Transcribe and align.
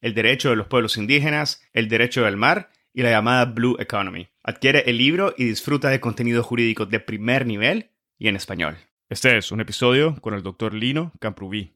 el 0.00 0.14
derecho 0.14 0.50
de 0.50 0.56
los 0.56 0.66
pueblos 0.66 0.96
indígenas, 0.96 1.62
el 1.72 1.88
derecho 1.88 2.24
del 2.24 2.36
mar 2.36 2.70
y 2.92 3.02
la 3.02 3.10
llamada 3.10 3.44
Blue 3.46 3.76
Economy. 3.78 4.28
Adquiere 4.42 4.84
el 4.86 4.98
libro 4.98 5.34
y 5.36 5.44
disfruta 5.44 5.88
de 5.88 6.00
contenido 6.00 6.42
jurídico 6.42 6.86
de 6.86 7.00
primer 7.00 7.46
nivel 7.46 7.90
y 8.18 8.28
en 8.28 8.36
español. 8.36 8.76
Este 9.08 9.36
es 9.36 9.52
un 9.52 9.60
episodio 9.60 10.16
con 10.20 10.34
el 10.34 10.42
doctor 10.42 10.74
Lino 10.74 11.12
Camprubí. 11.20 11.74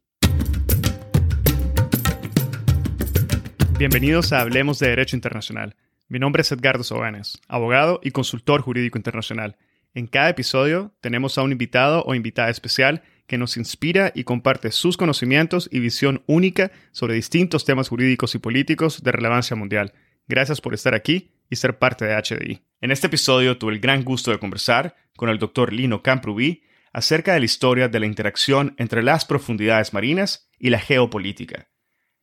Bienvenidos 3.79 4.32
a 4.32 4.40
Hablemos 4.40 4.79
de 4.79 4.88
Derecho 4.88 5.16
Internacional. 5.16 5.74
Mi 6.09 6.18
nombre 6.18 6.43
es 6.43 6.52
Edgardo 6.52 6.84
Sobanes, 6.84 7.40
abogado 7.49 8.01
y 8.02 8.10
consultor 8.10 8.60
jurídico 8.60 8.99
internacional. 8.99 9.57
En 9.95 10.07
cada 10.07 10.29
episodio 10.29 10.93
tenemos 11.01 11.38
a 11.38 11.43
un 11.43 11.52
invitado 11.52 12.02
o 12.05 12.15
invitada 12.15 12.51
especial 12.51 13.02
que 13.31 13.39
nos 13.39 13.57
inspira 13.57 14.11
y 14.13 14.25
comparte 14.25 14.73
sus 14.73 14.97
conocimientos 14.97 15.69
y 15.71 15.79
visión 15.79 16.25
única 16.27 16.73
sobre 16.91 17.15
distintos 17.15 17.65
temas 17.65 17.89
jurídicos 17.89 18.35
y 18.35 18.39
políticos 18.39 19.05
de 19.05 19.13
relevancia 19.13 19.55
mundial. 19.55 19.93
Gracias 20.27 20.61
por 20.61 20.75
estar 20.75 20.97
aquí 20.97 21.31
y 21.49 21.55
ser 21.55 21.79
parte 21.79 22.07
de 22.07 22.17
HDI. 22.17 22.63
En 22.81 22.91
este 22.91 23.07
episodio 23.07 23.57
tuve 23.57 23.75
el 23.75 23.79
gran 23.79 24.03
gusto 24.03 24.33
de 24.33 24.41
conversar 24.41 24.97
con 25.17 25.29
el 25.29 25.39
doctor 25.39 25.73
Lino 25.73 26.03
Camprubí 26.03 26.65
acerca 26.93 27.33
de 27.33 27.39
la 27.39 27.45
historia 27.45 27.89
de 27.89 28.01
la 28.01 28.07
interacción 28.07 28.75
entre 28.79 29.01
las 29.01 29.25
profundidades 29.25 29.93
marinas 29.93 30.51
y 30.59 30.71
la 30.71 30.81
geopolítica. 30.81 31.69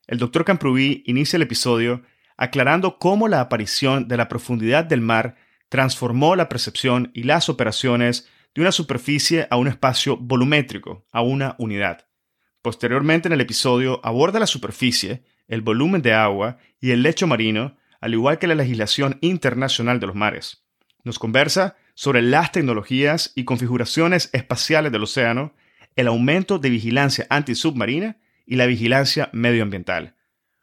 El 0.07 0.17
doctor 0.17 0.43
Camprubí 0.43 1.03
inicia 1.05 1.37
el 1.37 1.43
episodio 1.43 2.01
aclarando 2.35 2.99
cómo 2.99 3.29
la 3.29 3.39
aparición 3.39 4.09
de 4.09 4.17
la 4.17 4.27
profundidad 4.27 4.83
del 4.83 4.99
mar 4.99 5.37
transformó 5.69 6.35
la 6.35 6.49
percepción 6.49 7.11
y 7.13 7.23
las 7.23 7.47
operaciones 7.47 8.27
de 8.57 8.61
una 8.61 8.71
superficie 8.71 9.45
a 9.51 9.57
un 9.57 9.67
espacio 9.67 10.17
volumétrico, 10.17 11.05
a 11.11 11.21
una 11.21 11.55
unidad. 11.59 12.07
Posteriormente 12.63 13.27
en 13.27 13.33
el 13.33 13.41
episodio 13.41 14.01
aborda 14.03 14.39
la 14.39 14.47
superficie, 14.47 15.23
el 15.47 15.61
volumen 15.61 16.01
de 16.01 16.15
agua 16.15 16.57
y 16.81 16.89
el 16.89 17.03
lecho 17.03 17.27
marino, 17.27 17.77
al 18.01 18.15
igual 18.15 18.39
que 18.39 18.47
la 18.47 18.55
legislación 18.55 19.19
internacional 19.21 19.99
de 19.99 20.07
los 20.07 20.15
mares. 20.15 20.65
Nos 21.03 21.19
conversa 21.19 21.75
sobre 21.93 22.23
las 22.23 22.51
tecnologías 22.51 23.31
y 23.35 23.43
configuraciones 23.43 24.31
espaciales 24.33 24.91
del 24.91 25.03
océano, 25.03 25.53
el 25.95 26.07
aumento 26.07 26.57
de 26.57 26.71
vigilancia 26.71 27.27
antisubmarina 27.29 28.17
y 28.47 28.55
la 28.55 28.65
vigilancia 28.65 29.29
medioambiental. 29.33 30.15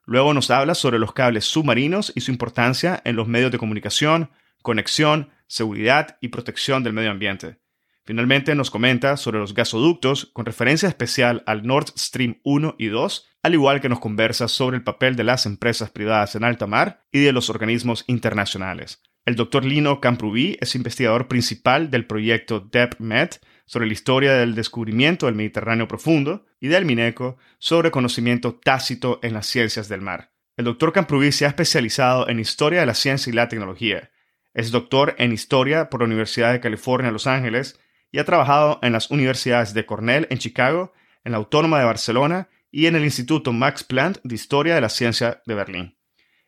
Luego 0.05 0.35
nos 0.35 0.51
habla 0.51 0.75
sobre 0.75 0.99
los 0.99 1.13
cables 1.13 1.45
submarinos 1.45 2.13
y 2.17 2.23
su 2.23 2.33
importancia 2.33 3.01
en 3.05 3.15
los 3.15 3.29
medios 3.29 3.53
de 3.53 3.59
comunicación, 3.59 4.31
conexión, 4.63 5.31
seguridad 5.47 6.19
y 6.21 6.31
protección 6.31 6.83
del 6.83 6.93
medio 6.93 7.13
ambiente. 7.13 7.63
Finalmente 8.07 8.55
nos 8.55 8.71
comenta 8.71 9.17
sobre 9.17 9.39
los 9.39 9.55
gasoductos 9.55 10.31
con 10.35 10.45
referencia 10.45 10.89
especial 10.89 11.43
al 11.47 11.67
Nord 11.67 11.87
Stream 11.97 12.39
1 12.45 12.77
y 12.79 12.89
2, 12.89 13.31
al 13.43 13.55
igual 13.55 13.81
que 13.81 13.89
nos 13.89 14.01
conversa 14.01 14.47
sobre 14.47 14.77
el 14.77 14.85
papel 14.85 15.17
de 15.17 15.25
las 15.25 15.47
empresas 15.47 15.91
privadas 15.91 16.35
en 16.35 16.45
alta 16.45 16.67
mar 16.67 17.07
y 17.11 17.21
de 17.21 17.33
los 17.33 17.49
organismos 17.49 18.05
internacionales. 18.07 19.01
El 19.25 19.37
doctor 19.37 19.65
Lino 19.65 20.03
Camprubí 20.03 20.59
es 20.61 20.75
investigador 20.75 21.29
principal 21.29 21.91
del 21.91 22.07
proyecto 22.07 22.61
DEPMED 22.61 23.31
sobre 23.65 23.87
la 23.87 23.95
historia 23.95 24.35
del 24.35 24.55
descubrimiento 24.55 25.25
del 25.25 25.35
Mediterráneo 25.35 25.89
profundo 25.89 26.45
y 26.61 26.69
del 26.69 26.85
Mineco 26.85 27.39
sobre 27.59 27.91
conocimiento 27.91 28.55
tácito 28.55 29.19
en 29.23 29.33
las 29.33 29.47
ciencias 29.47 29.89
del 29.89 30.03
mar. 30.03 30.33
El 30.59 30.67
doctor 30.67 30.93
Camprubí 30.93 31.33
se 31.33 31.47
ha 31.47 31.49
especializado 31.49 32.29
en 32.29 32.39
historia 32.39 32.81
de 32.81 32.87
la 32.87 32.95
ciencia 32.95 33.31
y 33.31 33.35
la 33.35 33.49
tecnología. 33.49 34.11
Es 34.53 34.71
doctor 34.71 35.15
en 35.17 35.33
historia 35.33 35.89
por 35.89 36.01
la 36.01 36.07
Universidad 36.07 36.53
de 36.53 36.61
California, 36.61 37.11
Los 37.11 37.27
Ángeles, 37.27 37.81
y 38.15 38.21
ha 38.21 38.25
trabajado 38.25 38.79
en 38.83 38.93
las 38.93 39.11
universidades 39.11 39.75
de 39.75 39.87
Cornell 39.87 40.29
en 40.31 40.39
Chicago, 40.39 40.93
en 41.25 41.33
la 41.33 41.39
Autónoma 41.39 41.81
de 41.81 41.85
Barcelona 41.85 42.49
y 42.71 42.87
en 42.87 42.95
el 42.95 43.03
Instituto 43.03 43.53
Max 43.53 43.83
Planck 43.83 44.21
de 44.23 44.37
Historia 44.37 44.77
de 44.77 44.81
la 44.81 44.89
Ciencia 44.89 45.43
de 45.45 45.55
Berlín. 45.57 45.99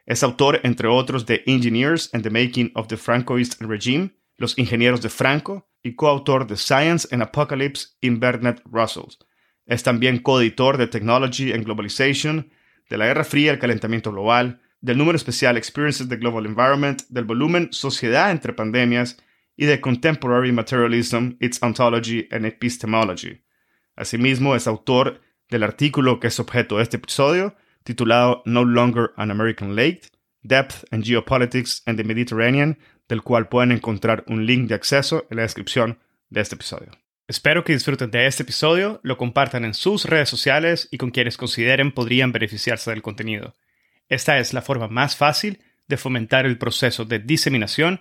Es 0.04 0.22
autor, 0.22 0.60
entre 0.62 0.86
otros, 0.86 1.26
de 1.26 1.42
Engineers 1.44 2.08
and 2.14 2.22
the 2.22 2.30
Making 2.30 2.70
of 2.76 2.86
the 2.86 2.96
Francoist 2.96 3.60
Regime, 3.60 4.10
Los 4.36 4.56
Ingenieros 4.56 5.02
de 5.02 5.08
Franco, 5.08 5.68
y 5.82 5.96
coautor 5.96 6.46
de 6.46 6.56
Science 6.56 7.08
and 7.10 7.20
Apocalypse 7.20 7.96
in 8.00 8.20
Bernard 8.20 8.62
Russell. 8.70 9.18
Es 9.66 9.82
también 9.82 10.20
coeditor 10.20 10.76
de 10.76 10.86
Technology 10.86 11.52
and 11.52 11.64
Globalization, 11.64 12.48
de 12.88 12.96
la 12.96 13.06
Guerra 13.06 13.24
Fría 13.24 13.46
y 13.46 13.54
el 13.54 13.58
Calentamiento 13.58 14.12
Global, 14.12 14.60
del 14.80 14.98
número 14.98 15.16
especial 15.16 15.56
Experiences 15.56 16.08
the 16.08 16.16
Global 16.16 16.46
Environment, 16.46 17.02
del 17.08 17.24
volumen 17.24 17.70
Sociedad 17.72 18.30
entre 18.30 18.52
Pandemias 18.52 19.16
y 19.56 19.66
de 19.66 19.80
Contemporary 19.80 20.52
Materialism, 20.52 21.36
Its 21.40 21.62
Ontology 21.62 22.28
and 22.30 22.44
Epistemology. 22.44 23.42
Asimismo, 23.96 24.54
es 24.54 24.66
autor 24.66 25.20
del 25.48 25.62
artículo 25.62 26.20
que 26.20 26.28
es 26.28 26.38
objeto 26.38 26.76
de 26.76 26.82
este 26.82 26.98
episodio, 26.98 27.56
titulado 27.82 28.42
No 28.44 28.64
Longer 28.64 29.12
an 29.16 29.30
American 29.30 29.74
Lake, 29.74 30.02
Depth 30.42 30.84
and 30.90 31.04
Geopolitics 31.04 31.82
in 31.86 31.96
the 31.96 32.04
Mediterranean, 32.04 32.78
del 33.08 33.22
cual 33.22 33.48
pueden 33.48 33.72
encontrar 33.72 34.24
un 34.26 34.44
link 34.46 34.68
de 34.68 34.74
acceso 34.74 35.26
en 35.30 35.36
la 35.36 35.42
descripción 35.42 35.98
de 36.28 36.40
este 36.40 36.56
episodio. 36.56 36.90
Espero 37.28 37.64
que 37.64 37.72
disfruten 37.72 38.10
de 38.10 38.26
este 38.26 38.44
episodio, 38.44 39.00
lo 39.02 39.16
compartan 39.16 39.64
en 39.64 39.74
sus 39.74 40.04
redes 40.04 40.28
sociales 40.28 40.88
y 40.92 40.98
con 40.98 41.10
quienes 41.10 41.36
consideren 41.36 41.92
podrían 41.92 42.30
beneficiarse 42.30 42.90
del 42.90 43.02
contenido. 43.02 43.54
Esta 44.08 44.38
es 44.38 44.52
la 44.52 44.62
forma 44.62 44.86
más 44.86 45.16
fácil 45.16 45.60
de 45.88 45.96
fomentar 45.96 46.46
el 46.46 46.58
proceso 46.58 47.04
de 47.04 47.18
diseminación 47.18 48.00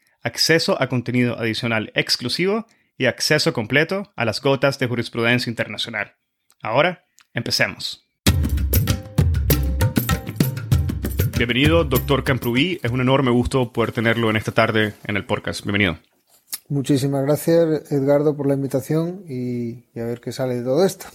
acceso 0.21 0.81
a 0.81 0.87
contenido 0.87 1.37
adicional 1.37 1.91
exclusivo 1.95 2.65
y 2.97 3.05
acceso 3.07 3.53
completo 3.53 4.11
a 4.15 4.25
las 4.25 4.41
gotas 4.41 4.77
de 4.79 4.87
jurisprudencia 4.87 5.49
internacional. 5.49 6.15
Ahora, 6.61 7.05
empecemos. 7.33 8.07
Bienvenido, 11.37 11.83
doctor 11.83 12.23
Camprubí. 12.23 12.79
Es 12.83 12.91
un 12.91 13.01
enorme 13.01 13.31
gusto 13.31 13.73
poder 13.73 13.91
tenerlo 13.91 14.29
en 14.29 14.35
esta 14.35 14.51
tarde 14.51 14.93
en 15.05 15.17
el 15.17 15.25
podcast. 15.25 15.63
Bienvenido. 15.63 15.97
Muchísimas 16.69 17.23
gracias, 17.23 17.91
Edgardo, 17.91 18.37
por 18.37 18.47
la 18.47 18.53
invitación 18.53 19.23
y, 19.27 19.85
a 19.99 20.03
ver 20.03 20.21
qué 20.21 20.31
sale 20.31 20.55
de 20.55 20.63
todo 20.63 20.85
esto. 20.85 21.07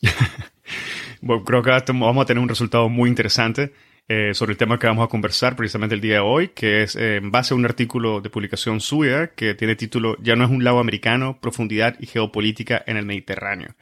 bueno, 1.20 1.42
creo 1.44 1.62
que 1.62 1.70
vamos 1.70 2.22
a 2.22 2.26
tener 2.26 2.40
un 2.40 2.48
resultado 2.48 2.88
muy 2.88 3.10
interesante. 3.10 3.72
Eh, 4.06 4.34
sobre 4.34 4.52
el 4.52 4.58
tema 4.58 4.78
que 4.78 4.86
vamos 4.86 5.02
a 5.02 5.08
conversar 5.08 5.56
precisamente 5.56 5.94
el 5.94 6.02
día 6.02 6.16
de 6.16 6.20
hoy, 6.20 6.48
que 6.48 6.82
es 6.82 6.94
eh, 6.94 7.16
en 7.16 7.30
base 7.30 7.54
a 7.54 7.56
un 7.56 7.64
artículo 7.64 8.20
de 8.20 8.28
publicación 8.28 8.80
suya 8.80 9.28
que 9.28 9.54
tiene 9.54 9.76
título 9.76 10.18
Ya 10.20 10.36
no 10.36 10.44
es 10.44 10.50
un 10.50 10.62
lago 10.62 10.78
americano, 10.78 11.38
profundidad 11.40 11.96
y 11.98 12.06
geopolítica 12.06 12.84
en 12.86 12.98
el 12.98 13.06
Mediterráneo, 13.06 13.74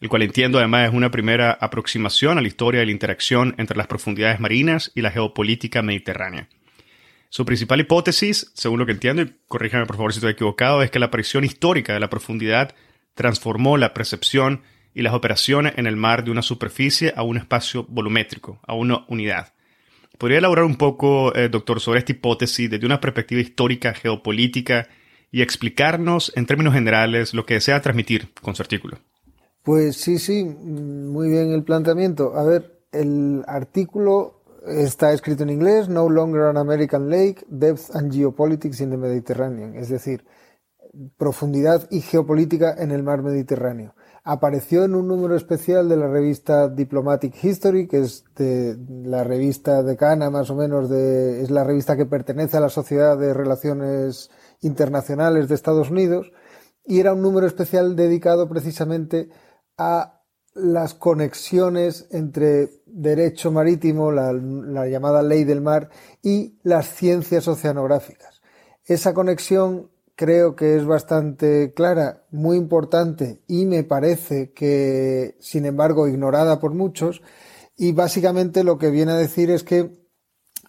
el 0.00 0.08
cual 0.08 0.22
entiendo 0.22 0.58
además 0.58 0.88
es 0.88 0.94
una 0.94 1.12
primera 1.12 1.52
aproximación 1.52 2.38
a 2.38 2.40
la 2.40 2.48
historia 2.48 2.80
de 2.80 2.86
la 2.86 2.92
interacción 2.92 3.54
entre 3.56 3.76
las 3.76 3.86
profundidades 3.86 4.40
marinas 4.40 4.90
y 4.96 5.00
la 5.00 5.12
geopolítica 5.12 5.80
mediterránea. 5.80 6.48
Su 7.28 7.44
principal 7.44 7.78
hipótesis, 7.78 8.50
según 8.54 8.80
lo 8.80 8.86
que 8.86 8.92
entiendo, 8.92 9.22
y 9.22 9.32
corríjame 9.46 9.86
por 9.86 9.94
favor 9.94 10.12
si 10.12 10.18
estoy 10.18 10.32
equivocado, 10.32 10.82
es 10.82 10.90
que 10.90 10.98
la 10.98 11.06
aparición 11.06 11.44
histórica 11.44 11.94
de 11.94 12.00
la 12.00 12.10
profundidad 12.10 12.74
transformó 13.14 13.76
la 13.76 13.94
percepción 13.94 14.62
y 14.94 15.02
las 15.02 15.14
operaciones 15.14 15.74
en 15.76 15.86
el 15.86 15.96
mar 15.96 16.24
de 16.24 16.30
una 16.30 16.42
superficie 16.42 17.12
a 17.16 17.22
un 17.22 17.36
espacio 17.36 17.86
volumétrico, 17.88 18.60
a 18.66 18.74
una 18.74 19.04
unidad. 19.08 19.52
¿Podría 20.18 20.38
elaborar 20.38 20.64
un 20.64 20.76
poco, 20.76 21.34
eh, 21.34 21.48
doctor, 21.48 21.80
sobre 21.80 21.98
esta 21.98 22.12
hipótesis 22.12 22.70
desde 22.70 22.86
una 22.86 23.00
perspectiva 23.00 23.40
histórica, 23.40 23.94
geopolítica 23.94 24.86
y 25.30 25.42
explicarnos 25.42 26.32
en 26.36 26.46
términos 26.46 26.74
generales 26.74 27.34
lo 27.34 27.46
que 27.46 27.54
desea 27.54 27.80
transmitir 27.80 28.28
con 28.40 28.54
su 28.54 28.62
artículo? 28.62 28.98
Pues 29.62 29.96
sí, 29.96 30.18
sí, 30.18 30.44
muy 30.44 31.28
bien 31.30 31.52
el 31.52 31.62
planteamiento. 31.62 32.36
A 32.36 32.44
ver, 32.44 32.82
el 32.92 33.42
artículo 33.46 34.42
está 34.66 35.12
escrito 35.12 35.42
en 35.42 35.50
inglés, 35.50 35.88
No 35.88 36.08
Longer 36.08 36.42
an 36.42 36.56
American 36.56 37.08
Lake, 37.08 37.44
Depth 37.48 37.94
and 37.94 38.12
Geopolitics 38.12 38.80
in 38.80 38.90
the 38.90 38.96
Mediterranean, 38.96 39.74
es 39.76 39.88
decir, 39.88 40.24
profundidad 41.16 41.88
y 41.90 42.00
geopolítica 42.00 42.74
en 42.78 42.90
el 42.90 43.02
mar 43.02 43.22
Mediterráneo. 43.22 43.94
Apareció 44.24 44.84
en 44.84 44.94
un 44.94 45.08
número 45.08 45.34
especial 45.34 45.88
de 45.88 45.96
la 45.96 46.06
revista 46.06 46.68
Diplomatic 46.68 47.42
History, 47.42 47.88
que 47.88 48.02
es 48.02 48.24
de 48.36 48.76
la 49.04 49.24
revista 49.24 49.82
decana 49.82 50.30
más 50.30 50.48
o 50.48 50.54
menos 50.54 50.88
de, 50.88 51.42
es 51.42 51.50
la 51.50 51.64
revista 51.64 51.96
que 51.96 52.06
pertenece 52.06 52.56
a 52.56 52.60
la 52.60 52.68
Sociedad 52.68 53.18
de 53.18 53.34
Relaciones 53.34 54.30
Internacionales 54.60 55.48
de 55.48 55.56
Estados 55.56 55.90
Unidos, 55.90 56.30
y 56.84 57.00
era 57.00 57.14
un 57.14 57.22
número 57.22 57.48
especial 57.48 57.96
dedicado 57.96 58.48
precisamente 58.48 59.28
a 59.76 60.20
las 60.54 60.94
conexiones 60.94 62.06
entre 62.12 62.70
derecho 62.86 63.50
marítimo, 63.50 64.12
la, 64.12 64.32
la, 64.32 64.86
llamada 64.86 65.22
ley 65.22 65.42
del 65.42 65.62
mar, 65.62 65.90
y 66.22 66.60
las 66.62 66.94
ciencias 66.94 67.48
oceanográficas. 67.48 68.40
Esa 68.84 69.14
conexión 69.14 69.91
creo 70.14 70.56
que 70.56 70.76
es 70.76 70.84
bastante 70.84 71.72
clara, 71.74 72.24
muy 72.30 72.56
importante 72.56 73.42
y 73.46 73.66
me 73.66 73.84
parece 73.84 74.52
que, 74.52 75.36
sin 75.40 75.66
embargo, 75.66 76.08
ignorada 76.08 76.60
por 76.60 76.74
muchos. 76.74 77.22
Y 77.76 77.92
básicamente 77.92 78.64
lo 78.64 78.78
que 78.78 78.90
viene 78.90 79.12
a 79.12 79.16
decir 79.16 79.50
es 79.50 79.64
que 79.64 79.90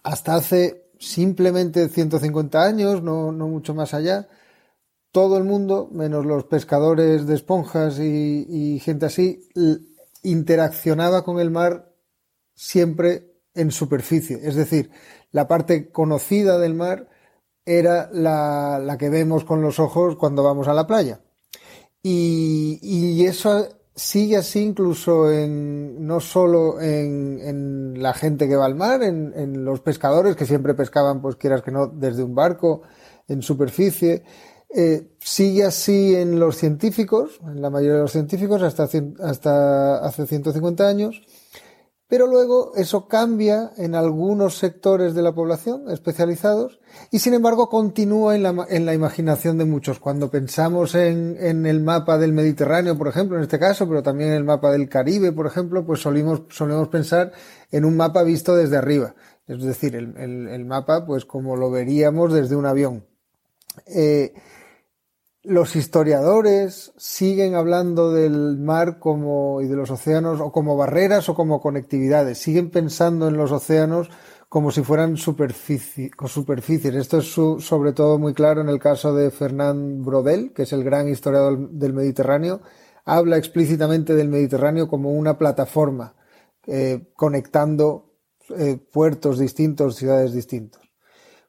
hasta 0.02 0.34
hace 0.36 0.90
simplemente 0.98 1.88
150 1.88 2.62
años, 2.62 3.02
no, 3.02 3.32
no 3.32 3.48
mucho 3.48 3.74
más 3.74 3.94
allá, 3.94 4.28
todo 5.14 5.38
el 5.38 5.44
mundo, 5.44 5.88
menos 5.92 6.26
los 6.26 6.42
pescadores 6.46 7.24
de 7.28 7.36
esponjas 7.36 8.00
y, 8.00 8.80
gente 8.82 9.06
así, 9.06 9.48
interaccionaba 10.24 11.22
con 11.22 11.38
el 11.38 11.52
mar 11.52 11.94
siempre 12.56 13.32
en 13.54 13.70
superficie. 13.70 14.40
Es 14.42 14.56
decir, 14.56 14.90
la 15.30 15.46
parte 15.46 15.92
conocida 15.92 16.58
del 16.58 16.74
mar 16.74 17.08
era 17.66 18.10
la, 18.12 18.96
que 18.98 19.08
vemos 19.08 19.44
con 19.44 19.62
los 19.62 19.78
ojos 19.78 20.16
cuando 20.16 20.42
vamos 20.42 20.68
a 20.68 20.74
la 20.74 20.86
playa. 20.86 21.20
Y, 22.02 23.24
eso 23.24 23.66
sigue 23.94 24.36
así 24.36 24.60
incluso 24.60 25.30
en, 25.30 26.06
no 26.06 26.20
solo 26.20 26.80
en, 26.80 28.02
la 28.02 28.12
gente 28.12 28.48
que 28.48 28.56
va 28.56 28.66
al 28.66 28.74
mar, 28.74 29.02
en, 29.02 29.32
en, 29.36 29.64
los 29.64 29.80
pescadores 29.80 30.36
que 30.36 30.46
siempre 30.46 30.74
pescaban, 30.74 31.22
pues 31.22 31.36
quieras 31.36 31.62
que 31.62 31.70
no, 31.70 31.86
desde 31.86 32.22
un 32.22 32.34
barco, 32.34 32.82
en 33.28 33.40
superficie, 33.40 34.22
eh, 34.76 35.06
sigue 35.20 35.62
así 35.64 36.16
en 36.16 36.40
los 36.40 36.56
científicos, 36.56 37.38
en 37.46 37.62
la 37.62 37.70
mayoría 37.70 37.94
de 37.94 38.00
los 38.02 38.10
científicos, 38.10 38.60
hasta, 38.60 38.88
hasta 39.22 40.04
hace 40.04 40.26
150 40.26 40.88
años, 40.88 41.22
pero 42.08 42.26
luego 42.26 42.72
eso 42.76 43.08
cambia 43.08 43.72
en 43.76 43.94
algunos 43.94 44.58
sectores 44.58 45.14
de 45.14 45.22
la 45.22 45.34
población 45.34 45.90
especializados 45.90 46.80
y 47.10 47.20
sin 47.20 47.34
embargo 47.34 47.68
continúa 47.68 48.36
en 48.36 48.42
la, 48.42 48.66
en 48.68 48.84
la 48.84 48.94
imaginación 48.94 49.56
de 49.56 49.64
muchos. 49.64 50.00
Cuando 50.00 50.30
pensamos 50.30 50.94
en, 50.94 51.36
en, 51.40 51.66
el 51.66 51.80
mapa 51.80 52.18
del 52.18 52.32
Mediterráneo, 52.32 52.96
por 52.98 53.08
ejemplo, 53.08 53.36
en 53.36 53.44
este 53.44 53.58
caso, 53.58 53.88
pero 53.88 54.02
también 54.02 54.30
en 54.30 54.36
el 54.36 54.44
mapa 54.44 54.70
del 54.70 54.88
Caribe, 54.88 55.32
por 55.32 55.46
ejemplo, 55.46 55.84
pues 55.86 56.00
solemos 56.00 56.88
pensar 56.90 57.32
en 57.70 57.84
un 57.84 57.96
mapa 57.96 58.22
visto 58.22 58.54
desde 58.54 58.76
arriba. 58.76 59.14
Es 59.46 59.62
decir, 59.62 59.96
el, 59.96 60.16
el, 60.16 60.48
el 60.48 60.64
mapa, 60.64 61.06
pues 61.06 61.24
como 61.24 61.56
lo 61.56 61.70
veríamos 61.70 62.32
desde 62.32 62.56
un 62.56 62.66
avión. 62.66 63.04
Eh, 63.86 64.34
los 65.44 65.76
historiadores 65.76 66.92
siguen 66.96 67.54
hablando 67.54 68.12
del 68.12 68.56
mar 68.58 68.98
como 68.98 69.60
y 69.60 69.66
de 69.66 69.76
los 69.76 69.90
océanos 69.90 70.40
o 70.40 70.50
como 70.50 70.76
barreras 70.76 71.28
o 71.28 71.34
como 71.34 71.60
conectividades. 71.60 72.38
Siguen 72.38 72.70
pensando 72.70 73.28
en 73.28 73.36
los 73.36 73.52
océanos 73.52 74.10
como 74.48 74.70
si 74.70 74.82
fueran 74.82 75.16
superficie, 75.16 76.10
superficies. 76.26 76.94
Esto 76.94 77.18
es 77.18 77.26
sobre 77.26 77.92
todo 77.92 78.18
muy 78.18 78.32
claro 78.32 78.62
en 78.62 78.68
el 78.68 78.78
caso 78.78 79.14
de 79.14 79.30
Fernand 79.30 80.04
Brodel, 80.04 80.52
que 80.54 80.62
es 80.62 80.72
el 80.72 80.82
gran 80.82 81.08
historiador 81.08 81.70
del 81.70 81.92
Mediterráneo. 81.92 82.62
Habla 83.04 83.36
explícitamente 83.36 84.14
del 84.14 84.28
Mediterráneo 84.28 84.88
como 84.88 85.12
una 85.12 85.36
plataforma 85.36 86.14
eh, 86.66 87.12
conectando 87.14 88.14
eh, 88.56 88.78
puertos 88.92 89.38
distintos, 89.38 89.96
ciudades 89.96 90.32
distintos. 90.32 90.83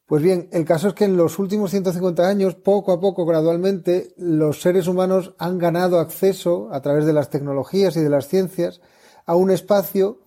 Pues 0.05 0.21
bien, 0.21 0.49
el 0.51 0.65
caso 0.65 0.89
es 0.89 0.93
que 0.93 1.05
en 1.05 1.17
los 1.17 1.39
últimos 1.39 1.71
150 1.71 2.27
años, 2.27 2.53
poco 2.53 2.91
a 2.91 2.99
poco, 2.99 3.25
gradualmente, 3.25 4.13
los 4.17 4.61
seres 4.61 4.87
humanos 4.87 5.33
han 5.39 5.57
ganado 5.57 5.99
acceso, 5.99 6.69
a 6.71 6.81
través 6.81 7.05
de 7.05 7.13
las 7.13 7.31
tecnologías 7.31 7.95
y 7.97 8.01
de 8.01 8.09
las 8.11 8.27
ciencias, 8.27 8.81
a 9.25 9.35
un 9.35 9.49
espacio 9.49 10.19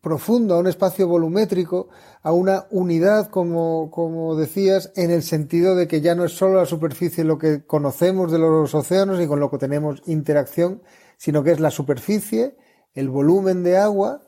profundo, 0.00 0.54
a 0.54 0.58
un 0.58 0.66
espacio 0.66 1.06
volumétrico, 1.06 1.88
a 2.20 2.32
una 2.32 2.66
unidad, 2.70 3.30
como, 3.30 3.92
como 3.92 4.34
decías, 4.34 4.92
en 4.96 5.12
el 5.12 5.22
sentido 5.22 5.76
de 5.76 5.86
que 5.86 6.00
ya 6.00 6.16
no 6.16 6.24
es 6.24 6.32
solo 6.32 6.54
la 6.56 6.66
superficie 6.66 7.22
lo 7.22 7.38
que 7.38 7.64
conocemos 7.64 8.32
de 8.32 8.40
los 8.40 8.74
océanos 8.74 9.20
y 9.20 9.28
con 9.28 9.38
lo 9.38 9.52
que 9.52 9.58
tenemos 9.58 10.02
interacción, 10.06 10.82
sino 11.16 11.44
que 11.44 11.52
es 11.52 11.60
la 11.60 11.70
superficie, 11.70 12.56
el 12.94 13.08
volumen 13.08 13.62
de 13.62 13.76
agua 13.76 14.26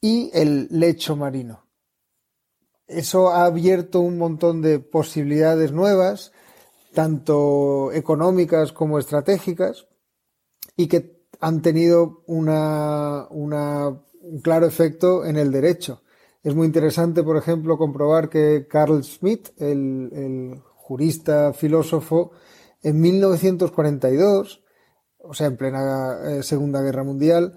y 0.00 0.30
el 0.34 0.68
lecho 0.70 1.16
marino. 1.16 1.69
Eso 2.90 3.30
ha 3.30 3.44
abierto 3.44 4.00
un 4.00 4.18
montón 4.18 4.62
de 4.62 4.80
posibilidades 4.80 5.70
nuevas, 5.70 6.32
tanto 6.92 7.92
económicas 7.92 8.72
como 8.72 8.98
estratégicas, 8.98 9.86
y 10.76 10.88
que 10.88 11.24
han 11.40 11.62
tenido 11.62 12.24
una, 12.26 13.28
un 13.30 14.40
claro 14.42 14.66
efecto 14.66 15.24
en 15.24 15.36
el 15.36 15.52
derecho. 15.52 16.02
Es 16.42 16.54
muy 16.54 16.66
interesante, 16.66 17.22
por 17.22 17.36
ejemplo, 17.36 17.78
comprobar 17.78 18.28
que 18.28 18.66
Carl 18.68 19.04
Schmitt, 19.04 19.50
el, 19.58 20.10
el 20.12 20.60
jurista 20.74 21.52
filósofo, 21.52 22.32
en 22.82 23.00
1942, 23.00 24.64
o 25.18 25.34
sea, 25.34 25.46
en 25.46 25.56
plena 25.56 26.18
eh, 26.24 26.42
Segunda 26.42 26.82
Guerra 26.82 27.04
Mundial, 27.04 27.56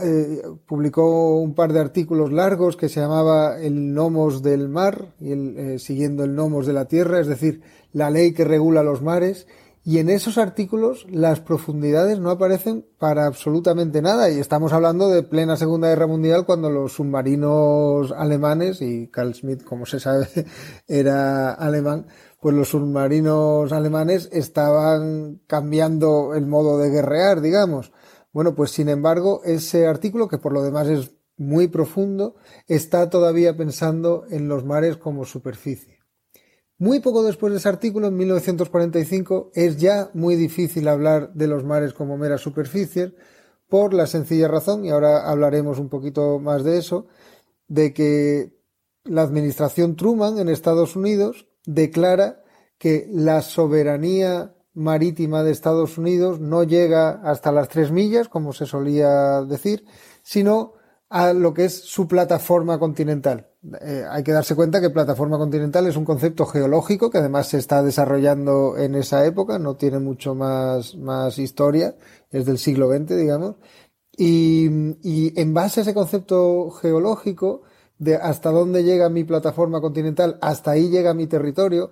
eh, 0.00 0.42
publicó 0.66 1.38
un 1.38 1.54
par 1.54 1.72
de 1.72 1.80
artículos 1.80 2.32
largos 2.32 2.76
que 2.76 2.88
se 2.88 3.00
llamaba 3.00 3.60
El 3.60 3.92
Nomos 3.92 4.42
del 4.42 4.68
Mar 4.68 5.14
y 5.20 5.32
el, 5.32 5.58
eh, 5.58 5.78
siguiendo 5.78 6.24
el 6.24 6.34
Nomos 6.34 6.66
de 6.66 6.72
la 6.72 6.86
Tierra, 6.86 7.20
es 7.20 7.26
decir, 7.26 7.60
la 7.92 8.10
ley 8.10 8.32
que 8.32 8.44
regula 8.44 8.82
los 8.82 9.02
mares. 9.02 9.46
Y 9.84 9.98
en 10.00 10.10
esos 10.10 10.36
artículos 10.36 11.06
las 11.10 11.40
profundidades 11.40 12.18
no 12.18 12.30
aparecen 12.30 12.84
para 12.98 13.26
absolutamente 13.26 14.02
nada. 14.02 14.30
Y 14.30 14.38
estamos 14.38 14.72
hablando 14.72 15.08
de 15.08 15.22
plena 15.22 15.56
Segunda 15.56 15.88
Guerra 15.88 16.06
Mundial 16.06 16.44
cuando 16.44 16.68
los 16.68 16.92
submarinos 16.92 18.12
alemanes, 18.12 18.82
y 18.82 19.08
Carl 19.08 19.34
Schmitt, 19.34 19.64
como 19.64 19.86
se 19.86 20.00
sabe, 20.00 20.28
era 20.88 21.52
alemán, 21.52 22.06
pues 22.40 22.54
los 22.54 22.68
submarinos 22.68 23.72
alemanes 23.72 24.28
estaban 24.32 25.40
cambiando 25.46 26.34
el 26.34 26.46
modo 26.46 26.78
de 26.78 26.90
guerrear, 26.90 27.40
digamos. 27.40 27.92
Bueno, 28.32 28.54
pues 28.54 28.70
sin 28.70 28.88
embargo, 28.88 29.42
ese 29.44 29.86
artículo, 29.86 30.28
que 30.28 30.38
por 30.38 30.52
lo 30.52 30.62
demás 30.62 30.88
es 30.88 31.12
muy 31.36 31.68
profundo, 31.68 32.36
está 32.66 33.08
todavía 33.10 33.56
pensando 33.56 34.24
en 34.30 34.48
los 34.48 34.64
mares 34.64 34.96
como 34.96 35.24
superficie. 35.24 35.98
Muy 36.78 37.00
poco 37.00 37.24
después 37.24 37.52
de 37.52 37.58
ese 37.58 37.68
artículo, 37.68 38.08
en 38.08 38.16
1945, 38.16 39.50
es 39.54 39.78
ya 39.78 40.10
muy 40.14 40.36
difícil 40.36 40.86
hablar 40.88 41.32
de 41.34 41.48
los 41.48 41.64
mares 41.64 41.92
como 41.92 42.16
meras 42.16 42.40
superficies 42.40 43.12
por 43.68 43.94
la 43.94 44.06
sencilla 44.06 44.48
razón, 44.48 44.84
y 44.84 44.90
ahora 44.90 45.28
hablaremos 45.28 45.78
un 45.78 45.88
poquito 45.88 46.38
más 46.38 46.64
de 46.64 46.78
eso, 46.78 47.06
de 47.66 47.92
que 47.92 48.56
la 49.04 49.22
administración 49.22 49.96
Truman 49.96 50.38
en 50.38 50.48
Estados 50.48 50.96
Unidos 50.96 51.48
declara 51.66 52.44
que 52.78 53.08
la 53.10 53.42
soberanía 53.42 54.54
marítima 54.74 55.42
de 55.42 55.50
Estados 55.50 55.98
Unidos 55.98 56.40
no 56.40 56.62
llega 56.62 57.20
hasta 57.22 57.52
las 57.52 57.68
tres 57.68 57.90
millas, 57.90 58.28
como 58.28 58.52
se 58.52 58.66
solía 58.66 59.42
decir, 59.42 59.84
sino 60.22 60.74
a 61.08 61.32
lo 61.32 61.54
que 61.54 61.64
es 61.64 61.74
su 61.74 62.06
plataforma 62.06 62.78
continental. 62.78 63.48
Eh, 63.80 64.04
hay 64.08 64.22
que 64.22 64.32
darse 64.32 64.54
cuenta 64.54 64.80
que 64.80 64.90
plataforma 64.90 65.38
continental 65.38 65.86
es 65.86 65.96
un 65.96 66.04
concepto 66.04 66.46
geológico 66.46 67.10
que 67.10 67.18
además 67.18 67.48
se 67.48 67.58
está 67.58 67.82
desarrollando 67.82 68.76
en 68.76 68.94
esa 68.94 69.24
época, 69.24 69.58
no 69.58 69.76
tiene 69.76 69.98
mucho 69.98 70.34
más, 70.34 70.96
más 70.96 71.38
historia, 71.38 71.96
es 72.30 72.44
del 72.46 72.58
siglo 72.58 72.88
XX, 72.90 73.16
digamos. 73.16 73.56
Y, 74.16 74.68
y 75.02 75.40
en 75.40 75.54
base 75.54 75.80
a 75.80 75.82
ese 75.82 75.94
concepto 75.94 76.70
geológico, 76.70 77.62
de 77.98 78.16
hasta 78.16 78.50
dónde 78.50 78.84
llega 78.84 79.08
mi 79.08 79.24
plataforma 79.24 79.80
continental, 79.80 80.38
hasta 80.40 80.72
ahí 80.72 80.88
llega 80.88 81.14
mi 81.14 81.26
territorio, 81.26 81.90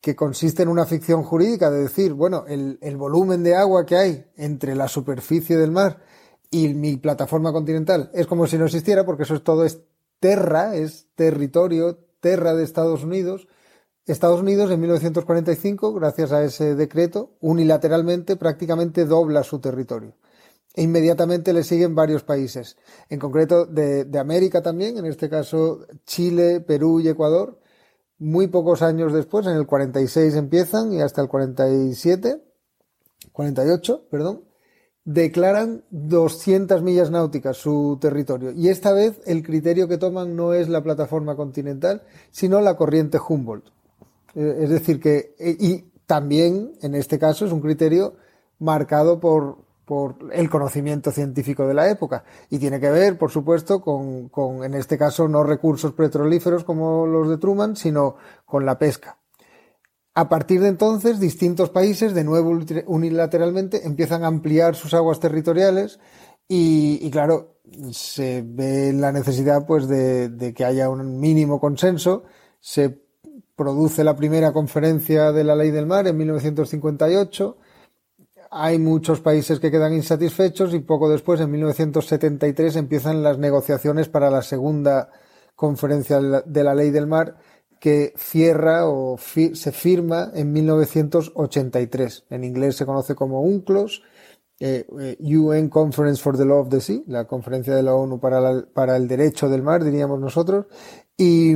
que 0.00 0.16
consiste 0.16 0.62
en 0.62 0.68
una 0.68 0.86
ficción 0.86 1.22
jurídica 1.22 1.70
de 1.70 1.82
decir, 1.82 2.14
bueno, 2.14 2.44
el, 2.48 2.78
el, 2.80 2.96
volumen 2.96 3.42
de 3.42 3.54
agua 3.54 3.84
que 3.84 3.96
hay 3.96 4.24
entre 4.36 4.74
la 4.74 4.88
superficie 4.88 5.56
del 5.56 5.70
mar 5.70 6.02
y 6.50 6.72
mi 6.74 6.96
plataforma 6.96 7.52
continental 7.52 8.10
es 8.14 8.26
como 8.26 8.46
si 8.46 8.56
no 8.56 8.64
existiera, 8.64 9.04
porque 9.04 9.24
eso 9.24 9.34
es 9.34 9.44
todo 9.44 9.64
es 9.64 9.80
terra, 10.18 10.74
es 10.76 11.08
territorio, 11.14 11.98
terra 12.20 12.54
de 12.54 12.64
Estados 12.64 13.04
Unidos. 13.04 13.48
Estados 14.06 14.40
Unidos 14.40 14.70
en 14.70 14.80
1945, 14.80 15.94
gracias 15.94 16.32
a 16.32 16.42
ese 16.42 16.74
decreto, 16.74 17.36
unilateralmente 17.40 18.36
prácticamente 18.36 19.04
dobla 19.04 19.42
su 19.42 19.60
territorio. 19.60 20.14
E 20.74 20.82
inmediatamente 20.82 21.52
le 21.52 21.64
siguen 21.64 21.94
varios 21.94 22.22
países, 22.22 22.76
en 23.08 23.18
concreto 23.18 23.66
de, 23.66 24.04
de 24.04 24.18
América 24.18 24.62
también, 24.62 24.98
en 24.98 25.06
este 25.06 25.28
caso 25.28 25.86
Chile, 26.06 26.60
Perú 26.60 27.00
y 27.00 27.08
Ecuador, 27.08 27.58
muy 28.20 28.46
pocos 28.48 28.82
años 28.82 29.12
después, 29.12 29.46
en 29.46 29.56
el 29.56 29.66
46 29.66 30.34
empiezan 30.36 30.92
y 30.92 31.00
hasta 31.00 31.22
el 31.22 31.28
47, 31.28 32.40
48, 33.32 34.04
perdón, 34.10 34.42
declaran 35.04 35.84
200 35.90 36.82
millas 36.82 37.10
náuticas 37.10 37.56
su 37.56 37.98
territorio. 37.98 38.52
Y 38.52 38.68
esta 38.68 38.92
vez 38.92 39.20
el 39.24 39.42
criterio 39.42 39.88
que 39.88 39.96
toman 39.96 40.36
no 40.36 40.52
es 40.52 40.68
la 40.68 40.82
plataforma 40.82 41.34
continental, 41.34 42.02
sino 42.30 42.60
la 42.60 42.76
corriente 42.76 43.18
Humboldt. 43.18 43.64
Eh, 44.34 44.58
es 44.60 44.70
decir, 44.70 45.00
que, 45.00 45.34
eh, 45.38 45.56
y 45.58 45.90
también 46.06 46.74
en 46.82 46.94
este 46.94 47.18
caso 47.18 47.46
es 47.46 47.52
un 47.52 47.60
criterio 47.62 48.14
marcado 48.58 49.18
por, 49.18 49.56
por 49.90 50.18
el 50.32 50.48
conocimiento 50.48 51.10
científico 51.10 51.66
de 51.66 51.74
la 51.74 51.90
época. 51.90 52.22
Y 52.48 52.60
tiene 52.60 52.78
que 52.78 52.92
ver, 52.92 53.18
por 53.18 53.32
supuesto, 53.32 53.80
con, 53.80 54.62
en 54.62 54.74
este 54.74 54.96
caso, 54.96 55.26
no 55.26 55.42
recursos 55.42 55.94
petrolíferos 55.94 56.62
como 56.62 57.08
los 57.08 57.28
de 57.28 57.38
Truman, 57.38 57.74
sino 57.74 58.14
con 58.44 58.64
la 58.64 58.78
pesca. 58.78 59.18
A 60.14 60.28
partir 60.28 60.60
de 60.60 60.68
entonces, 60.68 61.18
distintos 61.18 61.70
países, 61.70 62.14
de 62.14 62.22
nuevo 62.22 62.56
unilateralmente, 62.86 63.84
empiezan 63.84 64.22
a 64.22 64.28
ampliar 64.28 64.76
sus 64.76 64.94
aguas 64.94 65.18
territoriales 65.18 65.98
y, 66.46 67.04
y 67.04 67.10
claro, 67.10 67.56
se 67.90 68.44
ve 68.46 68.92
la 68.92 69.10
necesidad 69.10 69.66
pues 69.66 69.88
de, 69.88 70.28
de 70.28 70.54
que 70.54 70.64
haya 70.64 70.88
un 70.88 71.18
mínimo 71.18 71.58
consenso. 71.58 72.22
Se 72.60 72.96
produce 73.56 74.04
la 74.04 74.14
primera 74.14 74.52
conferencia 74.52 75.32
de 75.32 75.42
la 75.42 75.56
ley 75.56 75.72
del 75.72 75.86
mar 75.86 76.06
en 76.06 76.16
1958 76.16 77.56
hay 78.50 78.78
muchos 78.78 79.20
países 79.20 79.60
que 79.60 79.70
quedan 79.70 79.94
insatisfechos 79.94 80.74
y 80.74 80.80
poco 80.80 81.08
después, 81.08 81.40
en 81.40 81.52
1973, 81.52 82.76
empiezan 82.76 83.22
las 83.22 83.38
negociaciones 83.38 84.08
para 84.08 84.28
la 84.28 84.42
segunda 84.42 85.10
conferencia 85.54 86.20
de 86.20 86.64
la 86.64 86.74
ley 86.74 86.90
del 86.90 87.06
mar 87.06 87.36
que 87.78 88.12
cierra 88.16 88.88
o 88.88 89.16
se 89.18 89.72
firma 89.72 90.30
en 90.34 90.52
1983. 90.52 92.24
En 92.30 92.44
inglés 92.44 92.76
se 92.76 92.84
conoce 92.84 93.14
como 93.14 93.40
UNCLOS, 93.40 94.02
eh, 94.62 94.86
eh, 95.00 95.16
UN 95.36 95.70
Conference 95.70 96.22
for 96.22 96.36
the 96.36 96.44
Law 96.44 96.60
of 96.60 96.68
the 96.68 96.82
Sea, 96.82 97.00
la 97.06 97.26
conferencia 97.26 97.74
de 97.74 97.82
la 97.82 97.94
ONU 97.94 98.20
para, 98.20 98.66
para 98.74 98.96
el 98.98 99.08
derecho 99.08 99.48
del 99.48 99.62
mar, 99.62 99.82
diríamos 99.82 100.20
nosotros, 100.20 100.66
y, 101.16 101.54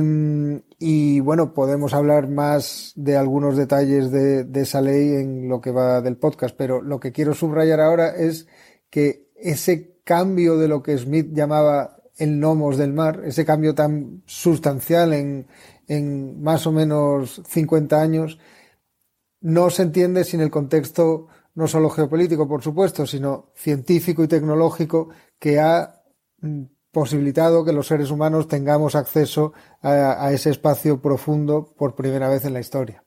y, 0.79 1.19
bueno, 1.19 1.53
podemos 1.53 1.93
hablar 1.93 2.27
más 2.29 2.93
de 2.95 3.15
algunos 3.15 3.57
detalles 3.57 4.09
de, 4.09 4.43
de, 4.43 4.61
esa 4.61 4.81
ley 4.81 5.13
en 5.15 5.47
lo 5.47 5.61
que 5.61 5.69
va 5.69 6.01
del 6.01 6.17
podcast, 6.17 6.55
pero 6.57 6.81
lo 6.81 6.99
que 6.99 7.11
quiero 7.11 7.35
subrayar 7.35 7.79
ahora 7.79 8.09
es 8.15 8.47
que 8.89 9.31
ese 9.35 9.99
cambio 10.03 10.57
de 10.57 10.67
lo 10.67 10.81
que 10.81 10.97
Smith 10.97 11.29
llamaba 11.31 11.97
el 12.17 12.39
nomos 12.39 12.77
del 12.77 12.93
mar, 12.93 13.21
ese 13.25 13.45
cambio 13.45 13.75
tan 13.75 14.23
sustancial 14.25 15.13
en, 15.13 15.47
en 15.87 16.41
más 16.41 16.65
o 16.65 16.71
menos 16.71 17.41
50 17.47 18.01
años, 18.01 18.39
no 19.41 19.69
se 19.69 19.83
entiende 19.83 20.23
sin 20.23 20.41
el 20.41 20.49
contexto 20.49 21.27
no 21.55 21.67
solo 21.67 21.89
geopolítico, 21.89 22.47
por 22.47 22.61
supuesto, 22.61 23.07
sino 23.07 23.51
científico 23.55 24.23
y 24.23 24.27
tecnológico 24.27 25.09
que 25.39 25.59
ha 25.59 26.01
posibilitado 26.91 27.65
que 27.65 27.73
los 27.73 27.87
seres 27.87 28.11
humanos 28.11 28.47
tengamos 28.47 28.95
acceso 28.95 29.53
a, 29.81 30.31
ese 30.31 30.49
espacio 30.49 31.01
profundo 31.01 31.73
por 31.77 31.95
primera 31.95 32.29
vez 32.29 32.45
en 32.45 32.53
la 32.53 32.59
historia. 32.59 33.03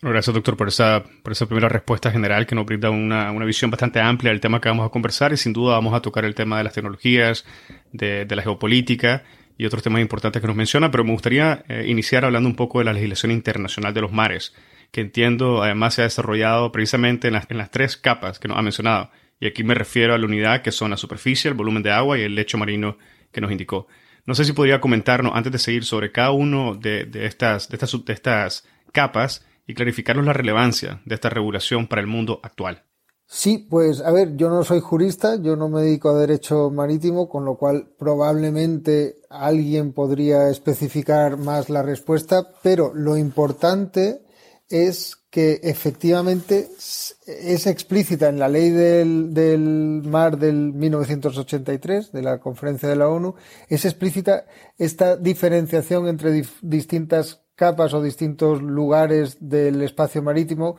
Gracias, 0.00 0.34
doctor, 0.34 0.56
por 0.56 0.68
esa, 0.68 1.04
por 1.22 1.32
esa 1.32 1.46
primera 1.46 1.68
respuesta 1.68 2.10
general 2.10 2.46
que 2.46 2.56
nos 2.56 2.66
brinda 2.66 2.90
una, 2.90 3.30
una, 3.30 3.44
visión 3.44 3.70
bastante 3.70 4.00
amplia 4.00 4.32
del 4.32 4.40
tema 4.40 4.60
que 4.60 4.68
vamos 4.68 4.86
a 4.86 4.90
conversar 4.90 5.32
y 5.32 5.36
sin 5.36 5.52
duda 5.52 5.74
vamos 5.74 5.94
a 5.94 6.02
tocar 6.02 6.24
el 6.24 6.34
tema 6.34 6.58
de 6.58 6.64
las 6.64 6.72
tecnologías, 6.72 7.44
de, 7.92 8.24
de 8.24 8.36
la 8.36 8.42
geopolítica 8.42 9.22
y 9.56 9.64
otros 9.64 9.82
temas 9.82 10.02
importantes 10.02 10.40
que 10.40 10.48
nos 10.48 10.56
menciona, 10.56 10.90
pero 10.90 11.04
me 11.04 11.12
gustaría 11.12 11.64
eh, 11.68 11.84
iniciar 11.86 12.24
hablando 12.24 12.48
un 12.48 12.56
poco 12.56 12.78
de 12.78 12.84
la 12.84 12.92
legislación 12.92 13.32
internacional 13.32 13.94
de 13.94 14.00
los 14.00 14.12
mares, 14.12 14.54
que 14.92 15.00
entiendo 15.00 15.62
además 15.62 15.94
se 15.94 16.02
ha 16.02 16.04
desarrollado 16.04 16.70
precisamente 16.70 17.26
en 17.26 17.34
las, 17.34 17.50
en 17.50 17.58
las 17.58 17.70
tres 17.70 17.96
capas 17.96 18.38
que 18.38 18.46
nos 18.46 18.58
ha 18.58 18.62
mencionado. 18.62 19.10
Y 19.40 19.46
aquí 19.46 19.64
me 19.64 19.74
refiero 19.74 20.14
a 20.14 20.18
la 20.18 20.26
unidad 20.26 20.62
que 20.62 20.70
son 20.70 20.90
la 20.90 20.96
superficie, 20.96 21.48
el 21.48 21.56
volumen 21.56 21.82
de 21.82 21.90
agua 21.90 22.16
y 22.16 22.22
el 22.22 22.36
lecho 22.36 22.58
marino 22.58 22.96
que 23.32 23.40
nos 23.40 23.50
indicó. 23.50 23.88
No 24.24 24.36
sé 24.36 24.44
si 24.44 24.52
podría 24.52 24.80
comentarnos 24.80 25.32
antes 25.34 25.50
de 25.50 25.58
seguir 25.58 25.84
sobre 25.84 26.12
cada 26.12 26.30
uno 26.30 26.76
de, 26.76 27.06
de, 27.06 27.26
estas, 27.26 27.68
de, 27.68 27.76
estas, 27.76 28.04
de 28.04 28.12
estas 28.12 28.64
capas 28.92 29.44
y 29.66 29.74
clarificarnos 29.74 30.26
la 30.26 30.32
relevancia 30.32 31.00
de 31.06 31.14
esta 31.14 31.28
regulación 31.28 31.88
para 31.88 32.00
el 32.00 32.06
mundo 32.06 32.38
actual. 32.44 32.84
Sí, 33.26 33.66
pues 33.70 34.02
a 34.02 34.12
ver, 34.12 34.36
yo 34.36 34.50
no 34.50 34.62
soy 34.62 34.80
jurista, 34.80 35.36
yo 35.36 35.56
no 35.56 35.70
me 35.70 35.80
dedico 35.80 36.10
a 36.10 36.18
derecho 36.18 36.70
marítimo, 36.70 37.30
con 37.30 37.46
lo 37.46 37.56
cual 37.56 37.88
probablemente 37.98 39.16
alguien 39.30 39.92
podría 39.92 40.50
especificar 40.50 41.38
más 41.38 41.70
la 41.70 41.82
respuesta, 41.82 42.46
pero 42.62 42.92
lo 42.94 43.16
importante 43.16 44.21
es 44.72 45.18
que 45.30 45.60
efectivamente 45.62 46.68
es 47.26 47.66
explícita 47.66 48.28
en 48.28 48.38
la 48.38 48.48
ley 48.48 48.70
del, 48.70 49.34
del, 49.34 50.02
mar 50.02 50.38
del 50.38 50.72
1983, 50.72 52.10
de 52.10 52.22
la 52.22 52.38
conferencia 52.40 52.88
de 52.88 52.96
la 52.96 53.08
ONU, 53.08 53.34
es 53.68 53.84
explícita 53.84 54.46
esta 54.78 55.16
diferenciación 55.16 56.08
entre 56.08 56.42
distintas 56.62 57.42
capas 57.54 57.92
o 57.92 58.02
distintos 58.02 58.62
lugares 58.62 59.36
del 59.40 59.82
espacio 59.82 60.22
marítimo 60.22 60.76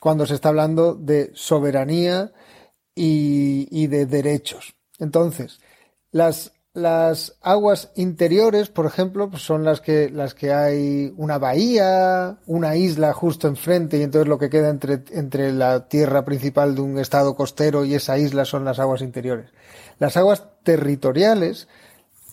cuando 0.00 0.24
se 0.26 0.34
está 0.34 0.48
hablando 0.48 0.94
de 0.94 1.30
soberanía 1.34 2.32
y, 2.94 3.68
y 3.70 3.88
de 3.88 4.06
derechos. 4.06 4.74
Entonces, 4.98 5.60
las 6.10 6.52
las 6.78 7.36
aguas 7.42 7.90
interiores, 7.94 8.68
por 8.68 8.86
ejemplo, 8.86 9.28
pues 9.28 9.42
son 9.42 9.64
las 9.64 9.80
que, 9.80 10.08
las 10.10 10.34
que 10.34 10.52
hay 10.52 11.12
una 11.16 11.38
bahía, 11.38 12.38
una 12.46 12.76
isla 12.76 13.12
justo 13.12 13.48
enfrente 13.48 13.98
y 13.98 14.02
entonces 14.02 14.28
lo 14.28 14.38
que 14.38 14.48
queda 14.48 14.70
entre, 14.70 15.02
entre 15.10 15.52
la 15.52 15.88
tierra 15.88 16.24
principal 16.24 16.74
de 16.74 16.80
un 16.80 16.98
estado 16.98 17.34
costero 17.34 17.84
y 17.84 17.94
esa 17.94 18.18
isla 18.18 18.44
son 18.44 18.64
las 18.64 18.78
aguas 18.78 19.02
interiores. 19.02 19.50
Las 19.98 20.16
aguas 20.16 20.44
territoriales 20.62 21.68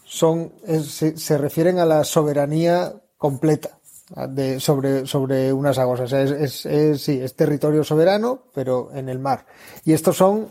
son, 0.06 0.54
se, 0.84 1.18
se, 1.18 1.38
refieren 1.38 1.80
a 1.80 1.86
la 1.86 2.04
soberanía 2.04 2.94
completa 3.18 3.80
de, 4.30 4.60
sobre, 4.60 5.06
sobre 5.08 5.52
unas 5.52 5.78
aguas. 5.78 6.00
O 6.00 6.08
sea, 6.08 6.22
es, 6.22 6.32
es, 6.32 6.66
es, 6.66 7.02
sí, 7.02 7.20
es 7.22 7.36
territorio 7.36 7.84
soberano, 7.84 8.44
pero 8.54 8.92
en 8.94 9.10
el 9.10 9.20
mar. 9.20 9.46
Y 9.84 9.94
estos 9.94 10.18
son 10.18 10.50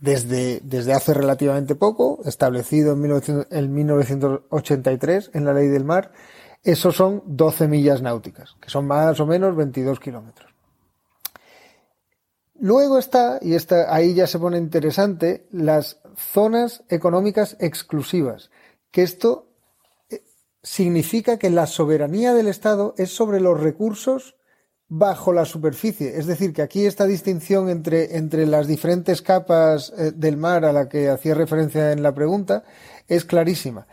desde, 0.00 0.60
desde 0.64 0.94
hace 0.94 1.14
relativamente 1.14 1.74
poco, 1.74 2.20
establecido 2.24 2.94
en, 2.94 3.00
1900, 3.02 3.46
en 3.50 3.74
1983 3.74 5.30
en 5.34 5.44
la 5.44 5.52
ley 5.52 5.68
del 5.68 5.84
mar, 5.84 6.12
esos 6.62 6.96
son 6.96 7.22
12 7.26 7.68
millas 7.68 8.02
náuticas, 8.02 8.56
que 8.60 8.70
son 8.70 8.86
más 8.86 9.20
o 9.20 9.26
menos 9.26 9.54
22 9.54 10.00
kilómetros. 10.00 10.50
Luego 12.58 12.98
está, 12.98 13.38
y 13.40 13.54
está, 13.54 13.94
ahí 13.94 14.14
ya 14.14 14.26
se 14.26 14.38
pone 14.38 14.58
interesante, 14.58 15.46
las 15.50 16.00
zonas 16.16 16.82
económicas 16.90 17.56
exclusivas, 17.58 18.50
que 18.90 19.02
esto 19.02 19.48
eh, 20.10 20.22
significa 20.62 21.38
que 21.38 21.48
la 21.48 21.66
soberanía 21.66 22.34
del 22.34 22.48
Estado 22.48 22.94
es 22.98 23.14
sobre 23.14 23.40
los 23.40 23.58
recursos 23.58 24.36
bajo 24.90 25.32
la 25.32 25.44
superficie. 25.44 26.18
Es 26.18 26.26
decir, 26.26 26.52
que 26.52 26.62
aquí 26.62 26.84
esta 26.84 27.06
distinción 27.06 27.70
entre, 27.70 28.16
entre 28.16 28.44
las 28.44 28.66
diferentes 28.66 29.22
capas 29.22 29.92
eh, 29.96 30.10
del 30.10 30.36
mar 30.36 30.64
a 30.64 30.72
la 30.72 30.88
que 30.88 31.08
hacía 31.08 31.34
referencia 31.34 31.92
en 31.92 32.02
la 32.02 32.12
pregunta 32.12 32.64
es 33.06 33.24
clarísima. 33.24 33.86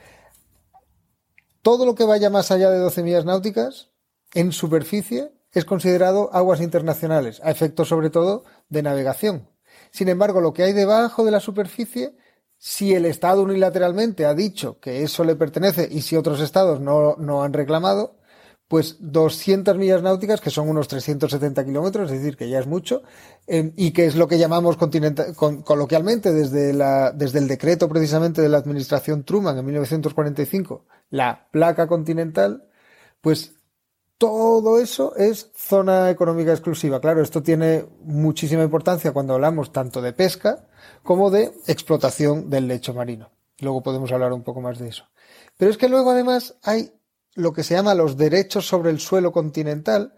Todo 1.62 1.86
lo 1.86 1.94
que 1.94 2.04
vaya 2.04 2.32
más 2.32 2.50
allá 2.50 2.72
de 2.72 2.80
12 2.80 3.04
millas 3.04 3.26
náuticas 3.26 3.92
en 4.34 4.52
superficie 4.52 5.32
es 5.54 5.66
considerado 5.66 6.34
aguas 6.34 6.62
internacionales, 6.62 7.42
a 7.44 7.52
efectos 7.52 7.88
sobre 7.88 8.10
todo 8.10 8.44
de 8.70 8.82
navegación. 8.82 9.48
Sin 9.92 10.10
embargo, 10.10 10.42
lo 10.42 10.54
que 10.54 10.64
hay 10.64 10.74
debajo 10.74 11.24
de 11.24 11.32
la 11.32 11.40
superficie, 11.40 12.16
si 12.58 12.96
el 12.96 13.06
Estado 13.06 13.44
unilateralmente 13.44 14.26
ha 14.26 14.34
dicho 14.34 14.80
que 14.80 15.04
eso 15.04 15.24
le 15.24 15.36
pertenece 15.36 15.88
y 15.90 16.02
si 16.02 16.16
otros 16.16 16.42
Estados 16.42 16.80
no, 16.80 17.16
no 17.18 17.44
han 17.44 17.54
reclamado, 17.54 18.17
pues 18.68 18.98
200 19.00 19.78
millas 19.78 20.02
náuticas, 20.02 20.42
que 20.42 20.50
son 20.50 20.70
unos 20.70 20.88
370 20.88 21.64
kilómetros, 21.66 22.12
es 22.12 22.20
decir, 22.20 22.36
que 22.36 22.50
ya 22.50 22.60
es 22.60 22.68
mucho, 22.68 23.02
eh, 23.48 23.72
y 23.78 23.92
que 23.92 24.06
es 24.06 24.16
lo 24.16 24.28
que 24.28 24.38
llamamos 24.38 24.76
con, 24.78 25.62
coloquialmente 25.62 26.34
desde, 26.34 26.74
la, 26.74 27.12
desde 27.12 27.40
el 27.40 27.48
decreto 27.48 27.88
precisamente 27.88 28.42
de 28.42 28.50
la 28.50 28.58
administración 28.58 29.24
Truman 29.24 29.58
en 29.58 29.66
1945, 29.66 30.86
la 31.10 31.48
placa 31.52 31.88
continental, 31.88 32.68
pues 33.22 33.54
todo 34.18 34.80
eso 34.80 35.16
es 35.16 35.52
zona 35.56 36.10
económica 36.10 36.52
exclusiva. 36.52 37.00
Claro, 37.00 37.22
esto 37.22 37.44
tiene 37.44 37.86
muchísima 38.02 38.64
importancia 38.64 39.12
cuando 39.12 39.36
hablamos 39.36 39.72
tanto 39.72 40.02
de 40.02 40.12
pesca 40.12 40.68
como 41.04 41.30
de 41.30 41.54
explotación 41.68 42.50
del 42.50 42.68
lecho 42.68 42.94
marino. 42.94 43.30
Luego 43.60 43.82
podemos 43.82 44.12
hablar 44.12 44.34
un 44.34 44.44
poco 44.44 44.60
más 44.60 44.80
de 44.80 44.90
eso. 44.90 45.06
Pero 45.58 45.72
es 45.72 45.78
que 45.78 45.90
luego 45.90 46.12
además 46.12 46.56
hay 46.64 46.92
lo 47.38 47.54
que 47.54 47.64
se 47.64 47.76
llama 47.76 47.94
los 47.94 48.18
derechos 48.18 48.68
sobre 48.68 48.90
el 48.90 49.00
suelo 49.00 49.32
continental, 49.32 50.14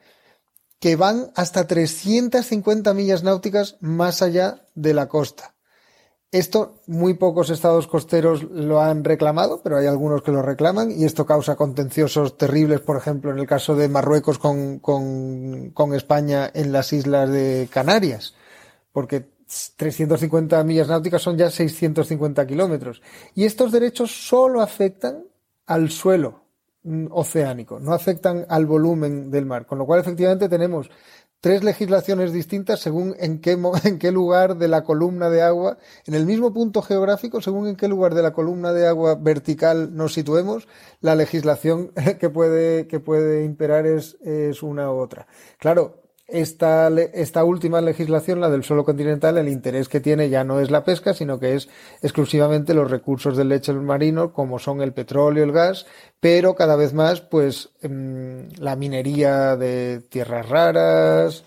que 0.80 0.96
van 0.96 1.32
hasta 1.36 1.68
350 1.68 2.94
millas 2.94 3.24
náuticas 3.24 3.76
más 3.82 4.22
allá 4.22 4.62
de 4.74 4.94
la 4.94 5.10
costa. 5.10 5.54
Esto 6.32 6.80
muy 6.88 7.16
pocos 7.16 7.50
estados 7.50 7.88
costeros 7.88 8.44
lo 8.44 8.80
han 8.80 9.04
reclamado, 9.04 9.62
pero 9.62 9.78
hay 9.78 9.88
algunos 9.88 10.22
que 10.22 10.32
lo 10.32 10.42
reclaman 10.42 10.92
y 10.92 11.04
esto 11.04 11.26
causa 11.26 11.58
contenciosos 11.58 12.38
terribles, 12.38 12.80
por 12.80 12.96
ejemplo, 12.96 13.32
en 13.32 13.40
el 13.40 13.48
caso 13.48 13.76
de 13.76 13.90
Marruecos 13.90 14.40
con, 14.40 14.80
con, 14.80 15.94
España 15.94 16.50
en 16.54 16.72
las 16.72 16.94
islas 16.94 17.30
de 17.30 17.68
Canarias, 17.70 18.36
porque 18.94 19.28
350 19.76 20.64
millas 20.64 20.88
náuticas 20.88 21.22
son 21.22 21.38
ya 21.38 21.50
650 21.50 22.48
kilómetros. 22.48 23.02
Y 23.36 23.44
estos 23.44 23.74
derechos 23.74 24.12
solo 24.12 24.62
afectan 24.62 25.26
al 25.66 25.90
suelo 25.90 26.39
oceánico, 27.12 27.80
no 27.80 27.94
afectan 27.94 28.46
al 28.50 28.66
volumen 28.66 29.30
del 29.32 29.46
mar, 29.46 29.66
con 29.66 29.78
lo 29.78 29.86
cual 29.86 30.00
efectivamente 30.00 30.48
tenemos 30.48 30.90
tres 31.42 31.64
legislaciones 31.64 32.34
distintas 32.34 32.80
según 32.80 33.16
en 33.20 33.40
qué, 33.40 33.58
en 33.84 34.00
qué 34.00 34.12
lugar 34.12 34.58
de 34.58 34.68
la 34.68 34.84
columna 34.84 35.30
de 35.30 35.42
agua, 35.42 35.78
en 36.06 36.14
el 36.14 36.26
mismo 36.26 36.54
punto 36.54 36.82
geográfico, 36.82 37.42
según 37.42 37.68
en 37.68 37.76
qué 37.76 37.88
lugar 37.88 38.14
de 38.14 38.24
la 38.24 38.34
columna 38.34 38.74
de 38.74 38.88
agua 38.88 39.16
vertical 39.16 39.96
nos 39.96 40.14
situemos, 40.14 40.68
la 41.02 41.16
legislación 41.16 41.92
que 42.20 42.30
puede, 42.30 42.88
que 42.88 43.00
puede 43.00 43.44
imperar 43.44 43.86
es, 43.86 44.18
es 44.22 44.64
una 44.64 44.92
u 44.92 44.98
otra. 44.98 45.28
Claro, 45.60 46.09
esta, 46.32 46.90
esta 47.14 47.44
última 47.44 47.82
legislación, 47.82 48.40
la 48.40 48.50
del 48.50 48.64
suelo 48.64 48.86
continental, 48.86 49.38
el 49.38 49.48
interés 49.48 49.90
que 49.90 50.00
tiene 50.00 50.30
ya 50.30 50.44
no 50.44 50.60
es 50.60 50.72
la 50.72 50.84
pesca, 50.84 51.14
sino 51.14 51.40
que 51.40 51.56
es 51.56 51.70
exclusivamente 52.02 52.74
los 52.74 52.90
recursos 52.90 53.38
del 53.38 53.50
leche 53.50 53.74
marino, 53.74 54.34
como 54.34 54.60
son 54.60 54.82
el 54.82 54.94
petróleo, 54.94 55.44
el 55.44 55.52
gas, 55.52 55.86
pero 56.20 56.56
cada 56.56 56.76
vez 56.76 56.94
más, 56.94 57.22
pues, 57.22 57.70
em, 57.82 58.50
la 58.58 58.76
minería 58.76 59.56
de 59.56 60.02
tierras 60.10 60.48
raras, 60.50 61.44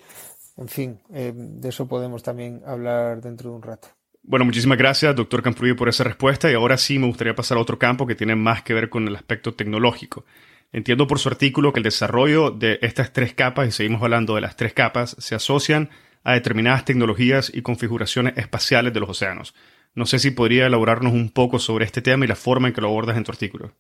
en 0.57 0.69
fin, 0.69 1.01
em, 1.13 1.61
de 1.61 1.69
eso 1.69 1.87
podemos 1.87 2.23
también 2.23 2.63
hablar 2.67 3.21
dentro 3.21 3.51
de 3.51 3.57
un 3.57 3.63
rato. 3.63 3.89
Bueno, 4.25 4.45
muchísimas 4.45 4.79
gracias, 4.79 5.17
doctor 5.17 5.43
Camprubio, 5.43 5.75
por 5.75 5.89
esa 5.89 6.05
respuesta. 6.05 6.51
Y 6.51 6.55
ahora 6.55 6.77
sí 6.77 6.99
me 6.99 7.07
gustaría 7.07 7.35
pasar 7.35 7.59
a 7.59 7.61
otro 7.61 7.79
campo 7.79 8.07
que 8.07 8.15
tiene 8.15 8.37
más 8.37 8.63
que 8.63 8.73
ver 8.73 8.89
con 8.89 9.09
el 9.09 9.17
aspecto 9.17 9.55
tecnológico. 9.55 10.25
Entiendo 10.73 11.07
por 11.07 11.19
su 11.19 11.29
artículo 11.29 11.73
que 11.73 11.81
el 11.81 11.85
desarrollo 11.85 12.51
de 12.51 12.79
estas 12.81 13.13
tres 13.13 13.35
capas, 13.35 13.69
y 13.69 13.73
seguimos 13.73 14.03
hablando 14.03 14.35
de 14.35 14.41
las 14.41 14.57
tres 14.57 14.73
capas, 14.73 15.15
se 15.19 15.35
asocian 15.35 15.91
a 16.25 16.33
determinadas 16.33 16.85
tecnologías 16.85 17.51
y 17.53 17.63
configuraciones 17.63 18.39
espaciales 18.39 18.95
de 18.95 19.01
los 19.01 19.11
océanos. 19.11 19.55
No 19.95 20.07
sé 20.07 20.19
si 20.19 20.31
podría 20.31 20.67
elaborarnos 20.67 21.13
un 21.13 21.31
poco 21.31 21.59
sobre 21.59 21.85
este 21.85 22.01
tema 22.01 22.25
y 22.25 22.29
la 22.29 22.37
forma 22.37 22.69
en 22.69 22.75
que 22.75 22.81
lo 22.81 22.89
abordas 22.89 23.17
en 23.17 23.25
tu 23.25 23.33
artículo. 23.33 23.73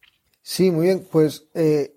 Sí, 0.42 0.70
muy 0.70 0.86
bien. 0.86 1.06
Pues, 1.10 1.46
eh, 1.54 1.94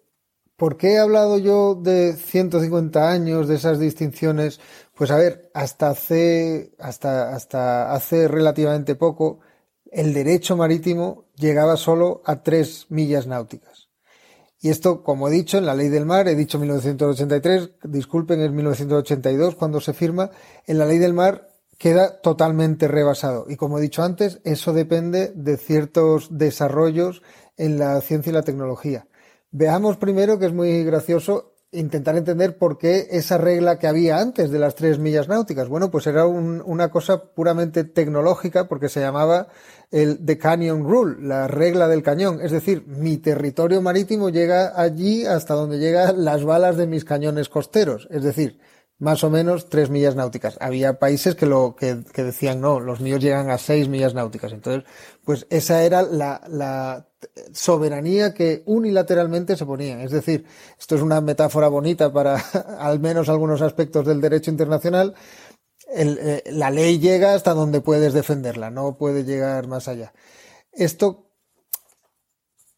¿por 0.56 0.78
qué 0.78 0.94
he 0.94 1.00
hablado 1.00 1.40
yo 1.40 1.76
de 1.76 2.14
150 2.14 3.12
años, 3.12 3.50
de 3.50 3.56
esas 3.56 3.80
distinciones? 3.80 4.62
Pues 4.94 5.12
a 5.12 5.18
ver, 5.18 5.50
hasta 5.54 5.90
hace, 5.90 6.72
hasta, 6.80 7.36
hasta 7.36 7.92
hace 7.94 8.30
relativamente 8.30 8.96
poco, 8.96 9.40
el 9.92 10.14
derecho 10.14 10.56
marítimo 10.56 11.26
llegaba 11.36 11.76
solo 11.76 12.22
a 12.26 12.44
tres 12.44 12.86
millas 12.90 13.28
náuticas. 13.28 13.85
Y 14.66 14.70
esto, 14.70 15.04
como 15.04 15.28
he 15.28 15.32
dicho, 15.32 15.60
en 15.60 15.68
la 15.68 15.76
ley 15.76 15.90
del 15.90 16.08
mar, 16.08 16.28
he 16.28 16.34
dicho 16.34 16.58
1983, 16.58 17.70
disculpen, 17.84 18.42
es 18.42 18.52
1982 18.52 19.54
cuando 19.54 19.80
se 19.80 19.94
firma, 19.94 20.32
en 20.66 20.80
la 20.80 20.88
ley 20.88 20.98
del 20.98 21.14
mar 21.14 21.50
queda 21.78 22.20
totalmente 22.20 22.88
rebasado. 22.88 23.46
Y 23.48 23.58
como 23.58 23.78
he 23.78 23.82
dicho 23.84 24.02
antes, 24.02 24.40
eso 24.44 24.74
depende 24.74 25.32
de 25.36 25.58
ciertos 25.58 26.36
desarrollos 26.36 27.22
en 27.58 27.78
la 27.78 28.02
ciencia 28.02 28.32
y 28.32 28.34
la 28.34 28.42
tecnología. 28.42 29.06
Veamos 29.52 29.98
primero, 29.98 30.40
que 30.40 30.48
es 30.48 30.54
muy 30.54 30.84
gracioso, 30.84 31.54
intentar 31.76 32.16
entender 32.18 32.58
por 32.58 32.78
qué 32.78 33.08
esa 33.12 33.38
regla 33.38 33.78
que 33.78 33.88
había 33.88 34.20
antes 34.20 34.52
de 34.52 34.60
las 34.60 34.76
tres 34.76 35.00
millas 35.00 35.28
náuticas. 35.28 35.68
Bueno, 35.68 35.92
pues 35.92 36.08
era 36.08 36.26
una 36.26 36.90
cosa 36.90 37.24
puramente 37.34 37.84
tecnológica 37.84 38.68
porque 38.68 38.90
se 38.90 39.02
llamaba 39.02 39.48
el 39.92 40.26
The 40.26 40.38
Canyon 40.38 40.84
Rule, 40.84 41.28
la 41.28 41.48
regla 41.48 41.88
del 41.88 42.04
cañón. 42.04 42.40
Es 42.42 42.52
decir, 42.52 42.86
mi 42.88 43.18
territorio 43.18 43.82
marítimo 43.82 44.30
llega 44.30 44.80
allí 44.80 45.26
hasta 45.26 45.54
donde 45.54 45.80
llegan 45.80 46.24
las 46.26 46.44
balas 46.44 46.78
de 46.78 46.88
mis 46.88 47.06
cañones 47.06 47.50
costeros. 47.50 48.08
Es 48.12 48.24
decir, 48.24 48.60
más 48.98 49.24
o 49.24 49.30
menos 49.30 49.70
tres 49.70 49.90
millas 49.90 50.16
náuticas. 50.16 50.58
Había 50.62 51.00
países 51.00 51.36
que 51.36 51.46
lo 51.46 51.76
que, 51.76 51.96
decían 51.96 52.62
no, 52.62 52.80
los 52.80 53.02
míos 53.02 53.20
llegan 53.20 53.50
a 53.50 53.58
seis 53.58 53.88
millas 53.90 54.14
náuticas. 54.14 54.52
Entonces, 54.52 54.84
pues 55.24 55.46
esa 55.50 55.84
era 55.84 56.02
la, 56.02 56.42
la 56.48 57.08
soberanía 57.54 58.34
que 58.34 58.64
unilateralmente 58.66 59.56
se 59.56 59.66
ponía. 59.66 60.04
Es 60.04 60.12
decir, 60.12 60.46
esto 60.80 60.96
es 60.96 61.02
una 61.02 61.22
metáfora 61.22 61.68
bonita 61.68 62.12
para 62.12 62.36
al 62.80 63.00
menos 63.00 63.30
algunos 63.30 63.62
aspectos 63.62 64.06
del 64.06 64.22
derecho 64.22 64.52
internacional. 64.52 65.16
Eh, 65.94 66.44
la 66.52 66.72
ley 66.72 67.00
llega 67.00 67.34
hasta 67.34 67.54
donde 67.54 67.82
puedes 67.82 68.14
defenderla, 68.14 68.70
no 68.72 68.98
puede 68.98 69.24
llegar 69.24 69.68
más 69.68 69.88
allá. 69.88 70.14
Esto 70.72 71.26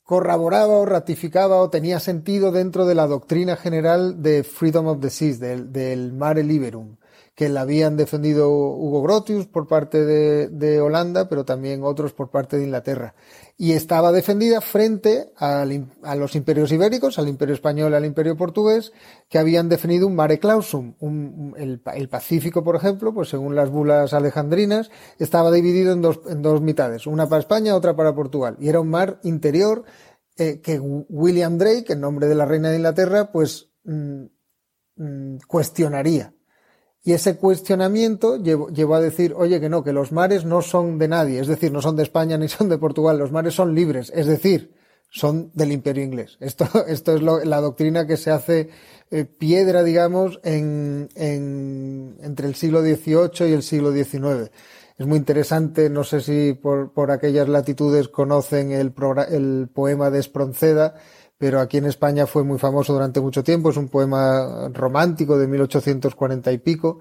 corroboraba 0.03 0.77
o 0.77 0.85
ratificaba 0.85 1.57
o 1.57 1.69
tenía 1.69 1.99
sentido 1.99 2.51
dentro 2.51 2.85
de 2.85 2.95
la 2.95 3.07
doctrina 3.07 3.57
general 3.57 4.21
de 4.21 4.43
Freedom 4.43 4.87
of 4.87 5.01
the 5.01 5.09
Seas, 5.09 5.39
del, 5.39 5.73
del 5.73 6.13
Mare 6.13 6.43
Liberum, 6.43 6.97
que 7.37 7.49
la 7.49 7.61
habían 7.61 7.97
defendido 7.97 8.49
Hugo 8.49 9.03
Grotius 9.03 9.45
por 9.45 9.67
parte 9.67 10.03
de, 10.03 10.81
Holanda, 10.81 11.29
pero 11.29 11.45
también 11.45 11.83
otros 11.83 12.11
por 12.11 12.31
parte 12.31 12.57
de 12.57 12.63
Inglaterra 12.63 13.13
y 13.59 13.73
estaba 13.73 14.11
defendida 14.11 14.59
frente 14.59 15.31
a 15.35 15.63
los 16.15 16.35
imperios 16.35 16.71
ibéricos, 16.71 17.19
al 17.19 17.27
imperio 17.27 17.53
español 17.53 17.93
al 17.93 18.05
imperio 18.05 18.35
portugués, 18.35 18.91
que 19.29 19.37
habían 19.37 19.69
definido 19.69 20.07
un 20.07 20.15
mare 20.15 20.39
clausum. 20.39 20.95
el, 21.57 22.09
Pacífico, 22.09 22.63
por 22.63 22.75
ejemplo, 22.75 23.13
pues 23.13 23.29
según 23.29 23.55
las 23.55 23.69
bulas 23.69 24.13
alejandrinas, 24.15 24.89
estaba 25.19 25.51
dividido 25.51 25.93
en 25.93 26.01
dos, 26.01 26.21
en 26.27 26.41
dos 26.41 26.61
mitades, 26.61 27.05
una 27.05 27.29
para 27.29 27.39
España, 27.39 27.75
otra 27.75 27.95
para 27.95 28.15
Portugal. 28.15 28.57
Y 28.59 28.69
era 28.69 28.79
un 28.79 28.89
mar 28.89 29.19
interior 29.23 29.83
eh, 30.37 30.59
que 30.59 30.79
William 30.79 31.59
Drake, 31.59 31.93
en 31.93 32.01
nombre 32.01 32.27
de 32.27 32.35
la 32.35 32.45
reina 32.45 32.71
de 32.71 32.77
Inglaterra, 32.77 33.31
pues 33.31 33.69
mm, 33.83 34.23
mm, 34.95 35.37
cuestionaría. 35.47 36.33
Y 37.07 37.13
ese 37.13 37.37
cuestionamiento 37.37 38.35
llevó, 38.35 38.95
a 38.95 38.99
decir, 38.99 39.33
oye, 39.37 39.61
que 39.61 39.69
no, 39.69 39.81
que 39.81 39.93
los 39.93 40.11
mares 40.11 40.43
no 40.43 40.61
son 40.61 40.97
de 40.97 41.07
nadie, 41.07 41.39
es 41.39 41.47
decir, 41.47 41.71
no 41.71 41.81
son 41.81 41.95
de 41.95 42.03
España 42.03 42.37
ni 42.37 42.49
son 42.49 42.67
de 42.67 42.77
Portugal, 42.77 43.17
los 43.17 43.31
mares 43.31 43.53
son 43.53 43.73
libres, 43.73 44.11
es 44.13 44.25
decir, 44.25 44.73
son 45.09 45.49
del 45.53 45.71
imperio 45.71 46.03
inglés. 46.03 46.35
Esto, 46.41 46.67
esto 46.85 47.15
es 47.15 47.21
la 47.21 47.61
doctrina 47.61 48.05
que 48.05 48.17
se 48.17 48.29
hace 48.29 48.71
eh, 49.09 49.23
piedra, 49.23 49.83
digamos, 49.83 50.41
en, 50.43 51.07
en, 51.15 52.17
entre 52.23 52.45
el 52.45 52.55
siglo 52.55 52.81
XVIII 52.81 53.49
y 53.49 53.53
el 53.53 53.63
siglo 53.63 53.93
XIX. 53.93 54.51
Es 54.97 55.07
muy 55.07 55.17
interesante, 55.17 55.89
no 55.89 56.03
sé 56.03 56.19
si 56.19 56.59
por, 56.61 56.91
por 56.91 57.11
aquellas 57.11 57.47
latitudes 57.47 58.09
conocen 58.09 58.73
el, 58.73 58.93
el 59.29 59.69
poema 59.73 60.09
de 60.09 60.19
Espronceda, 60.19 60.95
pero 61.37 61.59
aquí 61.59 61.77
en 61.77 61.85
España 61.85 62.25
fue 62.25 62.43
muy 62.43 62.57
famoso 62.57 62.93
durante 62.93 63.21
mucho 63.21 63.43
tiempo. 63.43 63.69
Es 63.69 63.77
un 63.77 63.89
poema 63.89 64.69
romántico 64.73 65.37
de 65.37 65.47
1840 65.47 66.51
y 66.51 66.57
pico 66.57 66.99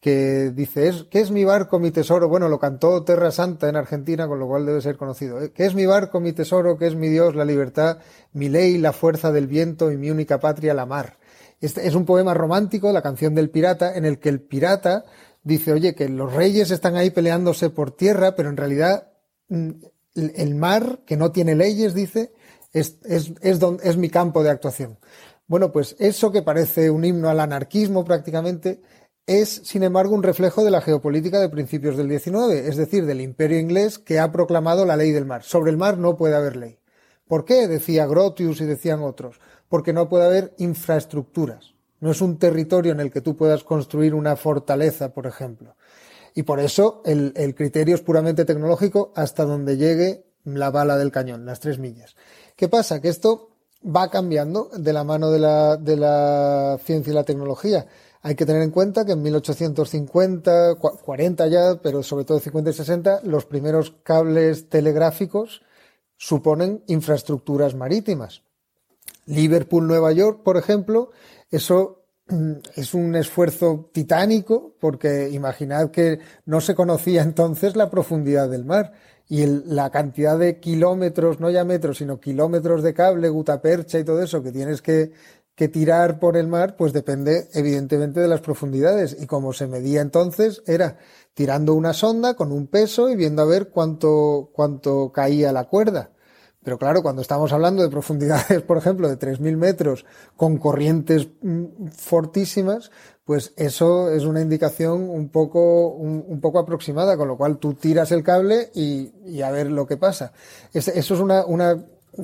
que 0.00 0.50
dice, 0.54 0.92
¿qué 1.10 1.20
es 1.20 1.30
mi 1.30 1.44
barco, 1.44 1.78
mi 1.78 1.90
tesoro? 1.90 2.28
Bueno, 2.28 2.48
lo 2.48 2.58
cantó 2.58 3.04
Terra 3.04 3.30
Santa 3.30 3.68
en 3.68 3.76
Argentina, 3.76 4.26
con 4.26 4.38
lo 4.38 4.46
cual 4.46 4.64
debe 4.64 4.80
ser 4.80 4.96
conocido. 4.96 5.40
¿eh? 5.42 5.52
¿Qué 5.52 5.66
es 5.66 5.74
mi 5.74 5.84
barco, 5.84 6.20
mi 6.20 6.32
tesoro? 6.32 6.78
¿Qué 6.78 6.86
es 6.86 6.94
mi 6.94 7.08
Dios, 7.08 7.34
la 7.34 7.44
libertad? 7.44 7.98
Mi 8.32 8.48
ley, 8.48 8.78
la 8.78 8.92
fuerza 8.92 9.30
del 9.30 9.46
viento 9.46 9.92
y 9.92 9.98
mi 9.98 10.10
única 10.10 10.40
patria, 10.40 10.72
la 10.72 10.86
mar. 10.86 11.18
Este 11.60 11.86
es 11.86 11.94
un 11.94 12.06
poema 12.06 12.32
romántico, 12.32 12.90
la 12.92 13.02
canción 13.02 13.34
del 13.34 13.50
pirata, 13.50 13.94
en 13.94 14.06
el 14.06 14.18
que 14.18 14.30
el 14.30 14.40
pirata 14.40 15.04
dice, 15.42 15.72
oye, 15.72 15.94
que 15.94 16.08
los 16.08 16.32
reyes 16.32 16.70
están 16.70 16.96
ahí 16.96 17.10
peleándose 17.10 17.68
por 17.68 17.90
tierra, 17.90 18.34
pero 18.34 18.48
en 18.48 18.56
realidad 18.56 19.12
mm, 19.48 19.70
el 20.14 20.54
mar, 20.54 21.00
que 21.04 21.18
no 21.18 21.30
tiene 21.30 21.54
leyes, 21.54 21.92
dice, 21.92 22.32
es, 22.72 22.98
es, 23.04 23.32
es, 23.40 23.60
es 23.82 23.96
mi 23.96 24.10
campo 24.10 24.42
de 24.42 24.50
actuación. 24.50 24.98
Bueno, 25.46 25.72
pues 25.72 25.96
eso 25.98 26.30
que 26.30 26.42
parece 26.42 26.90
un 26.90 27.04
himno 27.04 27.28
al 27.28 27.40
anarquismo 27.40 28.04
prácticamente, 28.04 28.80
es, 29.26 29.62
sin 29.64 29.82
embargo, 29.82 30.14
un 30.14 30.22
reflejo 30.22 30.64
de 30.64 30.70
la 30.70 30.80
geopolítica 30.80 31.40
de 31.40 31.48
principios 31.48 31.96
del 31.96 32.08
XIX, 32.08 32.52
es 32.52 32.76
decir, 32.76 33.06
del 33.06 33.20
imperio 33.20 33.58
inglés 33.58 33.98
que 33.98 34.18
ha 34.18 34.32
proclamado 34.32 34.84
la 34.84 34.96
ley 34.96 35.12
del 35.12 35.26
mar. 35.26 35.42
Sobre 35.44 35.70
el 35.70 35.76
mar 35.76 35.98
no 35.98 36.16
puede 36.16 36.34
haber 36.34 36.56
ley. 36.56 36.78
¿Por 37.28 37.44
qué? 37.44 37.68
Decía 37.68 38.06
Grotius 38.06 38.60
y 38.60 38.64
decían 38.64 39.02
otros. 39.02 39.40
Porque 39.68 39.92
no 39.92 40.08
puede 40.08 40.26
haber 40.26 40.54
infraestructuras. 40.58 41.74
No 42.00 42.10
es 42.10 42.20
un 42.20 42.38
territorio 42.38 42.90
en 42.90 42.98
el 42.98 43.12
que 43.12 43.20
tú 43.20 43.36
puedas 43.36 43.62
construir 43.62 44.14
una 44.14 44.34
fortaleza, 44.34 45.12
por 45.14 45.28
ejemplo. 45.28 45.76
Y 46.34 46.42
por 46.42 46.58
eso 46.58 47.02
el, 47.04 47.32
el 47.36 47.54
criterio 47.54 47.94
es 47.94 48.00
puramente 48.00 48.44
tecnológico 48.44 49.12
hasta 49.14 49.44
donde 49.44 49.76
llegue 49.76 50.24
la 50.44 50.70
bala 50.70 50.96
del 50.96 51.12
cañón, 51.12 51.46
las 51.46 51.60
tres 51.60 51.78
millas. 51.78 52.16
¿Qué 52.60 52.68
pasa? 52.68 53.00
Que 53.00 53.08
esto 53.08 53.48
va 53.82 54.10
cambiando 54.10 54.68
de 54.76 54.92
la 54.92 55.02
mano 55.02 55.30
de 55.30 55.38
la, 55.38 56.78
ciencia 56.84 57.10
y 57.10 57.14
la 57.14 57.24
tecnología. 57.24 57.86
Hay 58.20 58.34
que 58.34 58.44
tener 58.44 58.60
en 58.60 58.70
cuenta 58.70 59.06
que 59.06 59.12
en 59.12 59.22
1850, 59.22 60.74
40 60.74 61.46
ya, 61.46 61.80
pero 61.82 62.02
sobre 62.02 62.26
todo 62.26 62.38
50 62.38 62.68
y 62.68 62.72
60, 62.74 63.20
los 63.24 63.46
primeros 63.46 63.92
cables 64.02 64.68
telegráficos 64.68 65.62
suponen 66.18 66.84
infraestructuras 66.88 67.74
marítimas. 67.74 68.42
Liverpool, 69.24 69.86
Nueva 69.86 70.12
York, 70.12 70.42
por 70.42 70.58
ejemplo, 70.58 71.12
eso 71.50 72.02
mm, 72.28 72.52
es 72.76 72.92
un 72.92 73.16
esfuerzo 73.16 73.88
titánico 73.90 74.74
porque 74.78 75.30
imaginad 75.30 75.90
que 75.90 76.18
no 76.44 76.60
se 76.60 76.74
conocía 76.74 77.22
entonces 77.30 77.74
la 77.74 77.88
profundidad 77.88 78.50
del 78.50 78.66
mar 78.66 78.92
y 79.30 79.46
la 79.46 79.90
cantidad 79.90 80.36
de 80.36 80.58
kilómetros, 80.58 81.38
no 81.38 81.50
ya 81.50 81.64
metros, 81.64 81.98
sino 81.98 82.18
kilómetros 82.18 82.82
de 82.82 82.92
cable, 82.92 83.28
gutapercha 83.28 84.00
y 84.00 84.04
todo 84.04 84.20
eso 84.20 84.42
que 84.42 84.50
tienes 84.50 84.82
que, 84.82 85.12
que 85.54 85.68
tirar 85.68 86.18
por 86.18 86.36
el 86.36 86.48
mar, 86.48 86.74
pues 86.76 86.92
depende 86.92 87.48
evidentemente 87.54 88.18
de 88.18 88.26
las 88.26 88.40
profundidades. 88.40 89.16
Y 89.20 89.28
como 89.28 89.52
se 89.52 89.68
medía 89.68 90.00
entonces, 90.00 90.64
era 90.66 90.98
tirando 91.32 91.74
una 91.74 91.92
sonda 91.92 92.34
con 92.34 92.50
un 92.50 92.66
peso 92.66 93.08
y 93.08 93.14
viendo 93.14 93.42
a 93.42 93.44
ver 93.46 93.68
cuánto, 93.68 94.50
cuánto 94.52 95.12
caía 95.12 95.52
la 95.52 95.68
cuerda. 95.68 96.10
Pero 96.64 96.76
claro, 96.76 97.00
cuando 97.00 97.22
estamos 97.22 97.52
hablando 97.52 97.84
de 97.84 97.88
profundidades, 97.88 98.62
por 98.66 98.78
ejemplo, 98.78 99.08
de 99.08 99.16
3.000 99.16 99.56
metros 99.56 100.06
con 100.36 100.58
corrientes 100.58 101.28
mm, 101.40 101.86
fortísimas, 101.96 102.90
pues 103.30 103.52
eso 103.54 104.10
es 104.10 104.24
una 104.24 104.40
indicación 104.40 105.08
un 105.08 105.28
poco, 105.28 105.90
un, 105.90 106.40
poco 106.40 106.58
aproximada, 106.58 107.16
con 107.16 107.28
lo 107.28 107.36
cual 107.36 107.58
tú 107.58 107.74
tiras 107.74 108.10
el 108.10 108.24
cable 108.24 108.72
y, 108.74 109.40
a 109.40 109.52
ver 109.52 109.70
lo 109.70 109.86
que 109.86 109.96
pasa. 109.96 110.32
eso 110.72 110.90
es 110.92 111.10
una, 111.10 111.44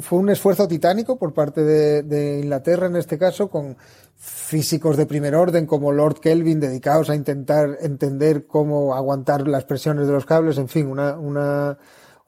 fue 0.01 0.19
un 0.19 0.31
esfuerzo 0.31 0.66
titánico 0.66 1.16
por 1.16 1.33
parte 1.33 1.62
de, 1.62 2.40
Inglaterra 2.40 2.88
en 2.88 2.97
este 2.97 3.19
caso, 3.19 3.49
con 3.49 3.77
físicos 4.16 4.97
de 4.97 5.07
primer 5.07 5.37
orden 5.37 5.66
como 5.66 5.92
Lord 5.92 6.19
Kelvin 6.19 6.59
dedicados 6.59 7.09
a 7.09 7.14
intentar 7.14 7.79
entender 7.83 8.49
cómo 8.49 8.97
aguantar 8.97 9.47
las 9.47 9.64
presiones 9.64 10.09
de 10.09 10.12
los 10.12 10.27
cables, 10.27 10.59
en 10.59 10.66
fin, 10.66 10.88
una 10.88 11.79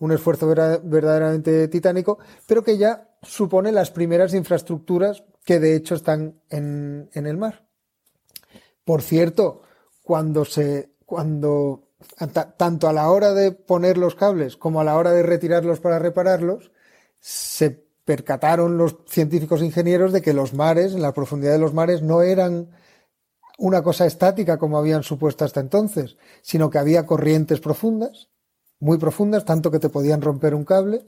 un 0.00 0.12
esfuerzo 0.12 0.46
verdaderamente 0.46 1.66
titánico, 1.66 2.18
pero 2.46 2.62
que 2.62 2.78
ya 2.78 3.08
supone 3.22 3.72
las 3.72 3.90
primeras 3.90 4.34
infraestructuras 4.34 5.24
que 5.44 5.58
de 5.58 5.74
hecho 5.74 5.94
están 5.94 6.40
en, 6.50 7.08
el 7.12 7.36
mar. 7.36 7.67
Por 8.88 9.02
cierto, 9.02 9.60
cuando 10.02 10.46
se, 10.46 10.94
cuando, 11.04 11.90
tanto 12.56 12.88
a 12.88 12.94
la 12.94 13.10
hora 13.10 13.34
de 13.34 13.52
poner 13.52 13.98
los 13.98 14.14
cables 14.14 14.56
como 14.56 14.80
a 14.80 14.84
la 14.84 14.96
hora 14.96 15.12
de 15.12 15.22
retirarlos 15.22 15.78
para 15.78 15.98
repararlos, 15.98 16.72
se 17.20 17.84
percataron 18.06 18.78
los 18.78 18.96
científicos 19.06 19.60
ingenieros 19.60 20.10
de 20.10 20.22
que 20.22 20.32
los 20.32 20.54
mares, 20.54 20.94
la 20.94 21.12
profundidad 21.12 21.52
de 21.52 21.58
los 21.58 21.74
mares, 21.74 22.00
no 22.00 22.22
eran 22.22 22.70
una 23.58 23.82
cosa 23.82 24.06
estática 24.06 24.56
como 24.56 24.78
habían 24.78 25.02
supuesto 25.02 25.44
hasta 25.44 25.60
entonces, 25.60 26.16
sino 26.40 26.70
que 26.70 26.78
había 26.78 27.04
corrientes 27.04 27.60
profundas 27.60 28.30
muy 28.80 28.98
profundas, 28.98 29.44
tanto 29.44 29.70
que 29.70 29.78
te 29.78 29.88
podían 29.88 30.22
romper 30.22 30.54
un 30.54 30.64
cable, 30.64 31.04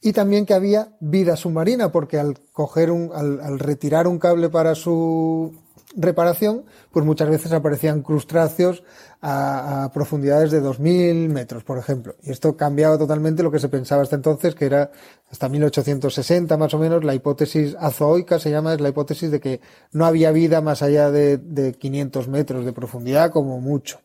y 0.00 0.12
también 0.12 0.46
que 0.46 0.54
había 0.54 0.96
vida 1.00 1.36
submarina, 1.36 1.90
porque 1.90 2.18
al 2.18 2.38
coger 2.52 2.90
un, 2.90 3.10
al, 3.12 3.58
retirar 3.58 4.06
un 4.06 4.18
cable 4.18 4.48
para 4.48 4.74
su 4.74 5.54
reparación, 5.98 6.64
pues 6.90 7.04
muchas 7.04 7.28
veces 7.28 7.52
aparecían 7.52 8.02
crustáceos 8.02 8.82
a, 9.20 9.90
profundidades 9.92 10.50
de 10.50 10.62
2.000 10.62 11.28
metros, 11.28 11.64
por 11.64 11.76
ejemplo. 11.76 12.14
Y 12.22 12.30
esto 12.30 12.56
cambiaba 12.56 12.96
totalmente 12.96 13.42
lo 13.42 13.50
que 13.50 13.58
se 13.58 13.68
pensaba 13.68 14.02
hasta 14.02 14.16
entonces, 14.16 14.54
que 14.54 14.64
era 14.64 14.90
hasta 15.30 15.48
1860 15.48 16.56
más 16.56 16.72
o 16.72 16.78
menos, 16.78 17.04
la 17.04 17.14
hipótesis 17.14 17.76
azoica 17.78 18.38
se 18.38 18.50
llama, 18.50 18.74
es 18.74 18.80
la 18.80 18.88
hipótesis 18.88 19.30
de 19.30 19.40
que 19.40 19.60
no 19.92 20.06
había 20.06 20.30
vida 20.30 20.60
más 20.60 20.80
allá 20.80 21.10
de, 21.10 21.36
de 21.36 21.74
500 21.74 22.28
metros 22.28 22.64
de 22.64 22.72
profundidad 22.72 23.30
como 23.30 23.60
mucho 23.60 24.00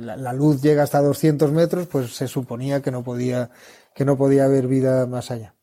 la, 0.00 0.32
luz 0.32 0.60
llega 0.60 0.82
hasta 0.82 1.00
200 1.00 1.50
metros, 1.52 1.86
pues 1.86 2.14
se 2.14 2.28
suponía 2.28 2.82
que 2.82 2.90
no 2.90 3.02
podía, 3.02 3.50
que 3.94 4.04
no 4.04 4.16
podía 4.16 4.44
haber 4.44 4.66
vida 4.66 5.06
más 5.06 5.30
allá. 5.30 5.54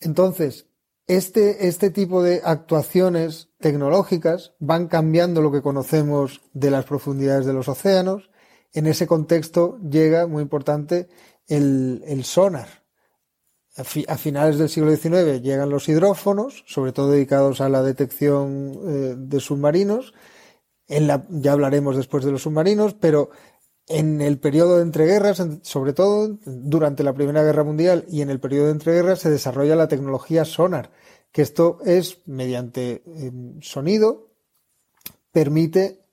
Entonces, 0.00 0.66
este, 1.06 1.68
este 1.68 1.90
tipo 1.90 2.22
de 2.22 2.40
actuaciones 2.44 3.50
tecnológicas 3.58 4.54
van 4.58 4.88
cambiando 4.88 5.42
lo 5.42 5.52
que 5.52 5.62
conocemos 5.62 6.40
de 6.52 6.70
las 6.70 6.84
profundidades 6.84 7.46
de 7.46 7.52
los 7.52 7.68
océanos. 7.68 8.30
En 8.72 8.86
ese 8.86 9.06
contexto 9.06 9.78
llega, 9.78 10.26
muy 10.26 10.42
importante, 10.42 11.08
el, 11.46 12.24
sonar. 12.24 12.84
A, 13.76 14.16
finales 14.16 14.58
del 14.58 14.68
siglo 14.68 14.94
XIX 14.94 15.42
llegan 15.42 15.68
los 15.68 15.88
hidrófonos, 15.88 16.64
sobre 16.66 16.92
todo 16.92 17.10
dedicados 17.10 17.60
a 17.60 17.68
la 17.68 17.82
detección 17.82 18.72
eh, 18.86 19.14
de 19.18 19.40
submarinos, 19.40 20.14
ya 20.86 21.52
hablaremos 21.52 21.96
después 21.96 22.24
de 22.24 22.32
los 22.32 22.42
submarinos, 22.42 22.94
pero 22.94 23.30
en 23.86 24.20
el 24.20 24.38
periodo 24.38 24.76
de 24.76 24.82
entreguerras, 24.82 25.42
sobre 25.62 25.92
todo 25.92 26.38
durante 26.44 27.02
la 27.02 27.12
Primera 27.12 27.42
Guerra 27.42 27.64
Mundial 27.64 28.04
y 28.08 28.22
en 28.22 28.30
el 28.30 28.40
periodo 28.40 28.66
de 28.66 28.72
entreguerras, 28.72 29.20
se 29.20 29.30
desarrolla 29.30 29.76
la 29.76 29.88
tecnología 29.88 30.44
sonar, 30.44 30.90
que 31.32 31.42
esto 31.42 31.78
es 31.84 32.22
mediante 32.26 33.02
em, 33.06 33.60
sonido, 33.60 34.30
permite, 35.32 36.06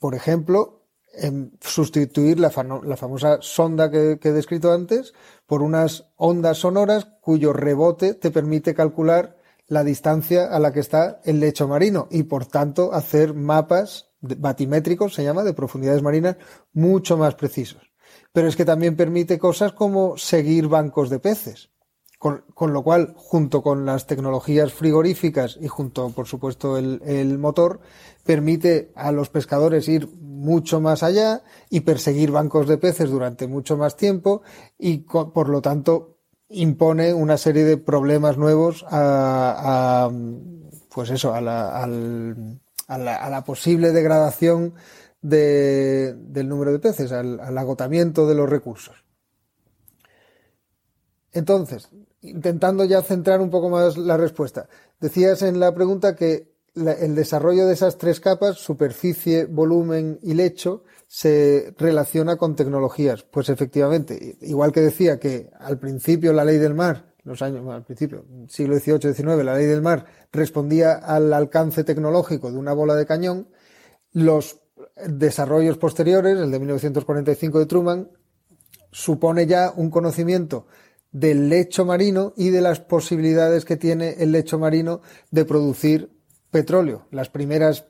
por 0.00 0.14
ejemplo, 0.14 0.86
em, 1.12 1.52
sustituir 1.60 2.40
la, 2.40 2.50
famosa 2.50 3.38
sonda 3.40 3.90
que 3.90 4.18
he 4.22 4.32
descrito 4.32 4.72
antes 4.72 5.12
por 5.46 5.62
unas 5.62 6.10
ondas 6.16 6.58
sonoras 6.58 7.08
cuyo 7.20 7.52
rebote 7.52 8.14
te 8.14 8.30
permite 8.30 8.74
calcular 8.74 9.36
la 9.66 9.84
distancia 9.84 10.46
a 10.46 10.58
la 10.58 10.72
que 10.72 10.80
está 10.80 11.20
el 11.24 11.38
lecho 11.38 11.68
marino 11.68 12.08
y 12.10 12.24
por 12.24 12.46
tanto 12.46 12.92
hacer 12.92 13.34
mapas 13.34 14.09
batimétricos, 14.20 15.14
se 15.14 15.24
llama, 15.24 15.44
de 15.44 15.54
profundidades 15.54 16.02
marinas 16.02 16.36
mucho 16.72 17.16
más 17.16 17.34
precisos. 17.34 17.92
Pero 18.32 18.48
es 18.48 18.56
que 18.56 18.64
también 18.64 18.96
permite 18.96 19.38
cosas 19.38 19.72
como 19.72 20.16
seguir 20.16 20.68
bancos 20.68 21.10
de 21.10 21.18
peces. 21.18 21.70
Con, 22.18 22.74
lo 22.74 22.82
cual, 22.82 23.14
junto 23.16 23.62
con 23.62 23.86
las 23.86 24.06
tecnologías 24.06 24.74
frigoríficas 24.74 25.56
y 25.58 25.68
junto, 25.68 26.10
por 26.10 26.26
supuesto, 26.26 26.76
el, 26.76 27.38
motor, 27.38 27.80
permite 28.26 28.92
a 28.94 29.10
los 29.10 29.30
pescadores 29.30 29.88
ir 29.88 30.06
mucho 30.18 30.82
más 30.82 31.02
allá 31.02 31.42
y 31.70 31.80
perseguir 31.80 32.30
bancos 32.30 32.68
de 32.68 32.76
peces 32.76 33.08
durante 33.08 33.46
mucho 33.46 33.78
más 33.78 33.96
tiempo 33.96 34.42
y, 34.78 34.98
por 34.98 35.48
lo 35.48 35.62
tanto, 35.62 36.18
impone 36.50 37.14
una 37.14 37.38
serie 37.38 37.64
de 37.64 37.78
problemas 37.78 38.36
nuevos 38.36 38.84
a, 38.90 40.10
pues 40.90 41.08
eso, 41.08 41.32
a 41.32 41.40
la, 41.40 41.88
a 42.90 42.98
la, 42.98 43.44
posible 43.44 43.92
degradación 43.92 44.74
del 45.22 46.48
número 46.48 46.72
de 46.72 46.80
peces, 46.80 47.12
al, 47.12 47.56
agotamiento 47.56 48.26
de 48.26 48.34
los 48.34 48.50
recursos. 48.50 49.04
Entonces, 51.32 51.88
intentando 52.22 52.84
ya 52.84 53.02
centrar 53.02 53.40
un 53.40 53.50
poco 53.50 53.70
más 53.70 53.96
la 53.96 54.16
respuesta, 54.16 54.68
decías 54.98 55.42
en 55.42 55.60
la 55.60 55.72
pregunta 55.72 56.16
que 56.16 56.50
el 56.74 57.14
desarrollo 57.14 57.66
de 57.66 57.74
esas 57.74 57.96
tres 57.96 58.18
capas, 58.18 58.56
superficie, 58.56 59.44
volumen 59.44 60.18
y 60.22 60.34
lecho, 60.34 60.82
se 61.06 61.72
relaciona 61.78 62.36
con 62.36 62.56
tecnologías. 62.56 63.22
Pues 63.22 63.48
efectivamente, 63.50 64.36
igual 64.40 64.72
que 64.72 64.80
decía 64.80 65.20
que 65.20 65.50
al 65.60 65.78
principio 65.78 66.32
la 66.32 66.44
ley 66.44 66.58
del 66.58 66.74
mar, 66.74 67.09
los 67.24 67.42
años, 67.42 67.66
al 67.68 67.84
principio, 67.84 68.24
siglo 68.48 68.78
XVIII, 68.78 69.14
XIX, 69.14 69.44
la 69.44 69.56
ley 69.56 69.66
del 69.66 69.82
mar 69.82 70.06
respondía 70.32 70.92
al 70.94 71.32
alcance 71.32 71.84
tecnológico 71.84 72.50
de 72.50 72.58
una 72.58 72.72
bola 72.72 72.94
de 72.94 73.06
cañón, 73.06 73.48
los 74.12 74.60
desarrollos 75.06 75.78
posteriores, 75.78 76.38
el 76.38 76.50
de 76.50 76.58
1945 76.58 77.58
de 77.58 77.66
Truman, 77.66 78.10
supone 78.90 79.46
ya 79.46 79.72
un 79.74 79.90
conocimiento 79.90 80.66
del 81.12 81.48
lecho 81.48 81.84
marino 81.84 82.32
y 82.36 82.50
de 82.50 82.60
las 82.60 82.80
posibilidades 82.80 83.64
que 83.64 83.76
tiene 83.76 84.16
el 84.18 84.32
lecho 84.32 84.58
marino 84.58 85.00
de 85.30 85.44
producir 85.44 86.10
petróleo. 86.50 87.06
Las 87.10 87.30
primeras 87.30 87.86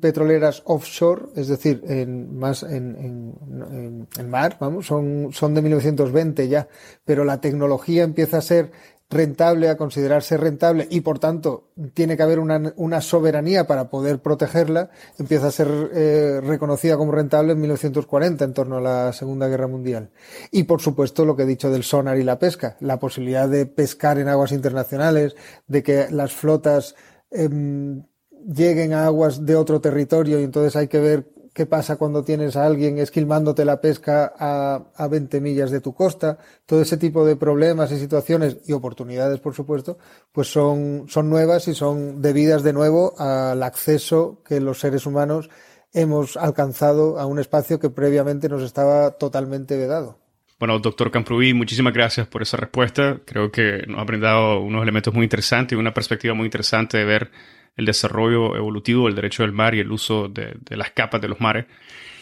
petroleras 0.00 0.62
offshore, 0.66 1.26
es 1.34 1.48
decir, 1.48 1.82
en, 1.88 2.36
más 2.36 2.62
en, 2.62 4.06
en, 4.16 4.30
mar, 4.30 4.56
vamos, 4.60 4.86
son, 4.86 5.30
son 5.32 5.54
de 5.54 5.62
1920 5.62 6.48
ya, 6.48 6.68
pero 7.04 7.24
la 7.24 7.40
tecnología 7.40 8.04
empieza 8.04 8.38
a 8.38 8.42
ser 8.42 8.70
rentable, 9.10 9.68
a 9.68 9.76
considerarse 9.76 10.36
rentable 10.36 10.88
y 10.90 11.00
por 11.00 11.18
tanto 11.18 11.70
tiene 11.92 12.16
que 12.16 12.22
haber 12.22 12.38
una, 12.38 12.72
una 12.76 13.00
soberanía 13.00 13.66
para 13.66 13.88
poder 13.88 14.20
protegerla, 14.20 14.90
empieza 15.18 15.48
a 15.48 15.52
ser 15.52 15.68
eh, 15.92 16.40
reconocida 16.42 16.96
como 16.96 17.12
rentable 17.12 17.52
en 17.52 17.60
1940 17.60 18.44
en 18.44 18.54
torno 18.54 18.78
a 18.78 18.80
la 18.80 19.12
Segunda 19.12 19.48
Guerra 19.48 19.68
Mundial. 19.68 20.10
Y 20.50 20.64
por 20.64 20.80
supuesto 20.80 21.24
lo 21.24 21.36
que 21.36 21.42
he 21.42 21.46
dicho 21.46 21.70
del 21.70 21.84
sonar 21.84 22.18
y 22.18 22.24
la 22.24 22.38
pesca, 22.38 22.76
la 22.80 22.98
posibilidad 22.98 23.48
de 23.48 23.66
pescar 23.66 24.18
en 24.18 24.28
aguas 24.28 24.52
internacionales, 24.52 25.36
de 25.66 25.82
que 25.82 26.06
las 26.10 26.32
flotas 26.32 26.94
em, 27.30 28.04
lleguen 28.46 28.92
a 28.92 29.06
aguas 29.06 29.44
de 29.44 29.56
otro 29.56 29.80
territorio 29.80 30.40
y 30.40 30.44
entonces 30.44 30.76
hay 30.76 30.88
que 30.88 30.98
ver 30.98 31.26
qué 31.54 31.66
pasa 31.66 31.96
cuando 31.96 32.24
tienes 32.24 32.56
a 32.56 32.66
alguien 32.66 32.98
esquilmándote 32.98 33.64
la 33.64 33.80
pesca 33.80 34.34
a, 34.36 34.82
a 34.96 35.08
20 35.08 35.40
millas 35.40 35.70
de 35.70 35.80
tu 35.80 35.94
costa, 35.94 36.36
todo 36.66 36.82
ese 36.82 36.96
tipo 36.96 37.24
de 37.24 37.36
problemas 37.36 37.92
y 37.92 37.98
situaciones 37.98 38.58
y 38.66 38.72
oportunidades, 38.72 39.38
por 39.40 39.54
supuesto, 39.54 39.96
pues 40.32 40.48
son, 40.48 41.04
son 41.08 41.30
nuevas 41.30 41.68
y 41.68 41.74
son 41.74 42.20
debidas 42.20 42.64
de 42.64 42.72
nuevo 42.72 43.14
al 43.18 43.62
acceso 43.62 44.42
que 44.44 44.60
los 44.60 44.80
seres 44.80 45.06
humanos 45.06 45.48
hemos 45.92 46.36
alcanzado 46.36 47.20
a 47.20 47.26
un 47.26 47.38
espacio 47.38 47.78
que 47.78 47.88
previamente 47.88 48.48
nos 48.48 48.62
estaba 48.62 49.12
totalmente 49.12 49.76
vedado. 49.76 50.18
Bueno, 50.58 50.78
doctor 50.78 51.10
Camprubí, 51.10 51.54
muchísimas 51.54 51.92
gracias 51.92 52.26
por 52.26 52.42
esa 52.42 52.56
respuesta. 52.56 53.20
Creo 53.24 53.50
que 53.50 53.84
nos 53.86 54.00
ha 54.00 54.04
brindado 54.04 54.60
unos 54.60 54.82
elementos 54.82 55.14
muy 55.14 55.24
interesantes 55.24 55.76
y 55.76 55.80
una 55.80 55.94
perspectiva 55.94 56.34
muy 56.34 56.46
interesante 56.46 56.98
de 56.98 57.04
ver 57.04 57.30
el 57.76 57.84
desarrollo 57.84 58.56
evolutivo 58.56 59.06
del 59.06 59.16
derecho 59.16 59.42
del 59.42 59.52
mar 59.52 59.74
y 59.74 59.80
el 59.80 59.90
uso 59.90 60.28
de, 60.28 60.54
las 60.76 60.90
capas 60.90 61.20
de 61.20 61.28
los 61.28 61.40
mares. 61.40 61.66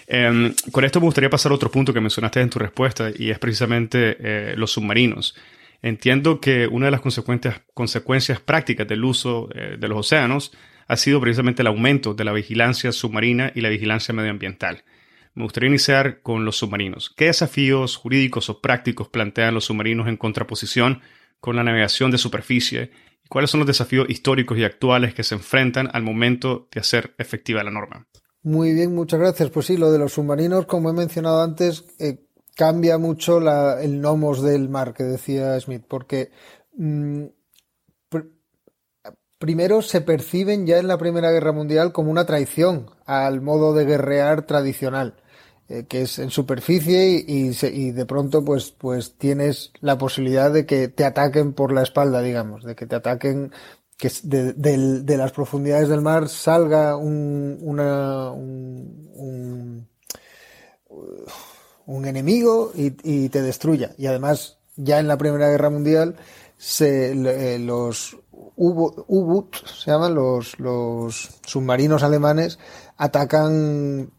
Em, 0.06 0.54
con 0.70 0.84
esto 0.84 1.00
me 1.00 1.06
gustaría 1.06 1.30
pasar 1.30 1.52
a 1.52 1.54
otro 1.54 1.70
punto 1.70 1.92
que 1.92 2.00
mencionaste 2.00 2.40
en 2.40 2.50
tu 2.50 2.58
respuesta 2.58 3.10
y 3.16 3.30
es 3.30 3.38
precisamente 3.38 4.16
eh, 4.20 4.54
los 4.56 4.72
submarinos. 4.72 5.34
Entiendo 5.82 6.40
que 6.40 6.66
una 6.66 6.86
de 6.86 6.92
las 6.92 7.00
consecuencias, 7.00 7.60
consecuencias 7.74 8.40
prácticas 8.40 8.86
del 8.86 9.04
uso 9.04 9.48
eh, 9.54 9.76
de 9.78 9.88
los 9.88 9.98
océanos 9.98 10.52
ha 10.86 10.96
sido 10.96 11.20
precisamente 11.20 11.62
el 11.62 11.68
aumento 11.68 12.14
de 12.14 12.24
la 12.24 12.32
vigilancia 12.32 12.92
submarina 12.92 13.52
y 13.54 13.60
la 13.60 13.68
vigilancia 13.68 14.14
medioambiental. 14.14 14.84
Me 15.34 15.44
gustaría 15.44 15.70
iniciar 15.70 16.20
con 16.20 16.44
los 16.44 16.56
submarinos. 16.56 17.10
¿Qué 17.16 17.26
desafíos 17.26 17.96
jurídicos 17.96 18.50
o 18.50 18.60
prácticos 18.60 19.08
plantean 19.08 19.54
los 19.54 19.64
submarinos 19.64 20.06
en 20.08 20.18
contraposición 20.18 21.00
con 21.40 21.56
la 21.56 21.64
navegación 21.64 22.10
de 22.10 22.18
superficie 22.18 22.90
¿Cuáles 23.32 23.50
son 23.50 23.60
los 23.60 23.66
desafíos 23.66 24.10
históricos 24.10 24.58
y 24.58 24.64
actuales 24.64 25.14
que 25.14 25.22
se 25.22 25.34
enfrentan 25.34 25.88
al 25.94 26.02
momento 26.02 26.68
de 26.70 26.80
hacer 26.80 27.14
efectiva 27.16 27.64
la 27.64 27.70
norma? 27.70 28.06
Muy 28.42 28.74
bien, 28.74 28.94
muchas 28.94 29.20
gracias. 29.20 29.48
Pues 29.48 29.64
sí, 29.64 29.78
lo 29.78 29.90
de 29.90 29.98
los 29.98 30.12
submarinos, 30.12 30.66
como 30.66 30.90
he 30.90 30.92
mencionado 30.92 31.42
antes, 31.42 31.82
eh, 31.98 32.26
cambia 32.54 32.98
mucho 32.98 33.38
el 33.78 34.02
nomos 34.02 34.42
del 34.42 34.68
mar 34.68 34.92
que 34.92 35.04
decía 35.04 35.58
Smith, 35.58 35.82
porque 35.88 36.30
mm, 36.76 37.24
primero 39.38 39.80
se 39.80 40.02
perciben 40.02 40.66
ya 40.66 40.76
en 40.76 40.88
la 40.88 40.98
Primera 40.98 41.30
Guerra 41.30 41.52
Mundial 41.52 41.92
como 41.92 42.10
una 42.10 42.26
traición 42.26 42.90
al 43.06 43.40
modo 43.40 43.72
de 43.72 43.86
guerrear 43.86 44.42
tradicional. 44.42 45.21
Eh, 45.72 45.86
que 45.88 46.02
es 46.02 46.18
en 46.18 46.28
superficie 46.28 47.24
y, 47.26 47.92
de 47.92 48.04
pronto 48.04 48.44
pues, 48.44 48.72
pues 48.72 49.14
tienes 49.16 49.72
la 49.80 49.96
posibilidad 49.96 50.52
de 50.52 50.66
que 50.66 50.88
te 50.88 51.06
ataquen 51.06 51.54
por 51.54 51.72
la 51.72 51.82
espalda, 51.82 52.20
digamos, 52.20 52.62
de 52.62 52.74
que 52.74 52.84
te 52.84 52.96
ataquen, 52.96 53.52
que 53.96 54.10
de, 54.22 55.16
las 55.16 55.32
profundidades 55.32 55.88
del 55.88 56.02
mar 56.02 56.28
salga 56.28 56.96
un, 56.96 57.56
una, 57.62 58.32
un, 58.32 59.88
un, 61.86 62.04
enemigo 62.04 62.72
y, 62.74 63.30
te 63.30 63.40
destruya. 63.40 63.92
Y 63.96 64.08
además, 64.08 64.58
ya 64.76 65.00
en 65.00 65.08
la 65.08 65.16
Primera 65.16 65.48
Guerra 65.48 65.70
Mundial, 65.70 66.16
se, 66.58 67.12
eh, 67.12 67.58
los 67.58 68.18
U-Boot, 68.56 69.66
se 69.66 69.90
llaman 69.90 70.14
los, 70.14 70.58
los 70.58 71.30
submarinos 71.46 72.02
alemanes, 72.02 72.58
atacan 72.98 74.10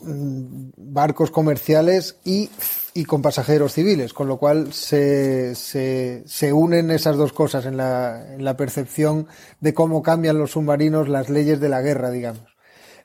barcos 0.00 1.30
comerciales 1.30 2.18
y, 2.24 2.50
y, 2.94 3.04
con 3.04 3.22
pasajeros 3.22 3.72
civiles, 3.72 4.12
con 4.12 4.28
lo 4.28 4.38
cual 4.38 4.72
se, 4.72 5.54
se, 5.54 6.22
se 6.26 6.52
unen 6.52 6.90
esas 6.90 7.16
dos 7.16 7.32
cosas 7.32 7.66
en 7.66 7.76
la, 7.76 8.34
en 8.34 8.44
la, 8.44 8.56
percepción 8.56 9.26
de 9.60 9.74
cómo 9.74 10.02
cambian 10.02 10.38
los 10.38 10.52
submarinos 10.52 11.08
las 11.08 11.30
leyes 11.30 11.60
de 11.60 11.68
la 11.68 11.82
guerra, 11.82 12.10
digamos. 12.10 12.56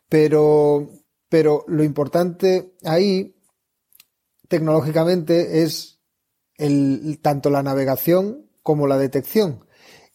Pero, 0.09 0.89
pero 1.29 1.65
lo 1.67 1.83
importante 1.83 2.73
ahí, 2.83 3.35
tecnológicamente, 4.47 5.63
es 5.63 5.99
el, 6.57 7.19
tanto 7.21 7.49
la 7.49 7.63
navegación 7.63 8.49
como 8.63 8.87
la 8.87 8.97
detección. 8.97 9.65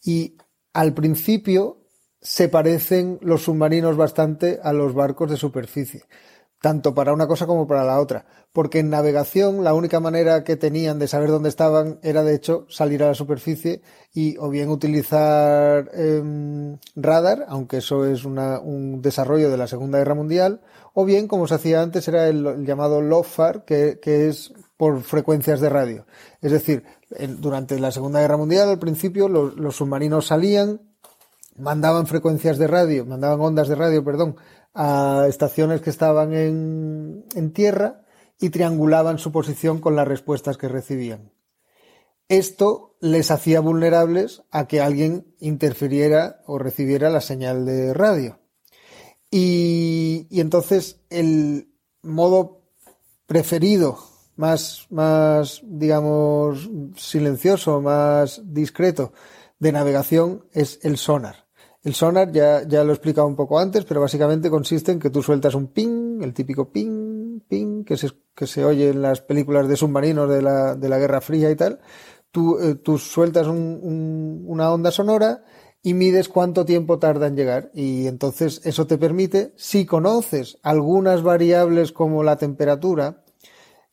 Y 0.03 0.37
al 0.73 0.95
principio 0.95 1.81
se 2.21 2.49
parecen 2.49 3.19
los 3.23 3.43
submarinos 3.43 3.97
bastante 3.97 4.61
a 4.63 4.73
los 4.73 4.95
barcos 4.95 5.31
de 5.31 5.37
superficie 5.37 6.05
tanto 6.61 6.95
para 6.95 7.13
una 7.13 7.27
cosa 7.27 7.47
como 7.47 7.67
para 7.67 7.85
la 7.85 8.01
otra, 8.01 8.27
porque 8.53 8.81
en 8.81 8.91
navegación 8.91 9.65
la 9.65 9.75
única 9.75 9.99
manera 10.01 10.45
que 10.45 10.57
tenían 10.57 10.99
de 10.99 11.09
saber 11.09 11.31
dónde 11.31 11.49
estaban 11.49 11.99
era 12.03 12.23
de 12.23 12.35
hecho 12.35 12.67
salir 12.69 13.03
a 13.03 13.09
la 13.09 13.15
superficie 13.15 13.81
y 14.13 14.37
o 14.39 14.51
bien 14.51 14.69
utilizar 14.69 15.91
em, 15.95 16.77
radar, 16.97 17.47
aunque 17.49 17.79
eso 17.79 18.05
es 18.05 18.25
un 18.25 19.01
desarrollo 19.01 19.51
de 19.51 19.57
la 19.57 19.69
Segunda 19.69 19.99
Guerra 19.99 20.15
Mundial, 20.15 20.61
o 20.93 21.05
bien 21.05 21.29
como 21.29 21.47
se 21.47 21.55
hacía 21.55 21.81
antes 21.81 22.07
era 22.09 22.29
el, 22.29 22.67
llamado 22.67 23.01
LOFAR, 23.01 23.65
que, 23.65 23.99
que, 24.03 24.29
es 24.29 24.53
por 24.77 25.03
frecuencias 25.03 25.61
de 25.61 25.69
radio. 25.69 26.07
Es 26.43 26.53
decir, 26.53 26.85
durante 27.39 27.79
la 27.79 27.93
Segunda 27.93 28.21
Guerra 28.21 28.37
Mundial 28.37 28.69
al 28.69 28.79
principio 28.79 29.29
los 29.29 29.77
submarinos 29.77 30.27
salían, 30.27 30.81
mandaban 31.57 32.07
frecuencias 32.07 32.59
de 32.59 32.67
radio, 32.67 33.05
mandaban 33.05 33.41
ondas 33.41 33.69
de 33.69 33.75
radio, 33.75 34.05
perdón, 34.05 34.37
a 34.75 35.27
estaciones 35.29 35.81
que 35.81 35.91
estaban 35.91 36.33
en, 36.33 37.25
en 37.35 37.53
tierra 37.53 38.03
y 38.39 38.51
triangulaban 38.51 39.19
su 39.19 39.33
posición 39.33 39.81
con 39.81 39.97
las 39.97 40.09
respuestas 40.09 40.57
que 40.57 40.69
recibían. 40.69 41.33
Esto 42.29 42.97
les 43.01 43.31
hacía 43.31 43.61
vulnerables 43.61 44.43
a 44.51 44.69
que 44.69 44.81
alguien 44.81 45.35
interfiriera 45.41 46.43
o 46.47 46.59
recibiera 46.59 47.11
la 47.11 47.21
señal 47.21 47.67
de 47.67 47.93
radio. 47.93 48.39
Y, 49.31 50.27
y 50.31 50.41
entonces 50.41 51.01
el 51.11 51.73
modo 52.03 52.63
preferido, 53.27 53.99
más, 54.37 54.87
más, 54.91 55.61
digamos, 55.65 56.71
silencioso, 56.97 57.81
más 57.81 58.41
discreto 58.45 59.13
de 59.59 59.73
navegación 59.73 60.47
es 60.53 60.79
el 60.83 60.97
sonar. 60.97 61.50
El 61.83 61.95
sonar 61.95 62.31
ya, 62.31 62.63
ya 62.69 62.85
lo 62.85 62.91
he 62.91 62.95
explicado 62.95 63.27
un 63.27 63.37
poco 63.37 63.59
antes, 63.59 63.85
pero 63.87 64.03
básicamente 64.03 64.51
consiste 64.51 64.93
en 64.93 64.99
que 64.99 65.09
tú 65.09 65.23
sueltas 65.23 65.55
un 65.55 65.69
ping, 65.69 66.23
el 66.23 66.35
típico 66.35 66.71
ping, 66.71 67.41
ping, 67.49 67.85
que 67.85 67.97
se, 67.97 68.11
que 68.35 68.47
se 68.47 68.65
oye 68.65 68.91
en 68.91 69.01
las 69.01 69.23
películas 69.23 69.67
de 69.67 69.77
submarinos 69.77 70.29
de 70.29 70.43
la, 70.43 70.75
de 70.75 70.89
la 70.89 70.99
Guerra 70.99 71.23
Fría 71.23 71.51
y 71.51 71.57
tal. 71.57 71.81
Tú, 72.31 72.59
eh, 72.61 72.77
sueltas 72.99 73.47
un, 73.47 74.45
una 74.47 74.71
onda 74.71 74.91
sonora 74.91 75.43
y 75.83 75.95
mides 75.95 76.29
cuánto 76.29 76.67
tiempo 76.67 76.99
tarda 76.99 77.27
en 77.27 77.37
llegar. 77.37 77.71
Y 77.75 78.07
entonces 78.07 78.61
eso 78.65 78.87
te 78.87 78.99
permite, 78.99 79.55
si 79.57 79.87
conoces 79.87 80.59
algunas 80.63 81.23
variables 81.23 81.93
como 81.93 82.23
la 82.23 82.37
temperatura 82.37 83.25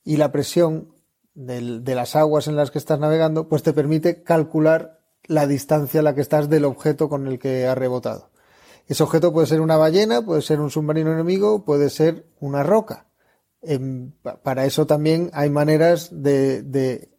y 0.04 0.18
la 0.18 0.32
presión 0.34 0.94
de 1.34 1.96
las 1.96 2.16
aguas 2.16 2.48
en 2.48 2.56
las 2.56 2.72
que 2.72 2.80
estás 2.80 3.00
navegando, 3.00 3.48
pues 3.48 3.62
te 3.62 3.72
permite 3.72 4.24
calcular 4.24 4.97
la 5.26 5.48
distancia 5.48 6.00
a 6.00 6.04
la 6.04 6.16
que 6.16 6.22
estás 6.22 6.50
del 6.50 6.66
objeto 6.66 7.10
con 7.10 7.28
el 7.28 7.40
que 7.40 7.68
ha 7.68 7.76
rebotado. 7.76 8.32
Ese 8.88 9.04
objeto 9.04 9.34
puede 9.34 9.48
ser 9.48 9.62
una 9.62 9.78
ballena, 9.78 10.22
puede 10.22 10.42
ser 10.42 10.62
un 10.62 10.72
submarino 10.72 11.12
enemigo, 11.12 11.66
puede 11.66 11.90
ser 11.90 12.26
una 12.40 12.64
roca. 12.64 13.08
Para 14.44 14.66
eso 14.66 14.88
también 14.88 15.30
hay 15.34 15.50
maneras 15.50 16.10
de, 16.12 16.62
de 16.64 17.10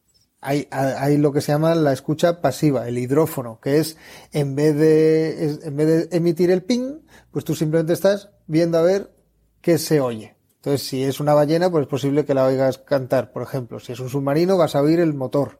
hay, 0.40 0.68
hay, 0.70 1.18
lo 1.18 1.32
que 1.32 1.40
se 1.40 1.52
llama 1.52 1.74
la 1.74 1.92
escucha 1.92 2.40
pasiva, 2.40 2.88
el 2.88 2.96
hidrófono, 2.96 3.58
que 3.60 3.78
es 3.78 3.96
en 4.32 4.54
vez 4.54 4.76
de 4.76 5.58
en 5.62 5.76
vez 5.76 5.86
de 5.86 6.16
emitir 6.16 6.50
el 6.50 6.62
ping, 6.62 7.00
pues 7.32 7.44
tú 7.44 7.54
simplemente 7.54 7.92
estás 7.92 8.30
viendo 8.46 8.78
a 8.78 8.82
ver 8.82 9.12
qué 9.60 9.78
se 9.78 10.00
oye. 10.00 10.36
Entonces, 10.56 10.86
si 10.86 11.04
es 11.04 11.20
una 11.20 11.34
ballena, 11.34 11.70
pues 11.70 11.82
es 11.82 11.88
posible 11.88 12.24
que 12.24 12.34
la 12.34 12.44
oigas 12.44 12.78
cantar, 12.78 13.32
por 13.32 13.42
ejemplo. 13.42 13.78
Si 13.78 13.92
es 13.92 14.00
un 14.00 14.08
submarino, 14.08 14.56
vas 14.56 14.74
a 14.74 14.82
oír 14.82 15.00
el 15.00 15.14
motor 15.14 15.58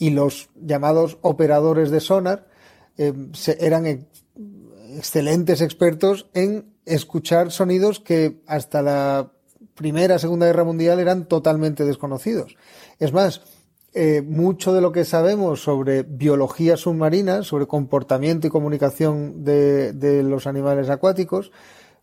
y 0.00 0.10
los 0.10 0.48
llamados 0.56 1.18
operadores 1.20 1.90
de 1.90 2.00
sonar 2.00 2.48
eh, 2.96 3.12
eran 3.60 4.08
excelentes 4.96 5.60
expertos 5.60 6.28
en 6.34 6.74
escuchar 6.86 7.52
sonidos 7.52 8.00
que 8.00 8.40
hasta 8.46 8.82
la 8.82 9.30
Primera, 9.76 10.18
Segunda 10.18 10.46
Guerra 10.46 10.64
Mundial 10.64 10.98
eran 10.98 11.26
totalmente 11.26 11.84
desconocidos. 11.84 12.56
Es 12.98 13.12
más, 13.12 13.42
eh, 13.92 14.22
mucho 14.22 14.72
de 14.72 14.80
lo 14.80 14.90
que 14.90 15.04
sabemos 15.04 15.62
sobre 15.62 16.02
biología 16.02 16.76
submarina, 16.76 17.42
sobre 17.42 17.66
comportamiento 17.66 18.46
y 18.46 18.50
comunicación 18.50 19.44
de, 19.44 19.92
de 19.92 20.22
los 20.22 20.46
animales 20.46 20.88
acuáticos, 20.88 21.52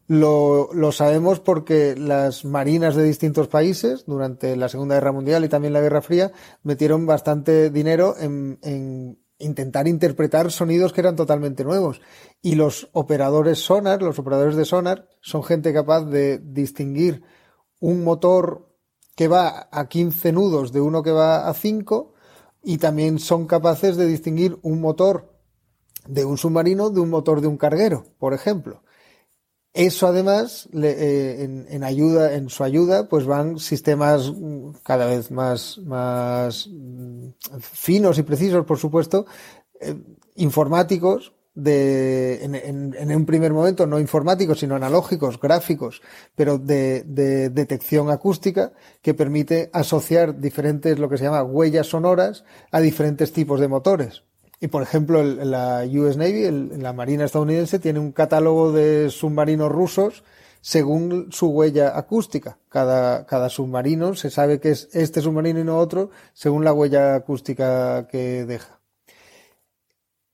lo, 0.07 0.69
lo, 0.73 0.93
sabemos 0.93 1.41
porque 1.41 1.95
las 1.97 2.45
marinas 2.45 2.95
de 2.95 3.03
distintos 3.03 3.49
países, 3.49 4.05
durante 4.05 4.55
la 4.55 4.69
Segunda 4.69 4.95
Guerra 4.95 5.11
Mundial 5.11 5.43
y 5.43 5.49
también 5.49 5.73
la 5.73 5.81
Guerra 5.81 6.01
Fría, 6.01 6.31
metieron 6.63 7.05
bastante 7.05 7.69
dinero 7.69 8.15
en, 8.17 8.57
en 8.61 9.19
intentar 9.37 9.85
interpretar 9.85 10.49
sonidos 10.49 10.93
que 10.93 11.01
eran 11.01 11.17
totalmente 11.17 11.65
nuevos. 11.65 11.99
Y 12.41 12.55
los 12.55 12.89
operadores 12.93 13.59
sonar, 13.59 14.01
los 14.01 14.17
operadores 14.17 14.55
de 14.55 14.63
sonar, 14.63 15.09
son 15.19 15.43
gente 15.43 15.73
capaz 15.73 16.05
de 16.05 16.39
distinguir 16.39 17.23
un 17.81 18.05
motor 18.05 18.73
que 19.15 19.27
va 19.27 19.67
a 19.71 19.89
15 19.89 20.31
nudos 20.31 20.71
de 20.71 20.79
uno 20.79 21.03
que 21.03 21.11
va 21.11 21.49
a 21.49 21.53
5 21.53 22.13
y 22.63 22.77
también 22.77 23.19
son 23.19 23.45
capaces 23.45 23.97
de 23.97 24.05
distinguir 24.05 24.57
un 24.61 24.79
motor 24.79 25.33
de 26.07 26.23
un 26.23 26.37
submarino 26.37 26.89
de 26.89 27.01
un 27.01 27.09
motor 27.09 27.41
de 27.41 27.47
un 27.47 27.57
carguero, 27.57 28.05
por 28.19 28.33
ejemplo 28.33 28.83
Eso 29.77 30.07
además, 30.07 30.67
eh, 30.73 31.65
en, 31.69 31.83
ayuda, 31.83 32.33
en 32.33 32.49
su 32.49 32.63
ayuda, 32.63 33.07
pues 33.07 33.27
van 33.27 33.59
sistemas 33.59 34.33
cada 34.81 35.05
vez 35.05 35.29
más, 35.29 35.77
más 35.85 36.67
mm, 36.67 37.27
finos 37.59 38.17
y 38.17 38.23
precisos, 38.23 38.65
por 38.65 38.79
supuesto, 38.79 39.27
eh, 39.79 39.93
informáticos, 40.37 41.31
de, 41.53 42.43
en, 42.43 43.15
un 43.15 43.25
primer 43.27 43.53
momento 43.53 43.85
no 43.85 43.99
informáticos, 43.99 44.61
sino 44.61 44.75
analógicos, 44.75 45.39
gráficos, 45.39 46.01
pero 46.35 46.57
de, 46.57 47.03
detección 47.51 48.09
acústica, 48.09 48.73
que 49.03 49.13
permite 49.13 49.69
asociar 49.73 50.39
diferentes, 50.39 50.97
lo 50.97 51.07
que 51.07 51.19
se 51.19 51.25
llama 51.25 51.43
huellas 51.43 51.85
sonoras, 51.85 52.45
a 52.71 52.79
diferentes 52.79 53.31
tipos 53.31 53.59
de 53.59 53.67
motores. 53.67 54.23
Y 54.59 54.67
por 54.67 54.81
ejemplo, 54.81 55.23
la 55.23 55.85
US 55.85 56.17
Navy, 56.17 56.49
la 56.77 56.93
Marina 56.93 57.25
estadounidense, 57.25 57.77
tiene 57.79 57.99
un 57.99 58.11
catálogo 58.11 58.71
de 58.71 59.09
submarinos 59.11 59.71
rusos 59.71 60.23
según 60.61 61.31
su 61.31 61.47
huella 61.47 61.97
acústica. 61.97 62.57
Cada, 62.69 63.49
submarino 63.49 64.15
se 64.15 64.31
sabe 64.31 64.59
que 64.59 64.71
es 64.71 64.89
este 64.93 65.21
submarino 65.21 65.59
y 65.59 65.63
no 65.63 65.77
otro 65.77 66.09
según 66.33 66.63
la 66.63 66.73
huella 66.73 67.15
acústica 67.15 68.07
que 68.07 68.45
deja. 68.45 68.79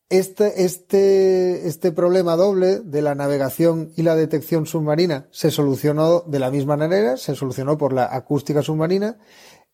Este, 0.10 0.64
este, 0.64 1.68
este 1.68 1.92
problema 1.92 2.36
doble 2.36 2.80
de 2.80 3.02
la 3.02 3.16
navegación 3.16 3.92
y 3.96 4.04
la 4.04 4.16
detección 4.16 4.68
submarina 4.68 5.28
se 5.32 5.50
solucionó 5.50 6.22
de 6.22 6.40
la 6.40 6.52
misma 6.52 6.78
manera, 6.78 7.18
se 7.18 7.36
solucionó 7.36 7.78
por 7.78 7.94
la 7.94 8.06
acústica 8.16 8.62
submarina. 8.62 9.18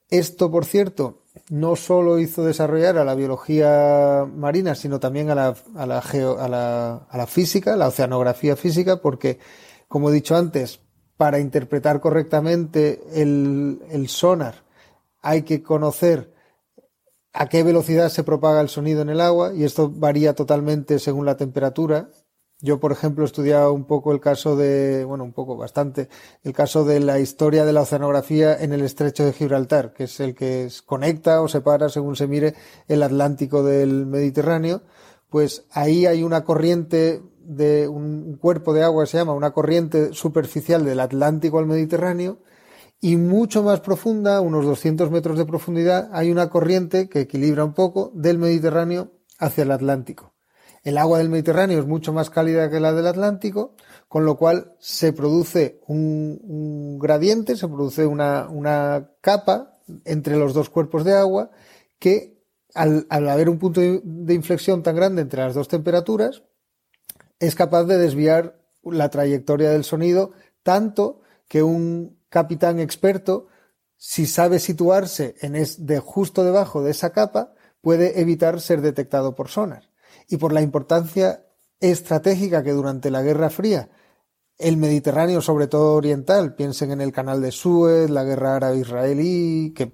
Esto, 0.10 0.50
por 0.50 0.66
cierto, 0.66 1.24
no 1.50 1.76
solo 1.76 2.20
hizo 2.20 2.44
desarrollar 2.44 2.98
a 2.98 3.04
la 3.04 3.16
biología 3.16 4.26
marina, 4.34 4.76
sino 4.76 5.00
también 5.00 5.30
a 5.30 5.36
la, 5.36 5.56
a 5.76 5.86
la, 5.86 6.00
a 6.00 6.48
la, 6.48 6.96
a 7.10 7.18
la 7.18 7.28
física, 7.28 7.76
la 7.76 7.88
oceanografía 7.88 8.56
física, 8.56 9.02
porque, 9.02 9.40
como 9.88 10.10
he 10.10 10.14
dicho 10.14 10.36
antes, 10.36 10.80
para 11.18 11.40
interpretar 11.40 12.00
correctamente 12.00 13.02
el, 13.14 13.82
el 13.90 14.08
sonar 14.08 14.70
hay 15.22 15.44
que 15.44 15.62
conocer 15.62 16.34
a 17.34 17.48
qué 17.48 17.64
velocidad 17.64 18.10
se 18.10 18.24
propaga 18.24 18.62
el 18.62 18.70
sonido 18.70 19.02
en 19.02 19.10
el 19.10 19.22
agua 19.22 19.54
y 19.54 19.64
esto 19.64 19.90
varía 19.90 20.34
totalmente 20.34 21.00
según 21.00 21.26
la 21.26 21.38
temperatura 21.38 22.10
yo, 22.62 22.80
por 22.80 22.92
ejemplo, 22.92 23.24
he 23.24 23.26
estudiado 23.26 23.72
un 23.72 23.86
poco 23.86 24.12
el 24.12 24.20
caso 24.20 24.58
de, 24.58 25.06
bueno, 25.06 25.24
un 25.24 25.32
poco, 25.32 25.56
bastante, 25.56 26.10
el 26.44 26.52
caso 26.52 26.84
de 26.84 27.00
la 27.00 27.20
historia 27.20 27.64
de 27.64 27.72
la 27.72 27.82
oceanografía 27.82 28.62
en 28.62 28.74
el 28.74 28.82
estrecho 28.82 29.24
de 29.24 29.32
Gibraltar, 29.32 29.94
que 29.94 30.04
es 30.04 30.20
el 30.20 30.36
que 30.36 30.68
conecta 30.86 31.42
o 31.42 31.48
separa, 31.48 31.88
según 31.88 32.18
se 32.18 32.28
mire, 32.28 32.56
el 32.90 33.02
Atlántico 33.04 33.64
del 33.64 34.06
Mediterráneo. 34.06 34.82
Pues 35.30 35.66
ahí 35.72 36.06
hay 36.06 36.24
una 36.24 36.44
corriente 36.44 37.22
de 37.40 37.88
un 37.88 38.36
cuerpo 38.36 38.74
de 38.74 38.84
agua, 38.84 39.06
se 39.06 39.18
llama 39.18 39.34
una 39.34 39.52
corriente 39.52 40.14
superficial 40.14 40.84
del 40.84 41.00
Atlántico 41.00 41.60
al 41.60 41.66
Mediterráneo, 41.66 42.40
y 43.00 43.16
mucho 43.16 43.64
más 43.64 43.80
profunda, 43.80 44.42
unos 44.42 44.66
200 44.66 45.10
metros 45.12 45.38
de 45.38 45.46
profundidad, 45.46 46.10
hay 46.12 46.30
una 46.30 46.50
corriente 46.50 47.08
que 47.08 47.22
equilibra 47.22 47.64
un 47.64 47.74
poco 47.74 48.12
del 48.14 48.38
Mediterráneo 48.38 49.14
hacia 49.38 49.64
el 49.64 49.72
Atlántico. 49.72 50.34
El 50.84 50.98
agua 50.98 51.18
del 51.18 51.30
Mediterráneo 51.30 51.80
es 51.80 51.86
mucho 51.86 52.14
más 52.14 52.30
cálida 52.30 52.70
que 52.70 52.80
la 52.80 52.94
del 52.94 53.08
Atlántico, 53.08 53.76
con 54.08 54.26
lo 54.26 54.38
cual 54.38 54.76
se 54.80 55.14
produce 55.14 55.82
un, 55.88 56.98
gradiente, 57.00 57.56
se 57.56 57.68
produce 57.68 58.06
una, 58.06 59.10
capa 59.22 59.78
entre 60.06 60.38
los 60.38 60.54
dos 60.54 60.70
cuerpos 60.70 61.04
de 61.04 61.16
agua 61.16 61.52
que 61.98 62.38
al, 62.74 63.06
haber 63.10 63.50
un 63.50 63.60
punto 63.60 63.82
de 63.82 64.34
inflexión 64.34 64.84
tan 64.84 64.96
grande 64.96 65.22
entre 65.22 65.42
las 65.42 65.54
dos 65.54 65.68
temperaturas, 65.68 66.44
es 67.40 67.56
capaz 67.56 67.86
de 67.86 67.98
desviar 67.98 68.60
la 68.84 69.10
trayectoria 69.10 69.72
del 69.72 69.84
sonido 69.84 70.32
tanto 70.64 71.22
que 71.48 71.64
un 71.64 72.18
capitán 72.30 72.80
experto, 72.80 73.48
si 73.98 74.28
sabe 74.28 74.60
situarse 74.60 75.36
en 75.42 75.54
de 75.54 76.00
justo 76.00 76.44
debajo 76.44 76.84
de 76.84 76.92
esa 76.92 77.12
capa, 77.12 77.54
puede 77.82 78.22
evitar 78.22 78.62
ser 78.62 78.82
detectado 78.82 79.36
por 79.36 79.50
sonar 79.50 79.89
y 80.30 80.38
por 80.38 80.54
la 80.54 80.62
importancia 80.62 81.46
estratégica 81.80 82.64
que 82.64 82.72
durante 82.72 83.12
la 83.12 83.22
Guerra 83.22 83.50
Fría 83.50 83.90
el 84.60 84.76
Mediterráneo, 84.76 85.40
sobre 85.42 85.68
todo 85.68 85.96
oriental, 85.96 86.54
piensen 86.54 86.92
en 86.92 87.00
el 87.00 87.14
canal 87.14 87.42
de 87.42 87.52
Suez, 87.52 88.10
la 88.10 88.26
guerra 88.26 88.58
árabe-israelí, 88.58 89.74
que, 89.74 89.90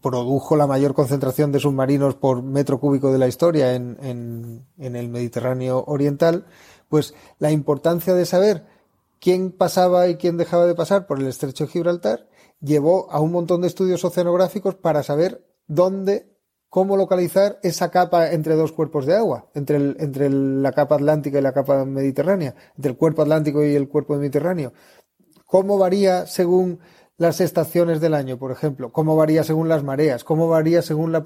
produjo 0.00 0.56
la 0.56 0.68
mayor 0.68 0.94
concentración 0.94 1.50
de 1.50 1.58
submarinos 1.58 2.14
por 2.14 2.42
metro 2.42 2.78
cúbico 2.78 3.10
de 3.10 3.18
la 3.18 3.26
historia 3.26 3.74
en, 3.74 3.98
en, 4.02 4.66
en 4.78 4.94
el 4.94 5.08
Mediterráneo 5.08 5.82
oriental, 5.88 6.46
pues 6.88 7.14
la 7.38 7.50
importancia 7.50 8.14
de 8.14 8.24
saber 8.24 8.66
quién 9.18 9.50
pasaba 9.50 10.06
y 10.06 10.16
quién 10.16 10.36
dejaba 10.36 10.66
de 10.66 10.76
pasar 10.76 11.06
por 11.06 11.18
el 11.18 11.26
estrecho 11.26 11.64
de 11.64 11.70
Gibraltar 11.70 12.28
llevó 12.60 13.10
a 13.10 13.20
un 13.20 13.32
montón 13.32 13.62
de 13.62 13.68
estudios 13.68 14.04
oceanográficos 14.04 14.76
para 14.76 15.02
saber 15.02 15.44
dónde 15.66 16.33
cómo 16.74 16.96
localizar 16.96 17.60
esa 17.62 17.92
capa 17.92 18.32
entre 18.32 18.56
dos 18.56 18.72
cuerpos 18.72 19.06
de 19.06 19.14
agua, 19.14 19.46
entre, 19.54 20.28
la 20.28 20.72
capa 20.72 20.96
atlántica 20.96 21.38
y 21.38 21.40
la 21.40 21.52
capa 21.52 21.84
mediterránea, 21.84 22.56
entre 22.74 22.90
el 22.90 22.96
cuerpo 22.96 23.22
atlántico 23.22 23.64
y 23.64 23.76
el 23.76 23.86
cuerpo 23.86 24.16
mediterráneo. 24.16 24.72
¿Cómo 25.46 25.78
varía 25.78 26.26
según 26.26 26.80
las 27.16 27.40
estaciones 27.40 28.00
del 28.00 28.12
año, 28.12 28.40
por 28.40 28.50
ejemplo? 28.50 28.90
¿Cómo 28.90 29.14
varía 29.14 29.44
según 29.44 29.68
las 29.68 29.84
mareas? 29.84 30.24
¿Cómo 30.24 30.48
varía 30.48 30.82
según 30.82 31.12
la 31.12 31.22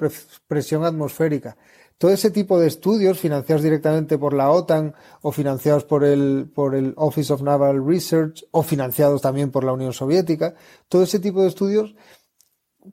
presión 0.49 0.85
atmosférica? 0.85 1.57
Todo 1.97 2.11
ese 2.11 2.31
tipo 2.31 2.61
de 2.61 2.67
estudios 2.67 3.19
financiados 3.19 3.63
directamente 3.63 4.19
por 4.19 4.35
la 4.35 4.51
OTAN 4.51 4.95
o 5.23 5.33
financiados 5.33 5.85
por 5.85 6.05
el 6.05 6.53
Office 6.97 7.33
of 7.33 7.41
Naval 7.41 7.87
Research 7.87 8.45
o 8.51 8.63
financiados 8.63 9.23
también 9.23 9.51
por 9.51 9.65
la 9.65 9.73
Unión 9.73 9.95
Soviética, 9.95 10.55
todo 10.91 11.05
ese 11.05 11.21
tipo 11.21 11.41
de 11.41 11.49
estudios 11.49 11.95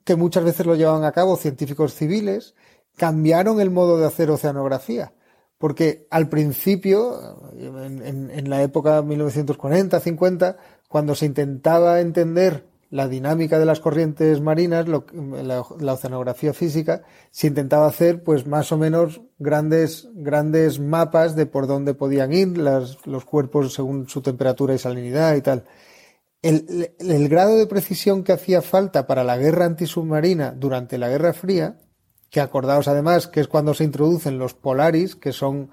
que 0.04 0.16
muchas 0.16 0.44
veces 0.44 0.66
lo 0.66 0.74
llevaban 0.74 1.04
a 1.04 1.12
cabo 1.12 1.36
científicos 1.36 1.94
civiles, 1.94 2.54
cambiaron 2.96 3.60
el 3.60 3.70
modo 3.70 3.98
de 3.98 4.06
hacer 4.06 4.30
oceanografía. 4.30 5.12
Porque 5.58 6.06
al 6.10 6.28
principio, 6.28 7.38
en, 7.58 8.50
la 8.50 8.62
época 8.62 9.02
1940-50, 9.02 10.56
cuando 10.88 11.14
se 11.14 11.26
intentaba 11.26 12.00
entender 12.00 12.66
la 12.90 13.08
dinámica 13.08 13.58
de 13.58 13.64
las 13.64 13.80
corrientes 13.80 14.40
marinas, 14.40 14.86
la, 14.86 15.92
oceanografía 15.92 16.52
física, 16.52 17.02
se 17.30 17.46
intentaba 17.46 17.86
hacer 17.86 18.22
pues 18.22 18.46
más 18.46 18.70
o 18.70 18.76
menos 18.76 19.22
grandes, 19.38 20.08
grandes 20.14 20.78
mapas 20.78 21.34
de 21.36 21.46
por 21.46 21.66
dónde 21.66 21.94
podían 21.94 22.32
ir 22.34 22.58
los 22.58 23.24
cuerpos 23.24 23.72
según 23.72 24.08
su 24.08 24.20
temperatura 24.20 24.74
y 24.74 24.78
salinidad 24.78 25.36
y 25.36 25.40
tal 25.40 25.64
el, 26.42 27.28
grado 27.28 27.56
de 27.56 27.66
precisión 27.66 28.22
que 28.22 28.32
hacía 28.32 28.62
falta 28.62 29.06
para 29.06 29.24
la 29.24 29.36
guerra 29.36 29.64
antisubmarina 29.64 30.52
durante 30.52 30.98
la 30.98 31.08
Guerra 31.08 31.32
Fría, 31.32 31.78
que 32.30 32.40
acordaos 32.40 32.88
además 32.88 33.26
que 33.26 33.40
es 33.40 33.48
cuando 33.48 33.74
se 33.74 33.84
introducen 33.84 34.38
los 34.38 34.54
Polaris, 34.54 35.16
que 35.16 35.32
son 35.32 35.70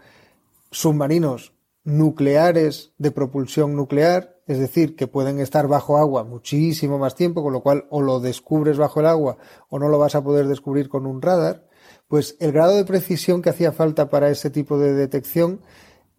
submarinos 0.72 1.54
nucleares 1.84 2.94
de 2.98 3.12
propulsión 3.12 3.76
nuclear, 3.76 4.40
es 4.48 4.60
decir, 4.60 4.96
que 4.96 5.08
pueden 5.08 5.40
estar 5.40 5.68
bajo 5.68 5.98
agua 5.98 6.24
muchísimo 6.24 6.98
más 6.98 7.16
tiempo, 7.16 7.44
con 7.44 7.54
lo 7.54 7.62
cual 7.62 7.86
o 7.90 8.02
lo 8.02 8.20
descubres 8.20 8.78
bajo 8.78 9.00
el 9.00 9.06
agua 9.06 9.38
o 9.70 9.80
no 9.80 9.90
lo 9.90 10.00
vas 10.00 10.16
a 10.16 10.24
poder 10.24 10.48
descubrir 10.48 10.90
con 10.90 11.06
un 11.06 11.22
radar, 11.22 11.68
pues 12.08 12.36
el 12.40 12.52
grado 12.52 12.76
de 12.76 12.86
precisión 12.86 13.42
que 13.42 13.50
hacía 13.50 13.72
falta 13.72 14.10
para 14.10 14.30
ese 14.30 14.50
tipo 14.50 14.78
de 14.78 14.94
detección 14.94 15.62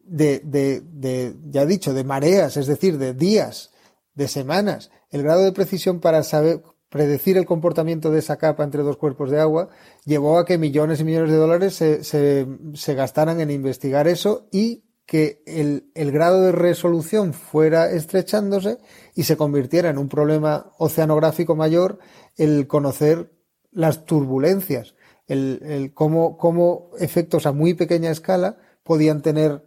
de, 0.05 0.41
de, 0.41 1.35
ya 1.51 1.65
dicho, 1.67 1.95
de 1.95 2.05
mareas, 2.05 2.57
es 2.57 2.67
decir, 2.67 2.99
de 2.99 3.15
días, 3.15 3.73
de 4.15 4.29
semanas. 4.29 4.91
El 5.11 5.23
grado 5.23 5.43
de 5.45 5.53
precisión 5.53 6.01
para 6.01 6.23
saber 6.23 6.63
predecir 6.95 7.37
el 7.37 7.45
comportamiento 7.45 8.13
de 8.13 8.21
esa 8.21 8.37
capa 8.37 8.63
entre 8.63 8.83
dos 8.83 8.97
cuerpos 8.97 9.29
de 9.29 9.41
agua 9.41 9.69
llevó 10.05 10.39
a 10.39 10.45
que 10.45 10.59
millones 10.59 11.01
y 11.01 11.05
millones 11.05 11.33
de 11.33 11.37
dólares 11.37 11.75
se, 11.75 12.05
se, 12.05 12.95
gastaran 12.95 13.41
en 13.41 13.51
investigar 13.51 14.07
eso 14.07 14.47
y 14.53 14.85
que 15.05 15.43
el, 15.45 15.91
el, 15.97 16.13
grado 16.13 16.43
de 16.43 16.53
resolución 16.53 17.35
fuera 17.35 17.91
estrechándose 17.91 18.79
y 19.17 19.25
se 19.25 19.37
convirtiera 19.37 19.91
en 19.91 19.99
un 19.99 20.09
problema 20.09 20.73
oceanográfico 20.79 21.57
mayor 21.57 21.99
el 22.37 22.69
conocer 22.69 23.33
las 23.73 24.05
turbulencias, 24.05 24.95
el, 25.27 25.63
el 25.65 25.95
cómo, 25.95 26.39
cómo 26.39 26.91
efectos 27.01 27.45
a 27.47 27.53
muy 27.53 27.75
pequeña 27.75 28.13
escala 28.13 28.59
podían 28.85 29.21
tener, 29.21 29.65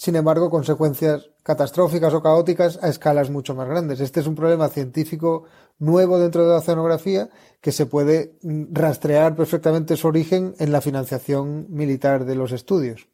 sin 0.00 0.16
embargo, 0.16 0.48
consecuencias 0.48 1.28
catastróficas 1.42 2.14
o 2.14 2.22
caóticas 2.22 2.78
a 2.82 2.88
escalas 2.88 3.28
mucho 3.28 3.54
más 3.54 3.68
grandes. 3.68 4.00
Este 4.00 4.20
es 4.20 4.26
un 4.26 4.34
problema 4.34 4.70
científico 4.70 5.44
nuevo 5.78 6.18
dentro 6.18 6.42
de 6.42 6.48
la 6.48 6.60
oceanografía 6.60 7.28
que 7.60 7.70
se 7.70 7.84
puede 7.84 8.38
mm, 8.40 8.72
rastrear 8.72 9.36
perfectamente 9.36 9.98
su 9.98 10.08
origen 10.08 10.54
en 10.58 10.72
la 10.72 10.80
financiación 10.80 11.66
militar 11.68 12.24
de 12.24 12.34
los 12.34 12.50
estudios. 12.52 13.08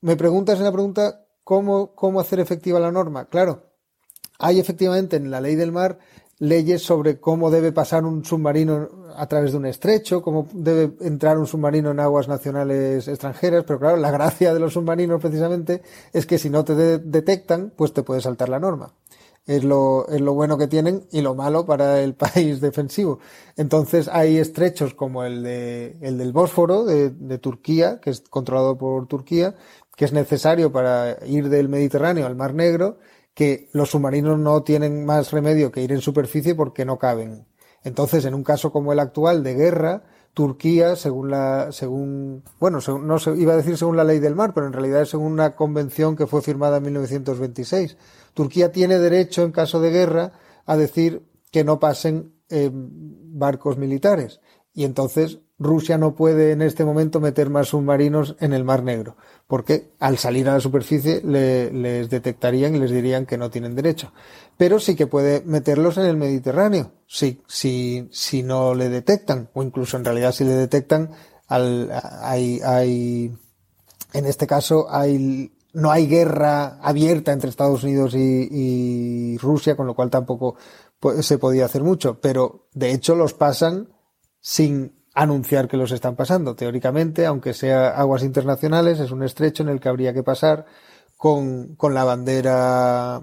Me 0.00 0.16
preguntas 0.16 0.56
en 0.56 0.64
la 0.64 0.72
pregunta 0.72 1.26
cómo, 1.44 1.94
cómo 1.94 2.20
hacer 2.20 2.40
efectiva 2.40 2.80
la 2.80 2.90
norma. 2.90 3.26
Claro, 3.26 3.74
hay 4.38 4.60
efectivamente 4.60 5.16
en 5.16 5.30
la 5.30 5.42
ley 5.42 5.56
del 5.56 5.72
mar 5.72 5.98
leyes 6.40 6.82
sobre 6.82 7.20
cómo 7.20 7.50
debe 7.50 7.70
pasar 7.70 8.04
un 8.04 8.24
submarino 8.24 8.88
a 9.14 9.26
través 9.26 9.52
de 9.52 9.58
un 9.58 9.66
estrecho, 9.66 10.22
cómo 10.22 10.48
debe 10.52 10.92
entrar 11.00 11.38
un 11.38 11.46
submarino 11.46 11.90
en 11.90 12.00
aguas 12.00 12.28
nacionales 12.28 13.06
extranjeras, 13.08 13.64
pero 13.66 13.78
claro, 13.78 13.98
la 13.98 14.10
gracia 14.10 14.52
de 14.52 14.58
los 14.58 14.72
submarinos 14.72 15.20
precisamente 15.20 15.82
es 16.12 16.26
que 16.26 16.38
si 16.38 16.48
no 16.48 16.64
te 16.64 16.74
detectan, 16.98 17.72
pues 17.76 17.92
te 17.92 18.02
puede 18.02 18.22
saltar 18.22 18.48
la 18.48 18.58
norma. 18.58 18.92
Es 19.46 19.64
lo, 19.64 20.06
es 20.08 20.20
lo 20.20 20.32
bueno 20.34 20.56
que 20.56 20.66
tienen 20.66 21.04
y 21.10 21.20
lo 21.22 21.34
malo 21.34 21.66
para 21.66 22.00
el 22.00 22.14
país 22.34 22.60
defensivo. 22.60 23.18
Entonces 23.56 24.08
hay 24.08 24.38
estrechos 24.38 24.94
como 24.94 25.24
el, 25.24 25.42
de, 25.42 25.96
el 26.00 26.16
del 26.16 26.32
Bósforo 26.32 26.84
de, 26.84 27.10
de 27.10 27.38
Turquía, 27.38 28.00
que 28.00 28.10
es 28.10 28.20
controlado 28.20 28.78
por 28.78 29.06
Turquía, 29.06 29.56
que 29.94 30.06
es 30.06 30.12
necesario 30.14 30.72
para 30.72 31.18
ir 31.26 31.50
del 31.50 31.68
Mediterráneo 31.68 32.26
al 32.26 32.36
Mar 32.36 32.54
Negro, 32.54 32.96
que 33.34 33.68
los 33.72 33.90
submarinos 33.90 34.38
no 34.38 34.62
tienen 34.62 35.04
más 35.04 35.30
remedio 35.30 35.70
que 35.70 35.82
ir 35.82 35.92
en 35.92 36.00
superficie 36.00 36.54
porque 36.54 36.84
no 36.84 36.98
caben. 36.98 37.46
Entonces, 37.82 38.24
en 38.24 38.34
un 38.34 38.44
caso 38.44 38.72
como 38.72 38.92
el 38.92 38.98
actual 38.98 39.42
de 39.42 39.54
guerra, 39.54 40.02
Turquía, 40.34 40.94
según 40.94 41.30
la, 41.30 41.72
según, 41.72 42.44
bueno, 42.60 42.78
no 43.00 43.18
se, 43.18 43.36
iba 43.36 43.54
a 43.54 43.56
decir 43.56 43.76
según 43.76 43.96
la 43.96 44.04
ley 44.04 44.20
del 44.20 44.36
mar, 44.36 44.52
pero 44.54 44.66
en 44.66 44.72
realidad 44.72 45.02
es 45.02 45.10
según 45.10 45.32
una 45.32 45.56
convención 45.56 46.14
que 46.14 46.26
fue 46.26 46.42
firmada 46.42 46.76
en 46.76 46.84
1926. 46.84 47.96
Turquía 48.34 48.70
tiene 48.70 48.98
derecho, 48.98 49.42
en 49.42 49.50
caso 49.50 49.80
de 49.80 49.90
guerra, 49.90 50.32
a 50.66 50.76
decir 50.76 51.26
que 51.50 51.64
no 51.64 51.80
pasen 51.80 52.34
eh, 52.48 52.70
barcos 52.72 53.76
militares. 53.76 54.40
Y 54.72 54.84
entonces 54.84 55.40
Rusia 55.60 55.98
no 55.98 56.14
puede 56.14 56.52
en 56.52 56.62
este 56.62 56.86
momento 56.86 57.20
meter 57.20 57.50
más 57.50 57.68
submarinos 57.68 58.34
en 58.40 58.54
el 58.54 58.64
Mar 58.64 58.82
Negro, 58.82 59.18
porque 59.46 59.92
al 60.00 60.16
salir 60.16 60.48
a 60.48 60.54
la 60.54 60.60
superficie 60.60 61.20
les 61.22 62.08
detectarían 62.08 62.74
y 62.74 62.78
les 62.78 62.90
dirían 62.90 63.26
que 63.26 63.36
no 63.36 63.50
tienen 63.50 63.76
derecho. 63.76 64.10
Pero 64.56 64.80
sí 64.80 64.96
que 64.96 65.06
puede 65.06 65.42
meterlos 65.44 65.98
en 65.98 66.06
el 66.06 66.16
Mediterráneo, 66.16 66.92
si, 67.06 67.42
si, 67.46 68.08
si 68.10 68.42
no 68.42 68.74
le 68.74 68.88
detectan, 68.88 69.50
o 69.52 69.62
incluso 69.62 69.98
en 69.98 70.06
realidad 70.06 70.32
si 70.32 70.44
le 70.44 70.54
detectan, 70.54 71.10
al, 71.46 71.90
hay, 72.22 72.60
hay, 72.64 73.36
en 74.14 74.26
este 74.26 74.46
caso 74.46 74.86
hay, 74.88 75.52
no 75.74 75.90
hay 75.90 76.06
guerra 76.06 76.78
abierta 76.80 77.32
entre 77.32 77.50
Estados 77.50 77.84
Unidos 77.84 78.14
y, 78.14 78.48
y 78.50 79.36
Rusia, 79.36 79.76
con 79.76 79.86
lo 79.86 79.94
cual 79.94 80.08
tampoco 80.08 80.56
se 81.20 81.36
podía 81.36 81.66
hacer 81.66 81.82
mucho, 81.82 82.18
pero 82.18 82.66
de 82.72 82.92
hecho 82.92 83.14
los 83.14 83.34
pasan 83.34 83.90
sin 84.40 84.99
anunciar 85.14 85.68
que 85.68 85.76
los 85.76 85.92
están 85.92 86.16
pasando. 86.16 86.54
Teóricamente, 86.54 87.26
aunque 87.26 87.54
sea 87.54 87.90
aguas 87.90 88.22
internacionales, 88.22 89.00
es 89.00 89.10
un 89.10 89.22
estrecho 89.22 89.62
en 89.62 89.68
el 89.68 89.80
que 89.80 89.88
habría 89.88 90.14
que 90.14 90.22
pasar 90.22 90.66
con, 91.16 91.74
con 91.76 91.94
la 91.94 92.04
bandera, 92.04 93.22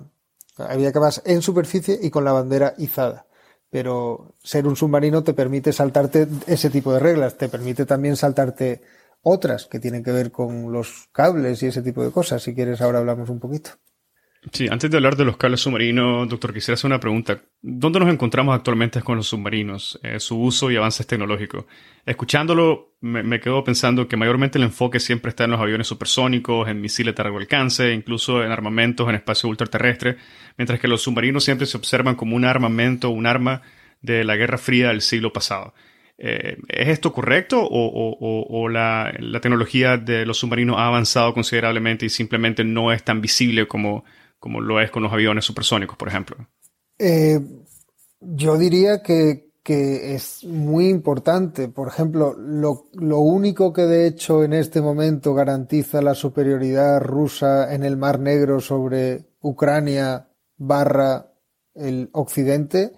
habría 0.57 0.91
que 0.91 0.99
pasar 0.99 1.23
en 1.25 1.41
superficie 1.41 1.97
y 2.01 2.09
con 2.09 2.25
la 2.25 2.33
bandera 2.33 2.73
izada. 2.77 3.25
Pero 3.69 4.35
ser 4.43 4.67
un 4.67 4.75
submarino 4.75 5.23
te 5.23 5.33
permite 5.33 5.73
saltarte 5.73 6.27
ese 6.47 6.69
tipo 6.69 6.93
de 6.93 6.99
reglas, 6.99 7.37
te 7.37 7.49
permite 7.49 7.85
también 7.85 8.15
saltarte 8.15 8.81
otras 9.21 9.65
que 9.65 9.79
tienen 9.79 10.03
que 10.03 10.11
ver 10.11 10.31
con 10.31 10.71
los 10.71 11.09
cables 11.11 11.61
y 11.63 11.67
ese 11.67 11.81
tipo 11.81 12.03
de 12.03 12.11
cosas. 12.11 12.43
Si 12.43 12.55
quieres, 12.55 12.81
ahora 12.81 12.99
hablamos 12.99 13.29
un 13.29 13.39
poquito. 13.39 13.71
Sí, 14.51 14.67
antes 14.69 14.89
de 14.89 14.97
hablar 14.97 15.15
de 15.15 15.25
los 15.25 15.35
cables 15.35 15.61
submarinos, 15.61 16.29
doctor, 16.29 16.53
quisiera 16.53 16.75
hacer 16.75 16.87
una 16.87 16.99
pregunta. 16.99 17.41
¿Dónde 17.61 17.99
nos 17.99 18.09
encontramos 18.09 18.55
actualmente 18.55 19.01
con 19.01 19.17
los 19.17 19.27
submarinos, 19.27 19.99
eh, 20.03 20.19
su 20.19 20.39
uso 20.39 20.71
y 20.71 20.77
avances 20.77 21.05
tecnológicos? 21.05 21.65
Escuchándolo, 22.05 22.95
me, 23.01 23.39
quedo 23.39 23.63
pensando 23.63 24.07
que 24.07 24.15
mayormente 24.15 24.57
el 24.57 24.63
enfoque 24.63 24.99
siempre 24.99 25.29
está 25.29 25.43
en 25.45 25.51
los 25.51 25.59
aviones 25.59 25.87
supersónicos, 25.87 26.69
en 26.69 26.79
misiles 26.79 27.15
de 27.15 27.23
largo 27.23 27.39
alcance, 27.39 27.93
incluso 27.93 28.43
en 28.43 28.51
armamentos 28.51 29.09
en 29.09 29.15
espacio 29.15 29.49
ultraterrestre, 29.49 30.17
mientras 30.57 30.79
que 30.79 30.87
los 30.87 31.01
submarinos 31.01 31.43
siempre 31.43 31.67
se 31.67 31.75
observan 31.75 32.15
como 32.15 32.35
un 32.35 32.45
armamento, 32.45 33.09
un 33.09 33.25
arma 33.25 33.63
de 34.01 34.23
la 34.23 34.35
Guerra 34.35 34.57
Fría 34.57 34.89
del 34.89 35.01
siglo 35.01 35.33
pasado. 35.33 35.73
Eh, 36.19 36.57
¿Es 36.69 36.87
esto 36.87 37.11
correcto 37.11 37.67
o, 37.69 38.69
la, 38.69 39.13
la, 39.19 39.39
tecnología 39.39 39.97
de 39.97 40.25
los 40.25 40.39
submarinos 40.39 40.77
ha 40.77 40.87
avanzado 40.87 41.33
considerablemente 41.33 42.07
y 42.07 42.09
simplemente 42.09 42.63
no 42.63 42.91
es 42.91 43.03
tan 43.03 43.21
visible 43.21 43.67
como, 43.67 44.03
como 44.39 44.61
lo 44.61 44.79
es 44.79 44.91
con 44.91 45.03
los 45.03 45.13
aviones 45.13 45.45
supersónicos, 45.45 45.97
por 45.97 46.07
ejemplo? 46.07 46.37
Eh, 46.99 47.39
yo 48.19 48.57
diría 48.57 49.01
que, 49.01 49.45
es 49.69 50.45
muy 50.45 50.87
importante. 50.87 51.67
Por 51.67 51.89
ejemplo, 51.89 52.33
lo, 52.37 53.19
único 53.19 53.73
que 53.73 53.81
de 53.81 54.07
hecho 54.07 54.45
en 54.45 54.53
este 54.53 54.81
momento 54.81 55.33
garantiza 55.33 56.01
la 56.01 56.15
superioridad 56.15 57.01
rusa 57.01 57.73
en 57.73 57.83
el 57.83 57.97
Mar 57.97 58.17
Negro 58.17 58.61
sobre 58.61 59.25
Ucrania 59.41 60.29
barra 60.55 61.33
el 61.75 62.09
Occidente 62.13 62.93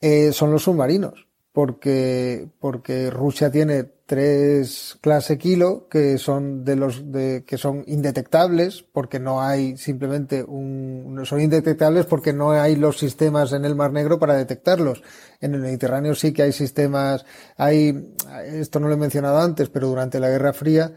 eh, 0.00 0.32
son 0.32 0.50
los 0.50 0.64
submarinos 0.64 1.29
porque, 1.52 2.48
porque 2.60 3.10
Rusia 3.10 3.50
tiene 3.50 3.84
tres 4.10 4.98
clase 5.00 5.38
kilo 5.38 5.86
que 5.88 6.18
son 6.18 6.64
de 6.64 6.74
los 6.74 7.12
de, 7.12 7.44
que 7.46 7.58
son 7.58 7.84
indetectables 7.86 8.82
porque 8.82 9.20
no 9.20 9.40
hay 9.40 9.76
simplemente 9.76 10.42
un, 10.42 11.20
son 11.24 11.40
indetectables 11.40 12.06
porque 12.06 12.32
no 12.32 12.50
hay 12.50 12.74
los 12.74 12.98
sistemas 12.98 13.52
en 13.52 13.64
el 13.64 13.76
Mar 13.76 13.92
Negro 13.92 14.18
para 14.18 14.34
detectarlos. 14.34 15.02
En 15.40 15.54
el 15.54 15.60
Mediterráneo 15.60 16.14
sí 16.14 16.32
que 16.32 16.42
hay 16.42 16.52
sistemas, 16.52 17.24
hay, 17.56 18.14
esto 18.46 18.80
no 18.80 18.88
lo 18.88 18.94
he 18.94 18.98
mencionado 18.98 19.38
antes, 19.38 19.68
pero 19.68 19.88
durante 19.88 20.18
la 20.18 20.28
Guerra 20.28 20.52
Fría, 20.52 20.92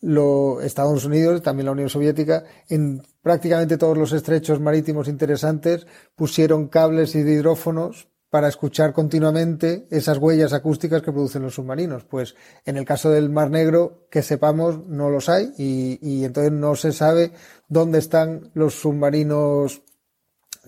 los 0.00 0.62
Estados 0.64 1.04
Unidos, 1.04 1.42
también 1.42 1.66
la 1.66 1.72
Unión 1.72 1.88
Soviética, 1.88 2.44
en 2.68 3.02
prácticamente 3.22 3.78
todos 3.78 3.96
los 3.96 4.12
estrechos 4.12 4.60
marítimos 4.60 5.08
interesantes 5.08 5.86
pusieron 6.16 6.68
cables 6.68 7.14
y 7.14 7.18
hidrófonos 7.18 8.08
para 8.36 8.48
escuchar 8.48 8.92
continuamente 8.92 9.86
esas 9.90 10.18
huellas 10.18 10.52
acústicas 10.52 11.00
que 11.00 11.10
producen 11.10 11.40
los 11.40 11.54
submarinos. 11.54 12.04
Pues 12.04 12.34
en 12.66 12.76
el 12.76 12.84
caso 12.84 13.08
del 13.08 13.30
Mar 13.30 13.50
Negro, 13.50 14.06
que 14.10 14.20
sepamos, 14.20 14.86
no 14.86 15.08
los 15.08 15.30
hay 15.30 15.54
y, 15.56 16.22
entonces 16.22 16.52
no 16.52 16.76
se 16.76 16.92
sabe 16.92 17.32
dónde 17.66 17.98
están 17.98 18.50
los 18.52 18.74
submarinos 18.74 19.80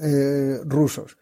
eh, 0.00 0.60
rusos. 0.64 1.18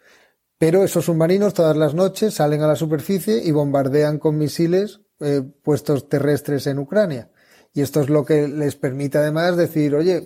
Pero 0.57 0.85
esos 0.85 1.07
submarinos 1.07 1.53
todas 1.53 1.77
las 1.77 1.95
noches 1.95 2.35
salen 2.35 2.63
a 2.63 2.69
la 2.69 2.77
superficie 2.77 3.43
y 3.43 3.51
bombardean 3.51 4.21
con 4.21 4.39
misiles 4.39 5.01
eh, 5.19 5.43
puestos 5.65 6.09
terrestres 6.09 6.69
en 6.69 6.79
Ucrania. 6.79 7.29
Y 7.75 7.81
esto 7.81 8.03
es 8.03 8.09
lo 8.09 8.25
que 8.25 8.47
les 8.47 8.77
permite 8.77 9.19
además 9.19 9.57
decir, 9.57 9.97
oye, 9.97 10.25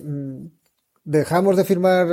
dejamos 1.11 1.57
de 1.57 1.65
firmar, 1.65 2.07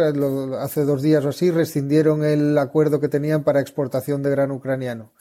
hace 0.59 0.83
dos 0.83 1.03
días 1.03 1.23
o 1.23 1.29
así, 1.29 1.51
rescindieron 1.51 2.25
el 2.25 2.57
acuerdo 2.57 2.99
que 2.99 3.09
tenían 3.09 3.43
para 3.43 3.61
exportación 3.61 4.23
de 4.23 4.31
grano 4.31 4.55
ucraniano. 4.55 5.11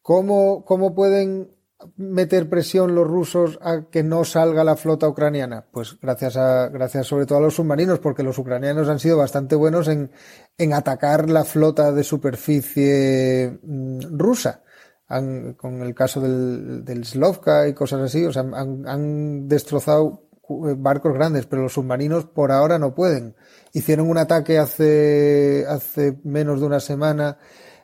¿Cómo, 0.00 0.64
cómo 0.64 0.94
pueden 0.94 1.50
meter 1.96 2.48
presión 2.48 2.94
los 2.94 3.06
rusos 3.06 3.58
a 3.60 3.90
que 3.90 4.04
no 4.04 4.24
salga 4.24 4.62
la 4.62 4.76
flota 4.76 5.08
ucraniana? 5.08 5.66
Pues 5.72 5.98
gracias 6.00 6.36
a, 6.36 6.68
gracias 6.68 7.08
sobre 7.08 7.26
todo 7.26 7.38
a 7.38 7.40
los 7.40 7.56
submarinos, 7.56 7.98
porque 7.98 8.22
los 8.22 8.38
ucranianos 8.38 8.88
han 8.88 9.00
sido 9.00 9.18
bastante 9.18 9.56
buenos 9.56 9.88
en, 9.88 10.12
en 10.56 10.72
atacar 10.72 11.28
la 11.28 11.44
flota 11.44 11.90
de 11.90 12.04
superficie 12.04 13.58
mm, 13.60 14.16
rusa. 14.16 14.62
con 15.08 15.82
el 15.82 15.94
caso 15.96 16.20
del, 16.20 16.84
del 16.84 17.04
Slovka 17.04 17.66
y 17.66 17.74
cosas 17.74 18.02
así, 18.02 18.24
o 18.24 18.32
sea, 18.32 18.42
han, 18.42 19.48
destrozado 19.48 20.22
eh, 20.22 20.25
barcos 20.48 21.14
grandes, 21.14 21.46
pero 21.46 21.62
los 21.62 21.72
submarinos 21.72 22.26
por 22.26 22.52
ahora 22.52 22.78
no 22.78 22.94
pueden. 22.94 23.34
Hicieron 23.72 24.08
un 24.08 24.18
ataque 24.18 24.58
hace, 24.58 25.64
hace 25.68 26.18
menos 26.24 26.60
de 26.60 26.66
una 26.66 26.80
semana 26.80 27.38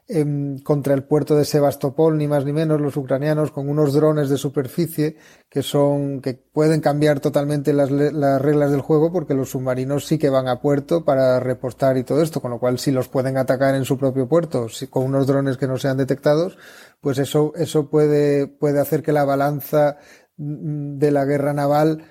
em, 0.08 0.58
contra 0.58 0.94
el 0.94 1.04
puerto 1.04 1.36
de 1.36 1.44
Sebastopol, 1.44 2.16
ni 2.16 2.28
más 2.28 2.44
ni 2.44 2.52
menos, 2.52 2.80
los 2.80 2.96
ucranianos, 2.96 3.50
con 3.50 3.68
unos 3.68 3.92
drones 3.92 4.28
de 4.28 4.36
superficie 4.36 5.16
que 5.48 5.62
son, 5.62 6.20
que 6.20 6.34
pueden 6.34 6.80
cambiar 6.80 7.20
totalmente 7.20 7.72
las, 7.72 7.90
las 7.90 8.40
reglas 8.40 8.70
del 8.70 8.80
juego 8.80 9.12
porque 9.12 9.34
los 9.34 9.50
submarinos 9.50 10.06
sí 10.06 10.18
que 10.18 10.30
van 10.30 10.48
a 10.48 10.60
puerto 10.60 11.04
para 11.04 11.40
repostar 11.40 11.96
y 11.96 12.04
todo 12.04 12.22
esto, 12.22 12.40
con 12.40 12.50
lo 12.50 12.58
cual 12.58 12.78
si 12.78 12.90
los 12.90 13.08
pueden 13.08 13.36
atacar 13.36 13.74
en 13.74 13.84
su 13.84 13.98
propio 13.98 14.28
puerto 14.28 14.68
si, 14.68 14.86
con 14.86 15.04
unos 15.04 15.26
drones 15.26 15.56
que 15.56 15.66
no 15.66 15.78
sean 15.78 15.96
detectados, 15.96 16.58
pues 17.00 17.18
eso, 17.18 17.52
eso 17.56 17.90
puede, 17.90 18.46
puede 18.46 18.80
hacer 18.80 19.02
que 19.02 19.12
la 19.12 19.24
balanza 19.24 19.98
mm, 20.36 20.98
de 20.98 21.10
la 21.10 21.24
guerra 21.24 21.52
naval 21.52 22.02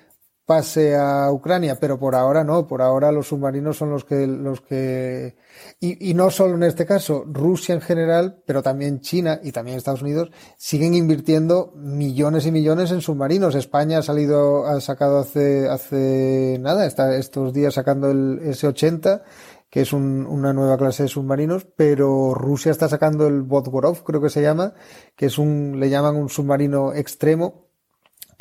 pase 0.44 0.96
a 0.96 1.30
Ucrania, 1.30 1.78
pero 1.80 1.98
por 1.98 2.14
ahora 2.14 2.42
no, 2.42 2.66
por 2.66 2.82
ahora 2.82 3.12
los 3.12 3.28
submarinos 3.28 3.76
son 3.76 3.90
los 3.90 4.04
que, 4.04 4.26
los 4.26 4.60
que, 4.60 5.36
y, 5.78 6.10
y, 6.10 6.14
no 6.14 6.30
solo 6.30 6.56
en 6.56 6.64
este 6.64 6.84
caso, 6.84 7.24
Rusia 7.26 7.74
en 7.74 7.80
general, 7.80 8.42
pero 8.44 8.62
también 8.62 9.00
China 9.00 9.38
y 9.42 9.52
también 9.52 9.76
Estados 9.76 10.02
Unidos 10.02 10.30
siguen 10.56 10.94
invirtiendo 10.94 11.72
millones 11.76 12.46
y 12.46 12.52
millones 12.52 12.90
en 12.90 13.00
submarinos. 13.00 13.54
España 13.54 13.98
ha 13.98 14.02
salido, 14.02 14.66
ha 14.66 14.80
sacado 14.80 15.18
hace, 15.18 15.68
hace 15.68 16.58
nada, 16.60 16.86
está 16.86 17.16
estos 17.16 17.52
días 17.52 17.74
sacando 17.74 18.10
el 18.10 18.40
S-80, 18.42 19.22
que 19.70 19.80
es 19.80 19.92
un, 19.92 20.26
una 20.26 20.52
nueva 20.52 20.76
clase 20.76 21.04
de 21.04 21.08
submarinos, 21.08 21.66
pero 21.76 22.34
Rusia 22.34 22.72
está 22.72 22.88
sacando 22.88 23.26
el 23.26 23.42
Vodvorov, 23.42 24.02
creo 24.02 24.20
que 24.20 24.28
se 24.28 24.42
llama, 24.42 24.74
que 25.16 25.26
es 25.26 25.38
un, 25.38 25.78
le 25.78 25.88
llaman 25.88 26.16
un 26.16 26.28
submarino 26.28 26.92
extremo, 26.92 27.71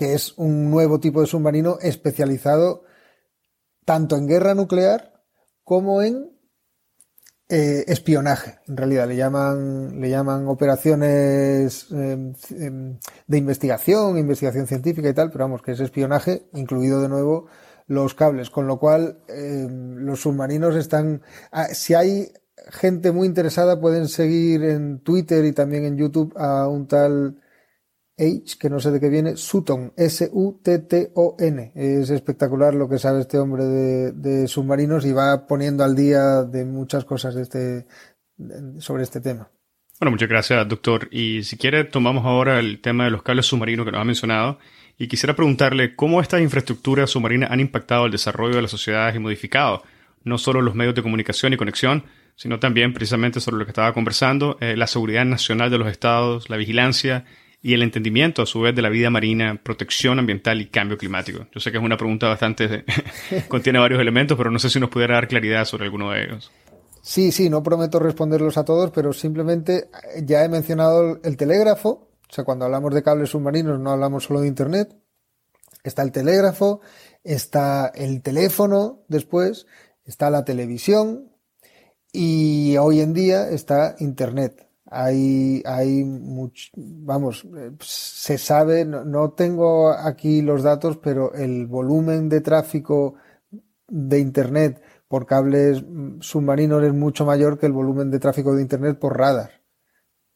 que 0.02 0.16
es 0.16 0.36
un 0.36 0.72
nuevo 0.72 1.00
tipo 1.00 1.22
de 1.22 1.28
submarino 1.28 1.78
especializado 1.80 2.86
tanto 3.86 4.18
en 4.18 4.26
guerra 4.26 4.56
nuclear 4.56 5.14
como 5.64 6.02
en 6.02 6.32
eh, 7.50 7.86
espionaje. 7.86 8.58
En 8.68 8.78
realidad 8.78 9.08
le 9.08 9.16
llaman, 9.16 10.02
le 10.02 10.10
llaman 10.10 10.48
operaciones 10.48 11.86
em, 11.92 12.34
em, 12.50 12.98
de 13.28 13.38
investigación, 13.38 14.18
investigación 14.18 14.66
científica 14.66 15.08
y 15.08 15.14
tal, 15.14 15.30
pero 15.30 15.44
vamos, 15.44 15.62
que 15.62 15.74
es 15.74 15.80
espionaje, 15.80 16.50
incluido 16.54 17.00
de 17.00 17.08
nuevo 17.08 17.46
los 17.86 18.16
cables, 18.16 18.50
con 18.50 18.66
lo 18.66 18.80
cual 18.80 19.20
em, 19.28 19.98
los 19.98 20.22
submarinos 20.22 20.76
están, 20.78 21.22
ah, 21.52 21.68
si 21.76 21.94
hay 21.94 22.34
gente 22.70 23.12
muy 23.12 23.28
interesada 23.28 23.80
pueden 23.80 24.08
seguir 24.08 24.64
en 24.64 25.04
Twitter 25.04 25.46
y 25.46 25.52
también 25.52 25.86
en 25.86 25.96
YouTube 25.96 26.34
a 26.38 26.68
un 26.68 26.88
tal 26.88 27.38
H, 28.22 28.58
que 28.60 28.70
no 28.70 28.80
sé 28.80 28.92
de 28.92 29.00
qué 29.00 29.10
viene, 29.10 29.36
Sutton, 29.36 29.94
S-U-T-T-O-N. 29.98 31.72
Es 31.76 32.10
espectacular 32.12 32.76
lo 32.76 32.88
que 32.88 33.00
sabe 33.00 33.22
este 33.22 33.40
hombre 33.40 33.64
de, 33.64 34.48
submarinos 34.48 35.06
y 35.06 35.12
va 35.12 35.48
poniendo 35.48 35.84
al 35.84 35.96
día 35.96 36.44
de 36.44 36.64
muchas 36.66 37.04
cosas 37.04 37.36
este, 37.36 37.88
sobre 38.80 39.04
este 39.04 39.22
tema. 39.22 39.50
Bueno, 40.00 40.12
muchas 40.12 40.30
gracias, 40.30 40.68
doctor. 40.68 41.08
Y 41.12 41.44
si 41.44 41.58
quiere, 41.58 41.84
tomamos 41.84 42.26
ahora 42.26 42.60
el 42.60 42.80
tema 42.82 43.06
de 43.06 43.12
los 43.12 43.24
cables 43.24 43.48
submarinos 43.48 43.86
que 43.86 43.92
nos 43.92 44.02
ha 44.02 44.06
mencionado. 44.06 44.60
Y 44.98 45.08
quisiera 45.08 45.36
preguntarle 45.36 45.96
cómo 45.96 46.22
estas 46.22 46.42
infraestructuras 46.42 47.10
submarinas 47.10 47.52
han 47.52 47.60
impactado 47.60 48.06
el 48.06 48.12
desarrollo 48.12 48.56
de 48.56 48.62
las 48.62 48.72
sociedades 48.72 49.16
y 49.16 49.20
modificado 49.20 49.84
no 50.24 50.38
solo 50.38 50.62
los 50.62 50.76
medios 50.76 50.96
de 50.96 51.02
comunicación 51.02 51.54
y 51.54 51.58
conexión, 51.58 52.04
sino 52.36 52.60
también 52.60 52.94
precisamente 52.94 53.40
sobre 53.40 53.58
lo 53.58 53.66
que 53.66 53.72
estaba 53.72 53.94
conversando, 53.94 54.58
eh, 54.62 54.76
la 54.78 54.88
seguridad 54.88 55.26
nacional 55.26 55.70
de 55.70 55.78
los 55.78 55.90
estados, 55.90 56.50
la 56.50 56.58
vigilancia 56.58 57.26
y 57.62 57.74
el 57.74 57.84
entendimiento 57.84 58.42
a 58.42 58.46
su 58.46 58.62
vez 58.62 58.76
de 58.76 58.82
la 58.82 58.90
vida 58.90 59.10
marina, 59.10 59.60
protección 59.62 60.18
ambiental 60.18 60.60
y 60.62 60.68
cambio 60.68 60.98
climático. 60.98 61.48
Yo 61.54 61.60
sé 61.60 61.72
que 61.72 61.78
es 61.78 61.84
una 61.84 61.98
pregunta 61.98 62.28
bastante, 62.28 62.86
contiene 63.48 63.80
varios 63.80 64.02
elementos, 64.02 64.38
pero 64.38 64.50
no 64.50 64.60
sé 64.60 64.70
si 64.70 64.80
nos 64.80 64.90
pudiera 64.90 65.16
dar 65.16 65.28
claridad 65.28 65.66
sobre 65.66 65.86
alguno 65.86 66.12
de 66.12 66.24
ellos. 66.24 66.52
Sí, 67.04 67.32
sí, 67.32 67.50
no 67.50 67.64
prometo 67.64 68.00
responderlos 68.00 68.58
a 68.58 68.66
todos, 68.66 68.92
pero 68.92 69.14
simplemente 69.14 69.90
eh, 70.16 70.24
ya 70.24 70.44
he 70.44 70.50
mencionado 70.50 71.20
el 71.24 71.38
telégrafo, 71.38 72.10
o 72.30 72.34
sea, 72.34 72.44
cuando 72.44 72.66
hablamos 72.66 72.94
de 72.94 73.04
cables 73.04 73.30
submarinos 73.30 73.80
no 73.80 73.92
hablamos 73.92 74.24
solo 74.24 74.42
de 74.42 74.48
Internet, 74.48 74.96
está 75.84 76.02
el 76.02 76.12
telégrafo, 76.12 76.82
está 77.24 77.92
el 77.94 78.22
teléfono 78.22 79.04
después, 79.08 79.68
está 80.06 80.30
la 80.30 80.46
televisión 80.46 81.32
y 82.12 82.78
hoy 82.78 83.02
en 83.02 83.14
día 83.14 83.50
está 83.50 83.96
Internet 84.00 84.71
hay, 84.94 85.64
hay 85.66 86.04
vamos, 86.76 87.48
se 87.80 88.38
sabe, 88.38 88.84
no, 88.84 89.32
tengo 89.32 89.90
aquí 89.90 90.42
los 90.42 90.64
datos, 90.64 90.98
pero 90.98 91.34
el 91.34 91.66
volumen 91.66 92.28
de 92.28 92.42
tráfico 92.42 93.16
de 93.88 94.20
Internet 94.20 94.82
por 95.08 95.26
cables 95.26 95.82
submarinos 96.20 96.84
es 96.84 96.94
mucho 96.94 97.26
mayor 97.26 97.58
que 97.58 97.68
el 97.68 97.72
volumen 97.72 98.12
de 98.12 98.20
tráfico 98.20 98.54
de 98.54 98.64
Internet 98.64 99.00
por 99.00 99.18
radar. 99.18 99.62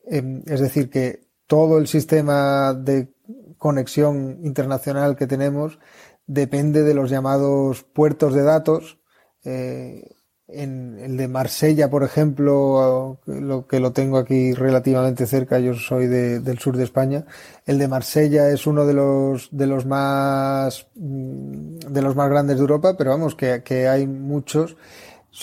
Em, 0.06 0.42
es 0.46 0.62
decir, 0.62 0.90
que 0.90 1.28
todo 1.48 1.78
el 1.78 1.88
sistema 1.88 2.74
de 2.74 3.14
conexión 3.58 4.40
internacional 4.44 5.18
que 5.18 5.28
tenemos 5.28 5.80
depende 6.28 6.84
de 6.84 6.94
los 6.94 7.10
llamados 7.10 7.84
puertos 7.84 8.34
de 8.34 8.44
datos, 8.44 9.00
eh, 9.44 10.15
en 10.48 11.00
el 11.00 11.18
de 11.18 11.28
Marsella, 11.28 11.90
por 11.90 12.04
ejemplo, 12.04 13.18
lo 13.26 13.68
que 13.68 13.80
lo 13.80 13.94
tengo 13.94 14.18
aquí 14.18 14.54
relativamente 14.54 15.26
cerca, 15.26 15.60
yo 15.60 15.74
soy 15.74 16.08
del 16.08 16.60
sur 16.60 16.78
de 16.78 16.84
España. 16.84 17.26
El 17.66 17.80
de 17.80 17.88
Marsella 17.88 18.50
es 18.50 18.68
uno 18.68 18.86
de 18.86 18.94
los 18.94 19.50
de 19.52 19.68
los 19.68 19.86
más 19.86 20.88
mm, 20.96 21.78
de 21.90 22.02
los 22.02 22.16
más 22.16 22.30
grandes 22.30 22.58
de 22.58 22.62
Europa, 22.62 22.96
pero 22.98 23.12
vamos 23.12 23.36
que, 23.36 23.64
que 23.64 23.88
hay 23.88 24.06
muchos. 24.08 24.78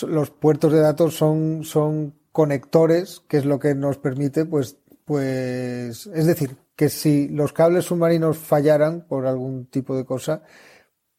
Los 0.07 0.29
puertos 0.31 0.71
de 0.71 0.79
datos 0.79 1.15
son 1.15 1.63
son 1.63 2.13
conectores, 2.31 3.21
que 3.27 3.37
es 3.37 3.45
lo 3.45 3.59
que 3.59 3.75
nos 3.75 3.97
permite, 3.97 4.45
pues 4.45 4.77
pues 5.05 6.07
es 6.07 6.25
decir, 6.25 6.55
que 6.75 6.89
si 6.89 7.27
los 7.27 7.53
cables 7.53 7.85
submarinos 7.85 8.37
fallaran 8.37 9.01
por 9.01 9.27
algún 9.27 9.65
tipo 9.65 9.95
de 9.95 10.05
cosa, 10.05 10.43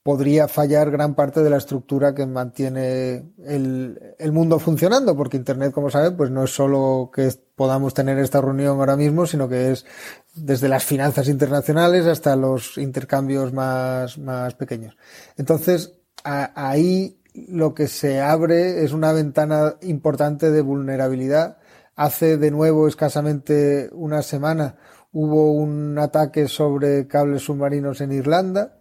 podría 0.05 0.48
fallar 0.48 0.90
gran 0.90 1.14
parte 1.14 1.42
de 1.42 1.48
la 1.48 1.57
estructura 1.57 2.14
que 2.14 2.26
mantiene 2.26 3.32
el, 3.42 4.14
el, 4.18 4.32
mundo 4.32 4.59
funcionando, 4.59 5.16
porque 5.16 5.38
Internet, 5.38 5.72
como 5.72 5.88
saben, 5.88 6.14
pues 6.14 6.30
no 6.30 6.44
es 6.44 6.55
solo 6.55 7.11
que 7.12 7.32
podamos 7.57 7.94
tener 7.94 8.18
esta 8.18 8.42
reunión 8.42 8.78
ahora 8.78 8.96
mismo, 8.96 9.24
sino 9.24 9.48
que 9.48 9.72
es 9.72 9.86
desde 10.34 10.68
las 10.68 10.84
finanzas 10.84 11.26
internacionales 11.26 12.05
hasta 12.05 12.36
los 12.36 12.76
intercambios 12.76 13.55
más, 13.55 14.18
más 14.18 14.52
pequeños. 14.55 14.94
Entonces, 15.38 15.94
ahí 16.22 17.18
lo 17.34 17.72
que 17.72 17.88
se 17.88 18.20
abre 18.20 18.84
es 18.84 18.92
una 18.92 19.11
ventana 19.12 19.76
importante 19.80 20.50
de 20.50 20.61
vulnerabilidad. 20.61 21.57
Hace 21.96 22.36
de 22.36 22.50
nuevo 22.50 22.88
escasamente 22.88 23.88
una 23.92 24.20
semana 24.20 24.76
hubo 25.12 25.52
un 25.52 25.98
ataque 25.98 26.46
sobre 26.46 27.07
cables 27.07 27.42
submarinos 27.44 28.02
en 28.02 28.12
Irlanda, 28.12 28.80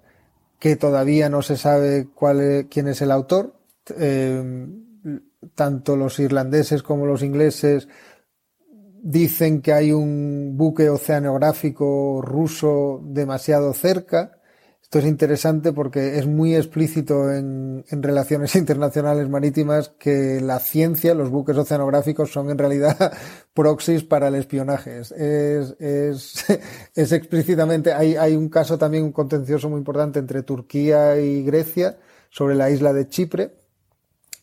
que 0.63 0.77
todavía 0.77 1.27
no 1.27 1.41
se 1.41 1.57
sabe 1.57 2.07
cuál 2.15 2.67
quién 2.69 2.87
es 2.87 3.01
el 3.01 3.11
autor. 3.11 3.53
Eh, 3.99 4.65
tanto 5.55 5.97
los 5.97 6.19
irlandeses 6.19 6.81
como 6.81 7.05
los 7.05 7.21
ingleses 7.21 7.89
dicen 9.01 9.61
que 9.61 9.73
hay 9.73 9.91
un 9.91 10.53
buque 10.55 10.89
oceanográfico 10.89 12.21
ruso 12.21 13.01
demasiado 13.03 13.73
cerca. 13.73 14.39
Esto 14.93 15.07
es 15.07 15.09
interesante 15.09 15.73
porque 15.73 16.19
es 16.19 16.27
muy 16.27 16.55
explícito 16.55 17.31
en, 17.31 17.83
relaciones 17.89 18.55
internacionales 18.63 19.27
marítimas 19.27 19.89
que 19.89 20.39
la 20.39 20.59
ciencia, 20.59 21.15
los 21.15 21.31
buques 21.31 21.57
oceanográficos 21.57 22.31
son 22.31 22.51
en 22.51 22.59
realidad 22.59 23.11
proxies 23.55 24.03
para 24.03 24.27
el 24.27 24.35
espionaje. 24.35 24.99
Es, 24.99 25.11
es, 25.11 26.45
es 26.93 27.11
explícitamente, 27.11 27.91
hay, 27.91 28.17
hay 28.17 28.35
un 28.35 28.49
caso 28.49 28.77
también, 28.77 29.05
un 29.05 29.11
contencioso 29.11 29.67
muy 29.67 29.79
importante 29.79 30.19
entre 30.19 30.43
Turquía 30.43 31.19
y 31.19 31.43
Grecia 31.43 31.97
sobre 32.29 32.53
la 32.53 32.69
isla 32.69 32.93
de 32.93 33.07
Chipre, 33.07 33.51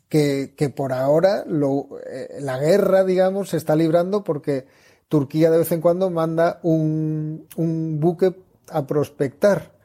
que, 0.08 0.54
que 0.56 0.68
por 0.68 0.92
ahora 0.92 1.44
eh, 1.46 2.38
la 2.40 2.58
guerra, 2.58 3.04
digamos, 3.04 3.50
se 3.50 3.56
está 3.56 3.76
librando 3.76 4.24
porque 4.24 4.66
Turquía 5.08 5.48
de 5.48 5.58
vez 5.58 5.70
en 5.70 5.80
cuando 5.80 6.10
manda 6.10 6.58
un, 6.64 7.46
un 7.54 8.00
buque 8.00 8.34
a 8.68 8.84
prospectar 8.84 9.78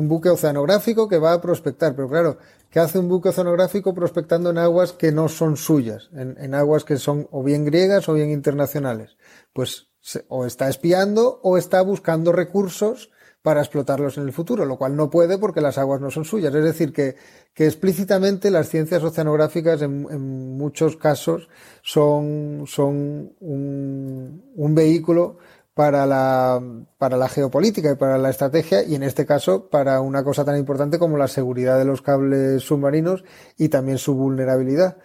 un 0.00 0.08
buque 0.08 0.30
oceanográfico 0.30 1.08
que 1.08 1.18
va 1.18 1.34
a 1.34 1.40
prospectar, 1.42 1.94
pero 1.94 2.08
claro, 2.08 2.38
¿qué 2.70 2.80
hace 2.80 2.98
un 2.98 3.08
buque 3.08 3.28
oceanográfico 3.28 3.94
prospectando 3.94 4.48
en 4.48 4.56
aguas 4.56 4.92
que 4.94 5.12
no 5.12 5.28
son 5.28 5.58
suyas? 5.58 6.08
En, 6.14 6.54
aguas 6.54 6.84
que 6.84 6.96
son 6.96 7.28
o 7.30 7.42
bien 7.42 7.66
griegas 7.66 8.08
o 8.08 8.14
bien 8.14 8.30
internacionales. 8.30 9.16
Pues 9.52 9.88
o 10.28 10.46
está 10.46 10.70
espiando 10.70 11.40
o 11.42 11.58
está 11.58 11.82
buscando 11.82 12.32
recursos 12.32 13.10
para 13.42 13.60
explotarlos 13.60 14.16
en 14.16 14.24
el 14.24 14.32
futuro, 14.32 14.64
lo 14.64 14.78
cual 14.78 14.96
no 14.96 15.10
puede 15.10 15.36
porque 15.36 15.60
las 15.60 15.76
aguas 15.76 16.00
no 16.00 16.10
son 16.10 16.24
suyas. 16.24 16.54
Es 16.54 16.64
decir, 16.64 16.92
que, 16.92 17.16
explícitamente 17.56 18.50
las 18.50 18.70
ciencias 18.70 19.02
oceanográficas 19.02 19.82
en, 19.82 20.06
en 20.10 20.56
muchos 20.56 20.96
casos 20.96 21.50
son, 21.82 22.64
son 22.66 23.34
un, 23.40 24.50
un 24.54 24.74
vehículo 24.74 25.36
para 25.80 26.04
la, 26.04 26.62
para 26.98 27.16
la 27.16 27.26
geopolítica 27.26 27.92
y 27.92 27.94
para 27.94 28.18
la 28.18 28.28
estrategia 28.28 28.84
y 28.84 28.96
en 28.96 29.02
este 29.02 29.24
caso 29.24 29.70
para 29.70 30.02
una 30.02 30.22
cosa 30.22 30.44
tan 30.44 30.58
importante 30.58 30.98
como 30.98 31.16
la 31.16 31.26
seguridad 31.26 31.78
de 31.78 31.86
los 31.86 32.02
cables 32.02 32.62
submarinos 32.62 33.24
y 33.56 33.70
también 33.70 33.96
su 33.96 34.14
vulnerabilidad. 34.14 34.98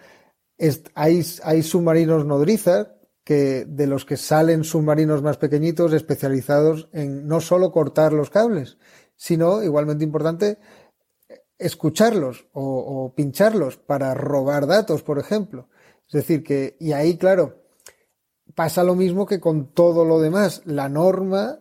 hay, 0.94 1.24
hay 1.44 1.62
submarinos 1.62 2.26
nodrizas 2.26 2.88
que, 3.24 3.64
de 3.66 3.86
los 3.86 4.04
que 4.04 4.18
salen 4.18 4.64
submarinos 4.64 5.22
más 5.22 5.38
pequeñitos 5.38 5.94
especializados 5.94 6.90
en 6.92 7.26
no 7.26 7.40
solo 7.40 7.72
cortar 7.72 8.12
los 8.12 8.28
cables, 8.28 8.76
sino, 9.16 9.62
igualmente 9.62 10.04
importante, 10.04 10.58
escucharlos 11.56 12.48
o, 12.52 12.62
o 12.62 13.14
pincharlos 13.14 13.78
para 13.78 14.12
robar 14.12 14.66
datos, 14.66 15.02
por 15.02 15.18
ejemplo. 15.18 15.70
Es 16.06 16.12
decir, 16.12 16.44
que, 16.44 16.76
y 16.78 16.92
ahí, 16.92 17.16
claro, 17.16 17.65
pasa 18.54 18.84
lo 18.84 18.94
mismo 18.94 19.26
que 19.26 19.40
con 19.40 19.72
todo 19.72 20.04
lo 20.04 20.20
demás. 20.20 20.62
La 20.64 20.88
norma 20.88 21.60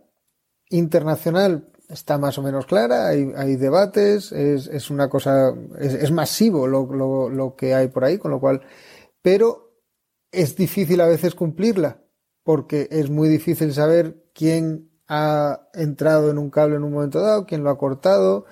internacional 0.70 1.70
está 1.90 2.18
más 2.18 2.38
o 2.38 2.42
menos 2.42 2.66
clara, 2.66 3.08
hay, 3.08 3.56
debates, 3.58 4.32
es, 4.32 4.68
es, 4.68 4.90
una 4.90 5.08
cosa, 5.08 5.54
es, 5.80 5.94
es 5.94 6.12
masivo 6.12 6.68
lo, 6.68 6.92
lo, 6.92 7.30
lo, 7.30 7.56
que 7.56 7.76
hay 7.76 7.90
por 7.90 8.04
ahí, 8.04 8.18
con 8.18 8.32
lo 8.32 8.40
cual, 8.40 8.62
pero 9.22 9.80
es 10.32 10.56
difícil 10.56 11.00
a 11.02 11.08
veces 11.08 11.36
cumplirla, 11.36 12.02
porque 12.44 12.88
es 12.92 13.10
muy 13.10 13.30
difícil 13.30 13.72
saber 13.74 14.24
quién 14.34 14.90
ha 15.08 15.70
entrado 15.74 16.32
en 16.32 16.40
un 16.40 16.50
cable 16.50 16.78
en 16.78 16.84
un 16.84 16.94
momento 16.94 17.22
dado, 17.22 17.46
quién 17.46 17.64
lo 17.64 17.70
ha 17.70 17.78
cortado, 17.78 18.46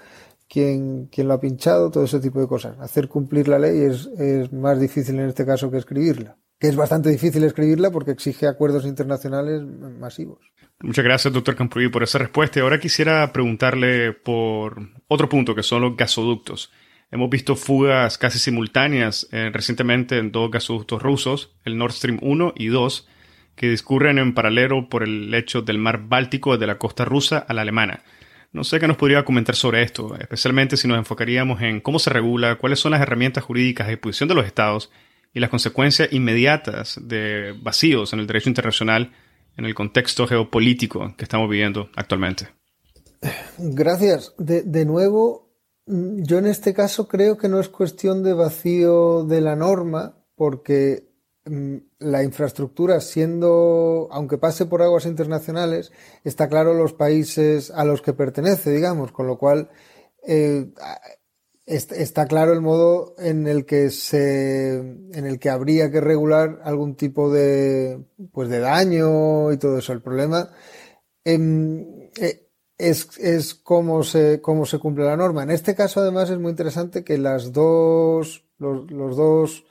quién, 0.47 1.07
quién 1.07 1.27
lo 1.27 1.33
ha 1.33 1.39
pinchado, 1.39 1.89
todo 1.89 2.03
ese 2.03 2.19
tipo 2.19 2.39
de 2.39 2.47
cosas. 2.47 2.77
Hacer 2.79 3.07
cumplir 3.09 3.47
la 3.47 3.57
ley 3.57 3.81
es, 3.81 4.05
es 4.19 4.53
más 4.53 4.79
difícil 4.79 5.19
en 5.19 5.29
este 5.29 5.45
caso 5.45 5.71
que 5.71 5.77
escribirla 5.77 6.37
que 6.63 6.69
es 6.69 6.77
bastante 6.77 7.09
difícil 7.09 7.43
escribirla 7.43 7.91
porque 7.91 8.11
exige 8.11 8.47
acuerdos 8.47 8.85
internacionales 8.85 9.61
masivos. 9.99 10.39
Muchas 10.79 11.03
gracias, 11.03 11.33
doctor 11.33 11.57
Campuy, 11.57 11.89
por 11.89 12.03
esa 12.03 12.19
respuesta. 12.19 12.61
Ahora 12.61 12.79
quisiera 12.79 13.33
preguntarle 13.33 14.13
por 14.13 14.77
otro 15.09 15.27
punto, 15.27 15.55
que 15.55 15.61
son 15.61 15.81
los 15.81 15.97
gasoductos. 15.97 16.71
Hemos 17.11 17.29
visto 17.29 17.57
fugas 17.57 18.17
casi 18.17 18.39
simultáneas 18.39 19.27
eh, 19.33 19.49
recientemente 19.51 20.17
en 20.17 20.31
dos 20.31 20.49
gasoductos 20.51 21.01
rusos, 21.01 21.53
el 21.65 21.77
Nord 21.77 21.91
Stream 21.91 22.19
1 22.21 22.53
y 22.55 22.67
2, 22.67 23.09
que 23.57 23.69
discurren 23.69 24.17
en 24.17 24.33
paralelo 24.33 24.87
por 24.87 25.03
el 25.03 25.31
lecho 25.31 25.63
del 25.63 25.79
mar 25.79 26.07
Báltico 26.07 26.57
de 26.57 26.67
la 26.67 26.77
costa 26.77 27.03
rusa 27.03 27.39
a 27.39 27.53
la 27.53 27.63
alemana. 27.63 28.03
No 28.53 28.63
sé 28.63 28.79
qué 28.79 28.87
nos 28.87 28.95
podría 28.95 29.25
comentar 29.25 29.57
sobre 29.57 29.83
esto, 29.83 30.15
especialmente 30.15 30.77
si 30.77 30.87
nos 30.87 30.97
enfocaríamos 30.97 31.61
en 31.61 31.81
cómo 31.81 31.99
se 31.99 32.09
regula, 32.09 32.55
cuáles 32.55 32.79
son 32.79 32.93
las 32.93 33.01
herramientas 33.01 33.43
jurídicas 33.43 33.87
a 33.87 33.89
disposición 33.89 34.29
de 34.29 34.35
los 34.35 34.45
estados 34.45 34.91
y 35.33 35.39
las 35.39 35.49
consecuencias 35.49 36.11
inmediatas 36.11 36.99
de 37.01 37.53
vacíos 37.61 38.13
en 38.13 38.19
el 38.19 38.27
derecho 38.27 38.49
internacional 38.49 39.11
en 39.57 39.65
el 39.65 39.75
contexto 39.75 40.27
geopolítico 40.27 41.13
que 41.17 41.23
estamos 41.23 41.49
viviendo 41.49 41.89
actualmente. 41.95 42.49
Gracias. 43.57 44.33
De, 44.37 44.85
nuevo, 44.85 45.49
mm, 45.85 46.23
yo 46.23 46.39
en 46.39 46.47
este 46.47 46.73
caso 46.73 47.07
creo 47.07 47.37
que 47.37 47.49
no 47.49 47.59
es 47.59 47.69
cuestión 47.69 48.23
de 48.23 48.33
vacío 48.33 49.23
de 49.23 49.41
la 49.41 49.55
norma, 49.55 50.17
porque 50.35 51.09
mm, 51.45 51.77
la 51.99 52.23
infraestructura, 52.23 52.99
siendo, 52.99 54.09
aunque 54.11 54.37
pase 54.37 54.65
por 54.65 54.81
aguas 54.81 55.05
internacionales, 55.05 55.91
está 56.23 56.49
claro 56.49 56.73
los 56.73 56.93
países 56.93 57.71
a 57.71 57.85
los 57.85 58.01
que 58.01 58.13
pertenece, 58.13 58.71
digamos, 58.71 59.11
con 59.11 59.27
lo 59.27 59.37
cual 59.37 59.69
eh, 60.27 60.71
está 61.65 62.27
claro 62.27 62.53
el 62.53 62.61
modo 62.61 63.15
en 63.17 63.47
el 63.47 63.65
que 63.65 63.89
se, 63.89 64.75
en 64.77 65.25
el 65.25 65.39
que 65.39 65.49
habría 65.49 65.91
que 65.91 66.01
regular 66.01 66.59
algún 66.63 66.95
tipo 66.95 67.31
de, 67.31 68.03
pues 68.31 68.49
de 68.49 68.59
daño 68.59 69.51
y 69.51 69.57
todo 69.57 69.77
eso. 69.77 69.93
El 69.93 70.01
problema, 70.01 70.49
em, 71.23 72.09
eh, 72.19 72.49
es, 72.77 73.17
es 73.19 73.53
cómo, 73.55 74.03
se, 74.03 74.41
cómo 74.41 74.65
se 74.65 74.79
cumple 74.79 75.05
la 75.05 75.17
norma. 75.17 75.43
En 75.43 75.51
este 75.51 75.75
caso, 75.75 76.01
además, 76.01 76.29
es 76.29 76.39
muy 76.39 76.51
interesante 76.51 77.03
que 77.03 77.17
las 77.17 77.53
dos, 77.53 78.45
los, 78.57 78.91
los 78.91 79.15
dos, 79.15 79.65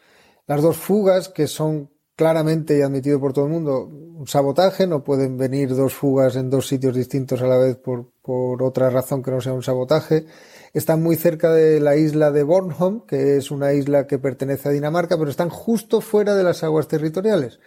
las 0.47 0.63
dos 0.63 0.77
fugas 0.77 1.29
que 1.29 1.47
son 1.47 1.91
claramente 2.17 2.79
y 2.79 2.83
admitido 2.83 3.21
por 3.21 3.33
todo 3.33 3.47
el 3.47 3.53
mundo 3.53 3.87
un 4.23 4.27
sabotaje, 4.27 4.87
no 4.87 5.03
pueden 5.03 5.37
venir 5.37 5.75
dos 5.75 5.95
fugas 5.95 6.37
en 6.37 6.51
dos 6.51 6.69
sitios 6.69 6.95
distintos 6.95 7.43
a 7.43 7.47
la 7.47 7.59
vez 7.59 7.77
por, 7.77 8.13
por 8.23 8.63
otra 8.63 8.91
razón 8.91 9.23
que 9.23 9.31
no 9.31 9.41
sea 9.41 9.53
un 9.53 9.63
sabotaje. 9.63 10.27
Están 10.73 11.03
muy 11.03 11.17
cerca 11.17 11.53
de 11.53 11.81
la 11.81 11.97
isla 11.97 12.31
de 12.31 12.43
Bornholm, 12.43 13.07
que 13.07 13.37
es 13.37 13.51
una 13.51 13.75
isla 13.75 14.07
que 14.07 14.19
pertenece 14.19 14.69
a 14.69 14.73
Dinamarca, 14.73 15.19
pero 15.19 15.31
están 15.31 15.51
justo 15.51 16.01
fuera 16.01 16.35
de 16.35 16.45
las 16.45 16.63
aguas 16.65 16.89
territoriales. 16.89 17.61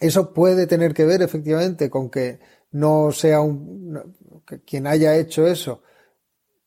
Eso 0.00 0.32
puede 0.32 0.66
tener 0.66 0.94
que 0.94 1.04
ver 1.04 1.22
efectivamente 1.22 1.90
con 1.90 2.10
que 2.10 2.40
no 2.72 3.12
sea 3.12 3.40
un, 3.40 4.14
quien 4.64 4.86
haya 4.86 5.16
hecho 5.16 5.46
eso 5.46 5.82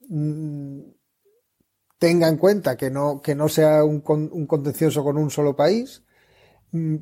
mm, 0.09 0.79
tenga 1.99 2.27
en 2.27 2.37
cuenta 2.37 2.75
que 2.75 2.89
no, 2.89 3.21
que 3.21 3.35
no 3.35 3.47
sea 3.47 3.83
un, 3.83 4.03
un 4.07 4.47
contencioso 4.47 5.03
con 5.03 5.17
un 5.17 5.29
solo 5.29 5.55
país, 5.55 6.03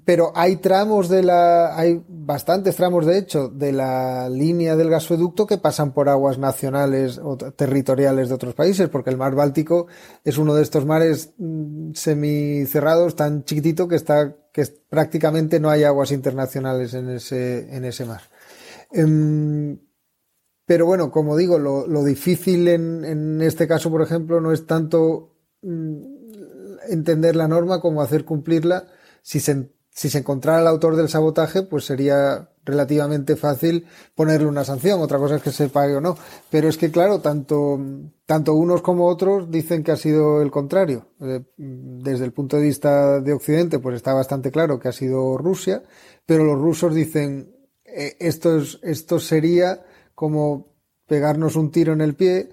pero 0.04 0.32
hay 0.36 0.56
tramos 0.56 1.10
de 1.10 1.22
la, 1.22 1.78
hay 1.78 2.04
bastantes 2.08 2.76
tramos 2.76 3.06
de 3.06 3.20
hecho 3.20 3.50
de 3.50 3.72
la 3.72 4.28
línea 4.28 4.76
del 4.76 4.90
gasoducto 4.90 5.46
que 5.46 5.60
pasan 5.60 5.94
por 5.94 6.10
aguas 6.10 6.40
nacionales 6.40 7.20
o 7.22 7.38
territoriales 7.38 8.30
de 8.30 8.36
otros 8.36 8.56
países, 8.56 8.90
porque 8.90 9.12
el 9.12 9.18
mar 9.18 9.36
Báltico 9.36 9.86
es 10.24 10.40
uno 10.40 10.56
de 10.56 10.64
estos 10.64 10.88
mares 10.88 11.34
mm, 11.38 11.94
semicerrados 11.94 13.16
tan 13.16 13.44
chiquitito 13.44 13.88
que 13.88 13.96
está, 13.96 14.36
que 14.52 14.66
prácticamente 14.90 15.60
no 15.60 15.70
hay 15.70 15.84
aguas 15.84 16.12
internacionales 16.12 16.96
en 16.96 17.10
ese, 17.10 17.76
en 17.76 17.86
ese 17.86 18.06
mar. 18.06 18.22
Em, 18.92 19.78
pero 20.66 20.88
bueno, 20.88 21.12
como 21.12 21.38
digo, 21.38 21.60
lo, 21.60 22.04
difícil 22.04 22.68
en, 22.68 23.42
este 23.42 23.68
caso, 23.68 23.92
por 23.92 24.02
ejemplo, 24.02 24.42
no 24.42 24.52
es 24.52 24.66
tanto 24.66 25.36
mm, 25.62 26.02
entender 26.90 27.36
la 27.36 27.48
norma 27.48 27.82
como 27.82 28.02
hacer 28.02 28.26
cumplirla. 28.26 28.88
Si 29.22 29.40
se, 29.40 29.72
si 29.90 30.10
se 30.10 30.20
encontrara 30.20 30.62
el 30.62 30.68
autor 30.68 30.96
del 30.96 31.10
sabotaje, 31.10 31.64
pues 31.64 31.86
sería 31.86 32.50
relativamente 32.70 33.36
fácil 33.36 33.86
ponerle 34.16 34.48
una 34.48 34.64
sanción. 34.64 35.02
Otra 35.02 35.18
cosa 35.18 35.36
es 35.36 35.44
que 35.44 35.52
se 35.52 35.70
pague 35.70 35.96
o 35.96 36.02
no. 36.02 36.18
Pero 36.50 36.70
es 36.70 36.78
que, 36.78 36.92
claro, 36.92 37.20
tanto, 37.20 37.80
tanto 38.26 38.54
unos 38.54 38.82
como 38.82 39.08
otros 39.08 39.50
dicen 39.50 39.84
que 39.84 39.92
ha 39.92 39.98
sido 39.98 40.42
el 40.42 40.52
contrario. 40.52 41.08
Eh, 41.22 41.42
desde 41.58 42.26
el 42.26 42.32
punto 42.32 42.58
de 42.58 42.64
vista 42.64 43.20
de 43.20 43.34
Occidente, 43.34 43.80
pues 43.80 43.96
está 43.96 44.14
bastante 44.14 44.52
claro 44.52 44.80
que 44.80 44.88
ha 44.88 44.94
sido 44.94 45.38
Rusia, 45.38 45.84
pero 46.26 46.44
los 46.44 46.60
rusos 46.60 46.94
dicen, 46.94 47.56
eh, 47.84 48.16
esto, 48.20 48.58
es, 48.58 48.80
esto 48.84 49.20
sería 49.20 49.84
como 50.16 50.76
pegarnos 51.08 51.56
un 51.56 51.72
tiro 51.72 51.94
en 51.94 52.02
el 52.02 52.16
pie 52.16 52.50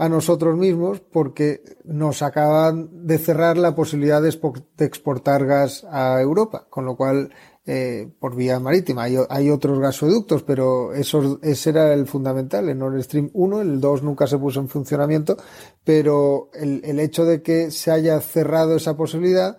a 0.00 0.08
nosotros 0.08 0.56
mismos 0.56 1.00
porque 1.00 1.62
nos 1.84 2.22
acaban 2.22 3.06
de 3.06 3.18
cerrar 3.18 3.58
la 3.58 3.74
posibilidad 3.74 4.22
de, 4.22 4.30
exportar 4.78 5.44
gas 5.44 5.86
a 5.90 6.18
Europa, 6.22 6.66
con 6.70 6.86
lo 6.86 6.96
cual 6.96 7.28
eh, 7.66 8.10
por 8.18 8.34
vía 8.34 8.58
marítima. 8.58 9.02
Hay, 9.04 9.50
otros 9.50 9.78
gasoductos, 9.78 10.42
pero 10.42 10.94
eso, 10.94 11.38
ese 11.42 11.68
era 11.68 11.92
el 11.92 12.06
fundamental. 12.06 12.70
El 12.70 12.78
Nord 12.78 13.02
Stream 13.02 13.28
1, 13.34 13.60
el 13.60 13.78
2 13.78 14.02
nunca 14.02 14.26
se 14.26 14.38
puso 14.38 14.60
en 14.60 14.70
funcionamiento, 14.70 15.36
pero 15.84 16.48
el, 16.54 16.80
el 16.82 16.98
hecho 16.98 17.26
de 17.26 17.42
que 17.42 17.70
se 17.70 17.90
haya 17.90 18.18
cerrado 18.20 18.76
esa 18.76 18.96
posibilidad 18.96 19.58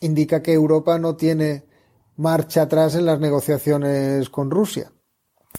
indica 0.00 0.40
que 0.40 0.54
Europa 0.54 0.98
no 0.98 1.14
tiene 1.14 1.66
marcha 2.16 2.62
atrás 2.62 2.94
en 2.94 3.04
las 3.04 3.20
negociaciones 3.20 4.30
con 4.30 4.50
Rusia. 4.50 4.93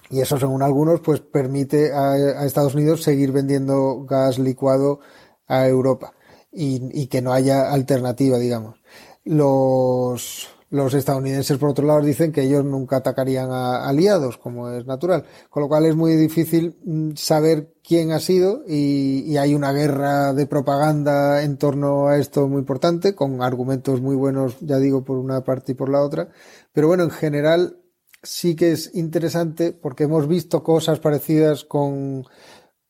Y 0.10 0.22
eso, 0.22 0.38
según 0.38 0.62
algunos, 0.62 1.00
pues 1.02 1.20
permite 1.20 1.92
a, 1.94 2.46
Estados 2.46 2.76
Unidos 2.76 3.04
seguir 3.04 3.32
vendiendo 3.32 4.06
gas 4.06 4.38
licuado 4.38 5.00
a 5.48 5.68
Europa 5.68 6.14
y, 6.52 7.08
que 7.08 7.22
no 7.22 7.34
haya 7.34 7.72
alternativa, 7.72 8.38
digamos. 8.38 8.80
Los, 9.24 10.48
los 10.70 10.94
estadounidenses, 10.94 11.58
por 11.58 11.70
otro 11.70 11.88
lado, 11.88 12.02
dicen 12.02 12.32
que 12.32 12.44
ellos 12.44 12.64
nunca 12.64 12.98
atacarían 12.98 13.52
a 13.52 13.88
aliados, 13.88 14.38
como 14.38 14.70
es 14.70 14.86
natural. 14.86 15.26
Con 15.50 15.64
lo 15.64 15.68
cual 15.68 15.86
es 15.86 15.96
muy 15.96 16.16
difícil 16.16 16.78
mm, 16.86 17.16
saber 17.16 17.74
quién 17.84 18.12
ha 18.12 18.20
sido 18.20 18.64
y, 18.68 19.24
y, 19.26 19.38
hay 19.38 19.56
una 19.56 19.74
guerra 19.74 20.34
de 20.34 20.46
propaganda 20.46 21.44
en 21.44 21.58
torno 21.58 22.08
a 22.08 22.18
esto 22.18 22.48
muy 22.48 22.60
importante, 22.60 23.16
con 23.16 23.42
argumentos 23.42 24.02
muy 24.02 24.16
buenos, 24.16 24.58
ya 24.62 24.78
digo, 24.78 25.04
por 25.04 25.18
una 25.18 25.44
parte 25.44 25.72
y 25.72 25.76
por 25.76 25.90
la 25.90 26.04
otra. 26.04 26.30
Pero 26.74 26.88
bueno, 26.88 27.04
en 27.04 27.12
general 27.12 27.80
sí 28.26 28.56
que 28.56 28.72
es 28.72 28.94
interesante 28.96 29.72
porque 29.72 30.04
hemos 30.04 30.28
visto 30.28 30.64
cosas 30.64 31.00
parecidas 31.00 31.64
con, 31.64 32.26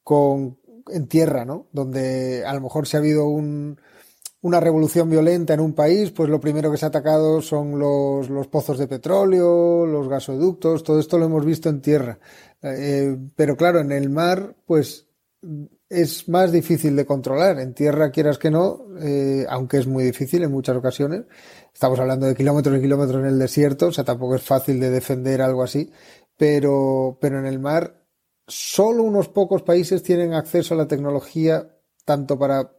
con 0.03 0.57
en 0.88 1.07
tierra, 1.07 1.45
¿no? 1.45 1.67
Donde 1.71 2.45
a 2.45 2.53
lo 2.53 2.61
mejor 2.61 2.88
si 2.88 2.97
ha 2.97 2.99
habido 2.99 3.27
un, 3.27 3.79
una 4.41 4.59
revolución 4.59 5.09
violenta 5.09 5.53
en 5.53 5.59
un 5.59 5.73
país, 5.73 6.11
pues 6.11 6.29
lo 6.29 6.39
primero 6.39 6.71
que 6.71 6.77
se 6.77 6.86
ha 6.86 6.89
atacado 6.89 7.41
son 7.41 7.79
los, 7.79 8.29
los 8.29 8.47
pozos 8.47 8.77
de 8.77 8.88
petróleo, 8.88 9.86
los 9.86 10.07
gasoductos, 10.07 10.83
todo 10.83 10.99
esto 10.99 11.17
lo 11.17 11.25
hemos 11.25 11.45
visto 11.45 11.69
en 11.69 11.81
tierra. 11.81 12.19
Eh, 12.61 13.17
pero 13.36 13.57
claro, 13.57 13.79
en 13.79 13.91
el 13.91 14.09
mar, 14.09 14.55
pues 14.65 15.07
es 16.01 16.29
más 16.29 16.51
difícil 16.51 16.95
de 16.95 17.05
controlar. 17.05 17.59
En 17.59 17.73
tierra, 17.73 18.11
quieras 18.11 18.37
que 18.37 18.51
no, 18.51 18.85
eh, 18.99 19.45
aunque 19.49 19.77
es 19.77 19.87
muy 19.87 20.03
difícil 20.03 20.43
en 20.43 20.51
muchas 20.51 20.75
ocasiones, 20.75 21.23
Estamos 21.75 21.99
hablando 21.99 22.25
de 22.25 22.35
kilómetros 22.35 22.77
y 22.77 22.81
kilómetros 22.81 23.19
en 23.19 23.27
el 23.27 23.37
desierto, 23.37 23.87
o 23.87 23.91
sea, 23.91 24.05
tampoco 24.05 24.35
es 24.35 24.41
fácil 24.41 24.79
de 24.79 24.89
defender 24.89 25.41
algo 25.41 25.61
así, 25.61 25.91
pero, 26.37 27.17
pero 27.19 27.37
en 27.37 27.45
el 27.45 27.59
mar 27.59 28.01
solo 28.47 29.03
unos 29.03 29.27
pocos 29.27 29.61
países 29.61 30.01
tienen 30.01 30.33
acceso 30.33 30.73
a 30.73 30.77
la 30.77 30.87
tecnología 30.87 31.75
tanto 32.05 32.39
para 32.39 32.71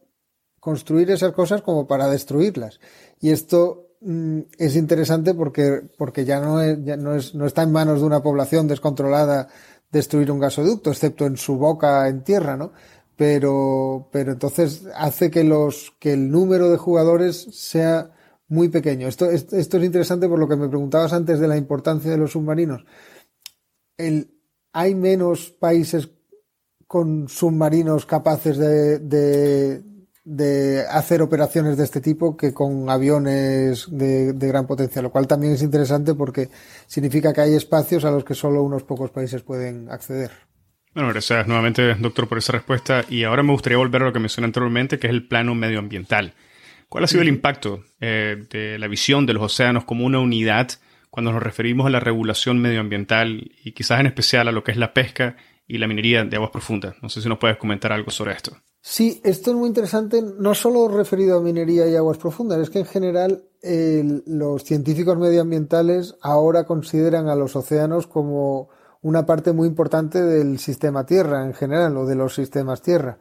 construir 0.61 1.11
esas 1.11 1.33
cosas 1.33 1.61
como 1.61 1.87
para 1.87 2.09
destruirlas. 2.09 2.81
Y 3.21 3.33
esto 3.33 3.91
mm, 4.01 4.41
es 4.57 4.77
interesante 4.77 5.35
porque, 5.35 5.83
porque 5.99 6.25
ya, 6.25 6.41
no, 6.41 6.63
es, 6.63 6.83
ya 6.83 6.97
no, 6.97 7.15
es, 7.15 7.35
no 7.35 7.45
está 7.45 7.65
en 7.65 7.73
manos 7.73 8.01
de 8.01 8.07
una 8.07 8.23
población 8.23 8.67
descontrolada 8.67 9.49
destruir 9.93 10.31
un 10.31 10.39
gasoducto, 10.39 10.91
excepto 10.91 11.27
en 11.27 11.37
su 11.37 11.59
boca 11.59 12.09
en 12.09 12.25
tierra, 12.25 12.57
¿no? 12.57 12.73
Pero, 13.17 14.09
pero 14.13 14.33
entonces 14.33 14.87
hace 14.95 15.31
que 15.31 15.43
los, 15.43 15.95
que 15.99 16.13
el 16.13 16.31
número 16.31 16.71
de 16.71 16.77
jugadores 16.77 17.49
sea 17.53 18.13
muy 18.49 18.69
pequeño. 18.69 19.09
Esto, 19.09 19.31
esto, 19.31 19.57
es 19.57 19.85
interesante 19.85 20.29
por 20.29 20.39
lo 20.39 20.49
que 20.49 20.57
me 20.57 20.69
preguntabas 20.69 21.13
antes 21.13 21.41
de 21.41 21.49
la 21.49 21.57
importancia 21.57 22.11
de 22.11 22.19
los 22.19 22.33
submarinos. 22.33 22.85
Hay 24.73 24.95
menos 24.95 25.51
países 25.51 26.11
con 26.87 27.29
submarinos 27.29 28.07
capaces 28.07 28.59
de, 28.59 29.83
hacer 30.91 31.23
operaciones 31.23 31.77
de 31.77 31.85
este 31.85 32.01
tipo 32.01 32.37
que 32.37 32.53
con 32.53 32.89
aviones 32.91 33.87
de, 33.91 34.33
gran 34.33 34.67
potencia, 34.67 35.03
lo 35.03 35.11
cual 35.11 35.27
también 35.27 35.55
es 35.55 35.63
interesante 35.63 36.15
porque 36.15 36.51
significa 36.87 37.33
que 37.33 37.41
hay 37.41 37.55
espacios 37.55 38.05
a 38.05 38.11
los 38.11 38.25
que 38.25 38.35
solo 38.35 38.63
unos 38.63 38.85
pocos 38.85 39.11
países 39.11 39.43
pueden 39.43 39.91
acceder. 39.91 40.46
Bueno, 40.97 41.11
gracias 41.11 41.47
nuevamente, 41.47 41.95
doctor, 41.97 42.27
por 42.27 42.39
esa 42.39 42.53
respuesta. 42.53 43.05
Y 43.11 43.25
ahora 43.25 43.43
me 43.43 43.53
gustaría 43.53 43.77
volver 43.77 44.01
a 44.01 44.07
lo 44.07 44.15
que 44.15 44.19
mencioné 44.19 44.47
anteriormente, 44.47 44.99
que 44.99 45.09
es 45.09 45.13
el 45.13 45.29
plano 45.29 45.55
medioambiental. 45.55 46.33
¿Cuál 46.89 47.05
ha 47.05 47.07
sido 47.07 47.21
el 47.21 47.29
impacto 47.29 47.85
eh, 48.01 48.47
de 48.49 48.79
la 48.79 48.89
visión 48.89 49.27
de 49.27 49.35
los 49.35 49.43
océanos 49.43 49.85
como 49.85 50.07
una 50.07 50.21
unidad 50.21 50.71
cuando 51.11 51.33
nos 51.33 51.43
referimos 51.43 51.87
a 51.87 51.91
la 51.91 52.01
regulación 52.01 52.61
medioambiental 52.61 53.51
y 53.63 53.73
quizás 53.73 54.01
en 54.01 54.07
especial 54.07 54.49
a 54.49 54.53
lo 54.53 54.65
que 54.65 54.71
es 54.71 54.79
la 54.79 54.95
pesca 54.95 55.37
y 55.69 55.77
la 55.77 55.87
minería 55.87 56.25
de 56.25 56.35
aguas 56.35 56.51
profundas? 56.51 56.97
No 57.03 57.11
sé 57.11 57.21
si 57.21 57.29
nos 57.29 57.37
puedes 57.37 57.59
comentar 57.59 57.93
algo 57.93 58.11
sobre 58.11 58.33
esto. 58.33 58.57
Sí, 58.81 59.21
esto 59.23 59.51
es 59.51 59.57
muy 59.59 59.69
interesante, 59.69 60.23
no 60.23 60.55
solo 60.55 60.89
referido 60.89 61.37
a 61.37 61.43
minería 61.43 61.87
y 61.87 61.95
aguas 61.95 62.17
profundas, 62.17 62.59
es 62.61 62.71
que 62.71 62.79
en 62.79 62.87
general 62.87 63.43
los 64.27 64.63
científicos 64.63 65.19
medioambientales 65.19 66.15
ahora 66.23 66.65
consideran 66.65 67.29
a 67.29 67.35
los 67.35 67.55
océanos 67.55 68.07
como 68.07 68.71
una 69.03 69.27
parte 69.27 69.53
muy 69.53 69.69
importante 69.69 70.23
del 70.23 70.59
sistema 70.59 71.07
Tierra 71.07 71.45
en 71.45 71.55
general 71.55 71.97
o 71.97 72.07
de 72.07 72.15
los 72.15 72.35
sistemas 72.35 72.83
Tierra. 72.83 73.19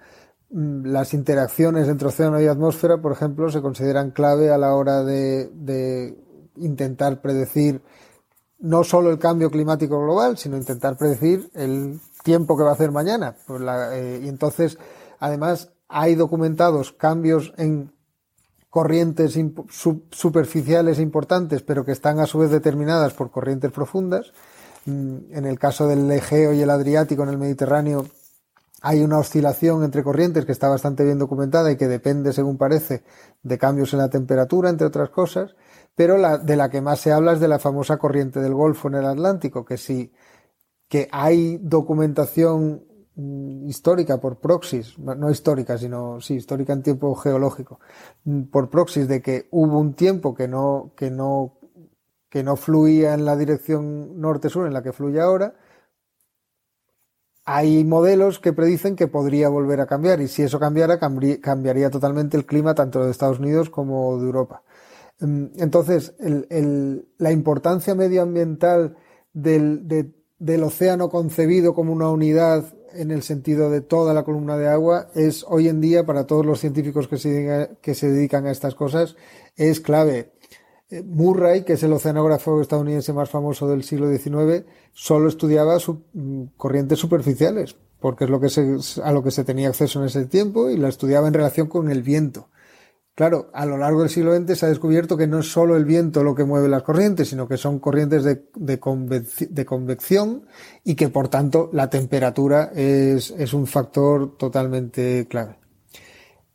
Mm, 0.49 0.85
las 0.87 1.13
interacciones 1.13 1.87
entre 1.87 2.07
océano 2.07 2.41
y 2.41 2.47
atmósfera, 2.47 2.97
por 2.97 3.11
ejemplo, 3.11 3.49
se 3.49 3.61
consideran 3.61 4.11
clave 4.11 4.51
a 4.51 4.57
la 4.57 4.75
hora 4.75 5.03
de, 5.03 6.15
intentar 6.57 7.21
predecir 7.21 7.81
no 8.59 8.85
solo 8.85 9.09
el 9.09 9.19
cambio 9.19 9.51
climático 9.51 9.99
global, 10.01 10.37
sino 10.37 10.55
intentar 10.55 10.97
predecir 10.97 11.49
el 11.53 11.99
tiempo 12.23 12.55
que 12.55 12.63
va 12.63 12.69
a 12.69 12.73
hacer 12.73 12.91
mañana. 12.91 13.35
Pues 13.45 13.61
eh, 13.91 14.21
y 14.23 14.29
entonces 14.29 14.77
Además, 15.19 15.71
hay 15.87 16.15
documentados 16.15 16.91
cambios 16.91 17.53
en 17.57 17.91
corrientes 18.69 19.39
superficiales 20.11 20.99
importantes, 20.99 21.61
pero 21.61 21.85
que 21.85 21.93
están 21.93 22.19
a 22.19 22.25
su 22.25 22.39
vez 22.39 22.51
determinadas 22.51 23.13
por 23.13 23.31
corrientes 23.31 23.71
profundas. 23.71 24.33
Mm, 24.85 25.33
en 25.33 25.45
el 25.45 25.59
caso 25.59 25.87
del 25.87 26.09
Egeo 26.11 26.53
y 26.53 26.61
el 26.61 26.69
Adriático 26.69 27.23
en 27.23 27.29
el 27.29 27.37
Mediterráneo, 27.37 28.05
hay 28.81 29.01
una 29.01 29.17
oscilación 29.17 29.83
entre 29.83 30.03
corrientes 30.03 30.45
que 30.45 30.51
está 30.51 30.69
bastante 30.69 31.03
bien 31.03 31.17
documentada 31.17 31.71
y 31.71 31.77
que 31.77 31.87
depende, 31.87 32.33
según 32.33 32.57
parece, 32.57 33.03
de 33.41 33.57
cambios 33.57 33.93
en 33.93 33.99
la 33.99 34.09
temperatura, 34.09 34.69
entre 34.69 34.87
otras 34.87 35.09
cosas, 35.09 35.55
pero 35.95 36.17
la, 36.17 36.37
de 36.37 36.55
la 36.55 36.69
que 36.69 36.81
más 36.81 36.99
se 36.99 37.11
habla 37.11 37.33
es 37.33 37.39
de 37.39 37.47
la 37.47 37.59
famosa 37.59 37.97
corriente 37.97 38.39
del 38.41 38.53
Golfo 38.53 38.87
en 38.89 38.95
el 38.95 39.05
Atlántico, 39.05 39.65
que 39.65 39.77
sí, 39.77 40.13
que 40.87 41.09
hay 41.11 41.57
documentación 41.61 42.83
Mm, 43.17 43.69
histórica 43.69 44.19
por 44.19 44.41
proxies, 44.41 44.99
no 44.99 45.31
histórica, 45.31 45.77
sino 45.77 46.19
sí, 46.19 46.33
histórica 46.35 46.73
en 46.73 46.83
tiempo 46.83 47.15
geológico, 47.15 47.79
mm, 48.25 48.43
por 48.51 48.69
proxies 48.69 49.07
de 49.07 49.21
que 49.21 49.47
hubo 49.51 49.79
un 49.79 49.93
tiempo 49.93 50.35
que 50.35 50.49
no, 50.49 50.91
que 50.97 51.09
no, 51.09 51.54
que 52.35 52.43
no 52.43 52.57
fluía 52.57 53.13
en 53.13 53.23
la 53.23 53.37
dirección 53.37 54.19
norte-sur 54.19 54.67
en 54.67 54.73
la 54.73 54.83
que 54.83 54.91
fluye 54.91 55.21
ahora, 55.21 55.55
hay 57.45 57.85
modelos 57.85 58.39
que 58.39 58.51
predicen 58.51 58.97
que 58.97 59.07
podría 59.07 59.47
volver 59.47 59.79
a 59.79 59.85
cambiar 59.85 60.19
y 60.19 60.27
si 60.27 60.41
eso 60.41 60.59
cambiara, 60.59 60.99
cambiaría 60.99 61.89
totalmente 61.89 62.35
el 62.35 62.45
clima 62.45 62.75
tanto 62.75 63.05
de 63.05 63.11
Estados 63.11 63.39
Unidos 63.39 63.69
como 63.69 64.17
de 64.17 64.25
Europa. 64.25 64.63
Mm, 65.21 65.45
entonces, 65.59 66.13
la 66.19 67.31
importancia 67.31 67.95
medioambiental 67.95 68.97
del, 69.31 70.13
del 70.37 70.63
océano 70.63 71.07
concebido 71.07 71.73
como 71.73 71.93
una 71.93 72.09
unidad 72.09 72.65
en 72.95 73.11
el 73.11 73.23
sentido 73.23 73.69
de 73.69 73.79
toda 73.79 74.13
la 74.13 74.23
columna 74.23 74.57
de 74.57 74.67
agua 74.67 75.07
es 75.15 75.45
hoy 75.47 75.69
en 75.69 75.79
día 75.79 76.05
para 76.05 76.27
todos 76.27 76.45
los 76.45 76.59
científicos 76.59 77.07
que 77.07 77.17
se, 77.17 77.77
que 77.81 77.95
se 77.95 78.11
dedican 78.11 78.45
a 78.45 78.51
estas 78.51 78.75
cosas 78.75 79.15
es 79.55 79.79
clave. 79.79 80.33
Eh, 80.89 81.01
Murray, 81.03 81.63
que 81.63 81.73
es 81.73 81.83
el 81.83 81.93
oceanógrafo 81.93 82.61
estadounidense 82.61 83.13
más 83.13 83.29
famoso 83.29 83.67
del 83.67 83.83
siglo 83.83 84.09
XIX, 84.09 84.65
solo 84.93 85.27
estudiaba 85.27 85.77
mm, 85.77 86.43
corrientes 86.57 86.99
superficiales, 86.99 87.75
porque 87.99 88.25
es 88.25 88.29
lo 88.29 88.39
que 88.39 88.49
a 89.03 89.11
lo 89.11 89.23
que 89.23 89.31
se 89.31 89.43
tenía 89.43 89.69
acceso 89.69 89.99
en 89.99 90.05
ese 90.05 90.25
tiempo 90.25 90.69
y 90.69 90.77
la 90.77 90.89
estudiaba 90.89 91.27
en 91.27 91.33
relación 91.33 91.67
con 91.67 91.89
el 91.89 92.03
viento. 92.03 92.49
Claro, 93.15 93.49
a 93.53 93.65
lo 93.65 93.77
largo 93.77 94.01
del 94.01 94.09
siglo 94.09 94.35
XX 94.35 94.59
se 94.59 94.65
ha 94.65 94.69
descubierto 94.69 95.15
que 95.15 95.25
no 95.25 95.39
es 95.39 95.49
solo 95.49 95.77
el 95.77 95.85
viento 95.85 96.21
lo 96.21 96.35
que 96.35 96.43
mueve 96.43 96.67
las 96.67 96.83
corrientes, 96.83 97.29
sino 97.29 97.47
que 97.47 97.55
son 97.55 97.79
corrientes 97.79 98.25
de, 98.25 99.65
convección 99.65 100.45
y 100.83 100.95
que 100.95 101.07
por 101.07 101.29
tanto 101.29 101.69
la 101.71 101.89
temperatura 101.89 102.71
es, 102.75 103.31
un 103.53 103.67
factor 103.67 104.37
totalmente 104.37 105.27
clave. 105.29 105.57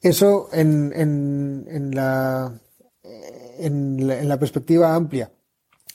Eso 0.03 0.51
en, 0.53 1.95
la, 1.95 2.61
en, 3.61 4.29
la, 4.29 4.39
perspectiva 4.39 4.95
amplia. 4.95 5.31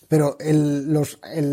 Pero 0.07 0.37
el, 0.39 0.87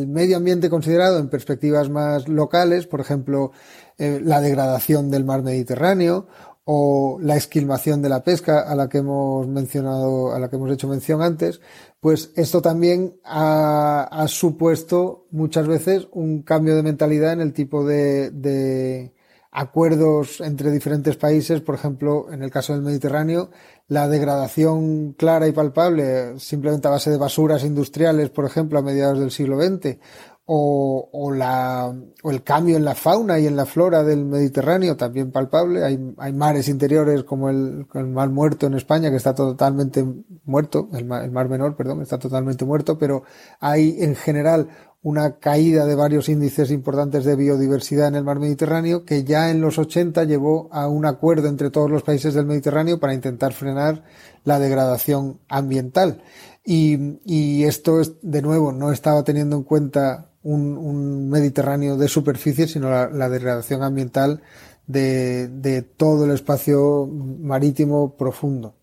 medio 0.09 0.37
ambiente 0.37 0.71
considerado 0.71 1.19
en 1.19 1.29
perspectivas 1.29 1.89
más 1.89 2.29
locales, 2.29 2.87
por 2.87 3.01
ejemplo, 3.01 3.53
eh, 3.99 4.21
la 4.23 4.41
degradación 4.41 5.11
del 5.11 5.25
mar 5.25 5.43
Mediterráneo 5.43 6.27
o 6.65 7.19
la 7.21 7.37
esquilmación 7.37 8.03
de 8.03 8.09
la 8.09 8.23
pesca 8.23 8.61
a 8.61 8.75
la 8.77 8.89
que 8.89 8.99
hemos 8.99 9.49
mencionado, 9.49 10.33
a 10.33 10.39
la 10.39 10.49
que 10.49 10.57
hemos 10.57 10.71
hecho 10.71 10.87
mención 10.87 11.21
antes, 11.23 11.61
pues 11.99 12.33
esto 12.37 12.63
también 12.63 13.17
ha, 13.25 14.27
supuesto 14.29 15.27
muchas 15.31 15.67
veces 15.67 16.09
un 16.13 16.43
cambio 16.43 16.77
de 16.77 16.83
mentalidad 16.83 17.33
en 17.33 17.41
el 17.41 17.53
tipo 17.53 17.85
de, 17.85 19.13
acuerdos 19.53 20.41
entre 20.41 20.71
diferentes 20.71 21.17
países, 21.17 21.61
por 21.61 21.75
ejemplo, 21.75 22.33
en 22.33 22.43
el 22.43 22.51
caso 22.51 22.73
del 22.73 22.81
Mediterráneo, 22.81 23.51
la 23.87 24.09
degradación 24.09 25.13
clara 25.13 25.47
y 25.47 25.53
palpable, 25.53 26.39
simplemente 26.41 26.89
a 26.89 26.93
base 26.93 27.11
de 27.11 27.19
basuras 27.19 27.63
industriales, 27.63 28.31
por 28.31 28.47
ejemplo, 28.47 28.79
a 28.79 28.83
mediados 28.83 29.21
del 29.21 29.31
siglo 29.31 29.61
XX, 29.61 29.99
o, 30.45 31.09
o, 31.13 31.31
la, 31.31 31.95
o 32.23 32.31
el 32.31 32.43
cambio 32.43 32.77
en 32.77 32.85
la 32.85 32.95
fauna 32.95 33.39
y 33.39 33.47
en 33.47 33.55
la 33.55 33.65
flora 33.65 34.03
del 34.03 34.25
Mediterráneo 34.25 34.97
también 34.97 35.31
palpable. 35.31 35.85
Hay, 35.85 36.15
hay 36.19 36.33
mares 36.33 36.69
interiores 36.69 37.23
como 37.25 37.49
el, 37.49 37.87
el, 37.95 38.07
Mar 38.09 38.29
Muerto 38.31 38.67
en 38.67 38.75
España 38.75 39.11
que 39.11 39.17
está 39.17 39.35
totalmente 39.35 40.05
muerto, 40.45 40.89
el 40.95 41.05
mar, 41.05 41.25
el 41.25 41.31
mar 41.31 41.49
Menor, 41.49 41.77
perdón, 41.77 42.03
está 42.03 42.19
totalmente 42.19 42.65
muerto, 42.65 42.99
pero 42.99 43.23
hay 43.61 43.97
en 44.01 44.17
general 44.17 44.69
una 45.01 45.39
caída 45.39 45.85
de 45.85 45.95
varios 45.97 46.29
índices 46.29 46.71
importantes 46.71 47.25
de 47.25 47.35
biodiversidad 47.35 48.09
en 48.09 48.17
el 48.17 48.25
mar 48.25 48.39
Mediterráneo 48.39 49.05
que 49.05 49.25
ya 49.25 49.51
en 49.51 49.61
los 49.61 49.79
80 49.79 50.25
llevó 50.25 50.69
a 50.73 50.89
un 50.89 51.07
acuerdo 51.07 51.49
entre 51.49 51.71
todos 51.71 51.91
los 51.91 52.03
países 52.03 52.35
del 52.35 52.47
Mediterráneo 52.47 53.01
para 53.01 53.15
intentar 53.15 53.53
frenar 53.53 54.05
la 54.45 54.59
degradación 54.59 55.41
ambiental. 55.49 56.23
Y, 56.65 57.19
y 57.25 57.65
esto, 57.65 58.01
es, 58.01 58.15
de 58.23 58.43
nuevo, 58.43 58.71
no 58.73 58.93
estaba 58.93 59.25
teniendo 59.25 59.57
en 59.57 59.65
cuenta 59.65 60.32
un, 60.43 61.29
Mediterráneo 61.29 61.97
de 61.97 62.09
superficie, 62.09 62.67
sino 62.67 62.91
la, 62.91 63.29
degradación 63.29 63.83
ambiental 63.83 64.43
de, 64.87 65.87
todo 65.97 66.25
el 66.25 66.33
espacio 66.33 67.07
marítimo 67.07 68.17
profundo. 68.17 68.75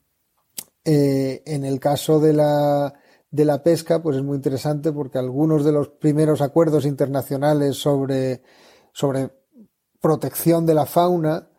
Eh, 0.86 1.44
en 1.46 1.66
el 1.66 1.80
caso 1.80 2.20
de 2.20 2.34
la, 2.34 2.94
de 3.32 3.46
la 3.46 3.62
pesca, 3.62 4.02
pues 4.02 4.18
es 4.18 4.24
muy 4.24 4.38
interesante 4.38 4.92
porque 4.92 5.18
algunos 5.18 5.64
de 5.64 5.72
los 5.72 5.90
primeros 5.90 6.42
acuerdos 6.42 6.86
internacionales 6.86 7.76
sobre, 7.76 8.42
sobre 8.94 9.30
protección 10.02 10.66
de 10.66 10.74
la 10.74 10.86
fauna 10.86 11.50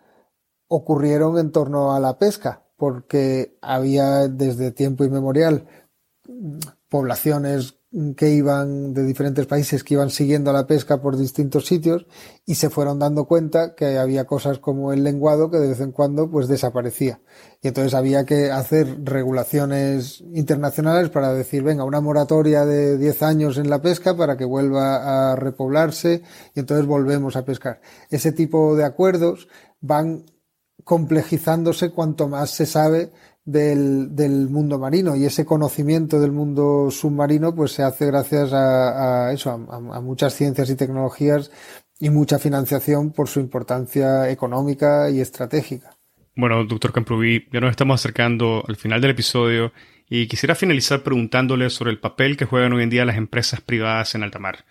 ocurrieron 0.68 1.38
en 1.38 1.53
torno 1.53 1.94
a 1.94 2.01
la 2.01 2.18
pesca, 2.18 2.64
porque 2.76 3.59
había 3.61 4.28
desde 4.28 4.70
tiempo 4.70 5.05
inmemorial 5.05 5.66
poblaciones 6.88 7.80
que 8.16 8.30
iban 8.30 8.95
de 8.95 9.05
diferentes 9.05 9.47
países 9.47 9.82
que 9.82 9.95
iban 9.95 10.11
siguiendo 10.11 10.53
la 10.53 10.66
pesca 10.66 11.03
por 11.03 11.16
distintos 11.16 11.66
sitios 11.66 12.07
y 12.47 12.55
se 12.55 12.70
fueron 12.70 13.01
dando 13.01 13.24
cuenta 13.24 13.74
que 13.74 13.99
había 13.99 14.26
cosas 14.26 14.61
como 14.61 14.93
el 14.93 15.03
lenguado 15.03 15.51
que 15.51 15.59
de 15.59 15.68
vez 15.68 15.80
en 15.80 15.91
cuando 15.91 16.30
pues 16.30 16.47
desaparecía. 16.47 17.20
Y 17.61 17.68
entonces 17.68 17.95
había 17.95 18.24
que 18.24 18.53
hacer 18.53 19.05
regulaciones 19.05 20.20
internacionales 20.32 21.11
para 21.11 21.32
decir 21.32 21.64
venga 21.64 21.82
una 21.82 22.01
moratoria 22.01 22.64
de 22.64 22.97
10 22.97 23.22
años 23.24 23.59
en 23.59 23.68
la 23.68 23.82
pesca 23.82 24.16
para 24.16 24.36
que 24.36 24.45
vuelva 24.45 25.32
a 25.32 25.36
repoblarse 25.36 26.22
y 26.55 26.61
entonces 26.61 26.86
volvemos 26.86 27.34
a 27.34 27.45
pescar 27.45 27.80
ese 28.09 28.32
tipo 28.32 28.76
de 28.76 28.84
acuerdos 28.84 29.49
van 29.80 30.24
complejizándose 30.84 31.91
cuanto 31.91 32.28
más 32.28 32.51
se 32.51 32.66
sabe 32.66 33.12
del, 33.45 34.49
mundo 34.51 34.78
marino 34.78 35.16
y 35.16 35.24
ese 35.24 35.45
conocimiento 35.45 36.20
del 36.20 36.32
mundo 36.32 36.91
submarino 36.91 37.55
pues 37.55 37.72
se 37.72 37.82
hace 37.82 38.07
gracias 38.07 38.53
a, 38.53 39.32
eso, 39.32 39.51
a, 39.51 40.01
muchas 40.01 40.34
ciencias 40.34 40.70
y 40.70 40.76
tecnologías 40.76 41.51
y 41.99 42.11
mucha 42.11 42.38
financiación 42.38 43.12
por 43.12 43.28
su 43.28 43.41
importancia 43.41 44.30
económica 44.30 45.11
y 45.11 45.20
estratégica. 45.20 45.97
Bueno, 46.36 46.64
doctor 46.64 46.93
Camproví, 46.93 47.47
ya 47.53 47.61
nos 47.61 47.70
estamos 47.70 48.01
acercando 48.01 48.64
al 48.66 48.76
final 48.76 49.01
del 49.01 49.11
episodio 49.11 49.72
y 50.09 50.26
quisiera 50.26 50.55
finalizar 50.55 51.03
preguntándole 51.03 51.70
sobre 51.70 51.91
el 51.91 52.01
papel 52.01 52.36
que 52.36 52.47
juegan 52.47 52.72
hoy 52.72 52.82
en 52.82 52.91
día 52.91 53.05
las 53.05 53.16
empresas 53.16 53.61
privadas 53.61 54.14
en 54.14 54.22
alta 54.22 54.38
mar. 54.38 54.64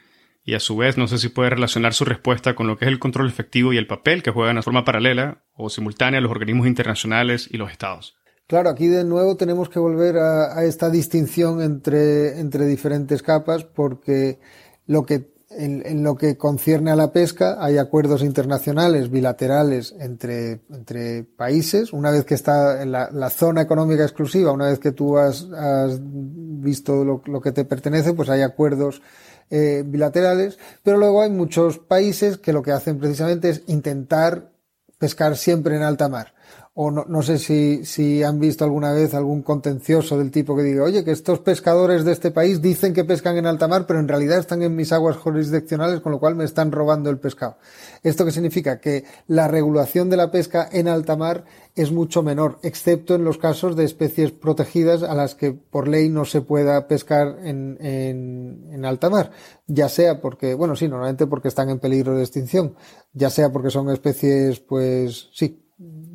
Y 0.44 0.56
a 0.56 0.60
su 0.60 0.76
vez, 0.76 0.98
no 0.98 1.08
sé 1.08 1.18
si 1.18 1.30
puede 1.30 1.52
relacionar 1.52 1.94
su 1.94 2.06
respuesta 2.06 2.56
con 2.56 2.66
lo 2.66 2.78
que 2.78 2.86
es 2.86 2.92
el 2.92 2.98
control 2.98 3.28
efectivo 3.28 3.72
y 3.72 3.78
el 3.78 3.88
papel 3.88 4.24
que 4.24 4.32
juegan 4.32 4.56
de 4.56 4.64
forma 4.64 4.84
paralela 4.84 5.44
o 5.54 5.70
simultánea 5.70 6.22
los 6.22 6.32
organismos 6.32 6.66
internacionales 6.66 7.48
y 7.52 7.58
los 7.58 7.72
estados. 7.72 8.19
Claro, 8.50 8.72
aquí 8.72 8.88
de 8.88 9.04
nuevo 9.04 9.38
tenemos 9.38 9.70
que 9.70 9.78
volver 9.78 10.18
a, 10.18 10.64
esta 10.64 10.90
distinción 10.90 11.62
entre, 11.62 12.40
entre, 12.40 12.66
diferentes 12.66 13.22
capas 13.22 13.64
porque 13.64 14.40
lo 14.88 15.06
que, 15.06 15.36
en, 15.52 16.04
lo 16.04 16.16
que 16.16 16.36
concierne 16.36 16.90
a 16.90 16.96
la 16.96 17.12
pesca 17.12 17.64
hay 17.64 17.78
acuerdos 17.78 18.24
internacionales 18.24 19.12
bilaterales 19.12 19.94
entre, 20.00 20.62
entre 20.72 21.26
países. 21.26 21.94
Una 21.94 22.10
vez 22.10 22.26
que 22.26 22.34
está 22.34 22.82
en 22.82 22.92
la, 22.92 23.30
zona 23.30 23.62
económica 23.62 24.02
exclusiva, 24.02 24.52
una 24.52 24.66
vez 24.66 24.80
que 24.80 24.94
tú 24.94 25.20
has, 25.20 25.44
has 25.54 26.00
visto 26.02 27.06
lo, 27.06 27.42
que 27.42 27.52
te 27.52 27.66
pertenece, 27.66 28.14
pues 28.14 28.30
hay 28.30 28.42
acuerdos 28.42 29.04
eh, 29.52 29.84
bilaterales. 29.86 30.58
Pero 30.82 30.98
luego 30.98 31.22
hay 31.22 31.30
muchos 31.30 31.78
países 31.78 32.40
que 32.40 32.52
lo 32.52 32.64
que 32.64 32.72
hacen 32.72 32.98
precisamente 32.98 33.52
es 33.52 33.62
intentar 33.68 34.50
pescar 34.98 35.38
siempre 35.38 35.76
en 35.76 35.84
alta 35.84 36.10
mar 36.10 36.34
o 36.82 36.92
no, 36.92 37.04
no 37.10 37.22
sé 37.22 37.40
si, 37.40 37.84
si, 37.84 38.24
han 38.24 38.40
visto 38.40 38.64
alguna 38.64 38.94
vez 38.94 39.14
algún 39.14 39.42
contencioso 39.42 40.18
del 40.18 40.32
tipo 40.32 40.56
que 40.56 40.64
diga, 40.64 40.86
oye, 40.86 41.04
que 41.04 41.12
estos 41.12 41.40
pescadores 41.40 42.06
de 42.06 42.14
este 42.14 42.32
país 42.32 42.62
dicen 42.62 42.94
que 42.94 43.04
pescan 43.04 43.36
en 43.36 43.48
alta 43.48 43.68
mar, 43.68 43.86
pero 43.86 44.00
en 44.00 44.08
realidad 44.08 44.40
están 44.40 44.62
en 44.62 44.78
mis 44.78 44.94
aguas 44.94 45.18
jurisdiccionales, 45.18 46.00
con 46.00 46.14
lo 46.14 46.22
cual 46.22 46.36
me 46.36 46.46
están 46.46 46.72
robando 46.72 47.10
el 47.10 47.20
pescado. 47.20 47.58
¿Esto 48.02 48.24
qué 48.24 48.32
significa? 48.32 48.80
Que 48.80 49.04
la 49.28 49.50
regulación 49.50 50.10
de 50.10 50.16
la 50.16 50.32
pesca 50.32 50.70
en 50.72 50.88
alta 50.88 51.18
mar 51.18 51.44
es 51.76 51.92
mucho 51.92 52.24
menor, 52.24 52.60
excepto 52.64 53.14
en 53.14 53.26
los 53.26 53.38
casos 53.38 53.76
de 53.76 53.84
especies 53.84 54.32
protegidas 54.32 55.04
a 55.04 55.16
las 55.16 55.36
que 55.36 55.52
por 55.52 55.90
ley 55.90 56.08
no 56.08 56.24
se 56.24 56.40
pueda 56.40 56.88
pescar 56.88 57.40
en, 57.44 57.78
en, 57.82 58.70
en 58.72 58.86
alta 58.86 59.10
mar, 59.10 59.32
ya 59.68 59.90
sea 59.90 60.22
porque, 60.22 60.54
bueno, 60.54 60.78
sí, 60.78 60.88
normalmente 60.88 61.28
porque 61.28 61.50
están 61.50 61.70
en 61.70 61.80
peligro 61.80 62.16
de 62.16 62.22
extinción, 62.22 62.76
ya 63.12 63.30
sea 63.30 63.52
porque 63.52 63.70
son 63.70 63.90
especies, 63.90 64.62
pues 64.62 65.28
sí, 65.34 65.66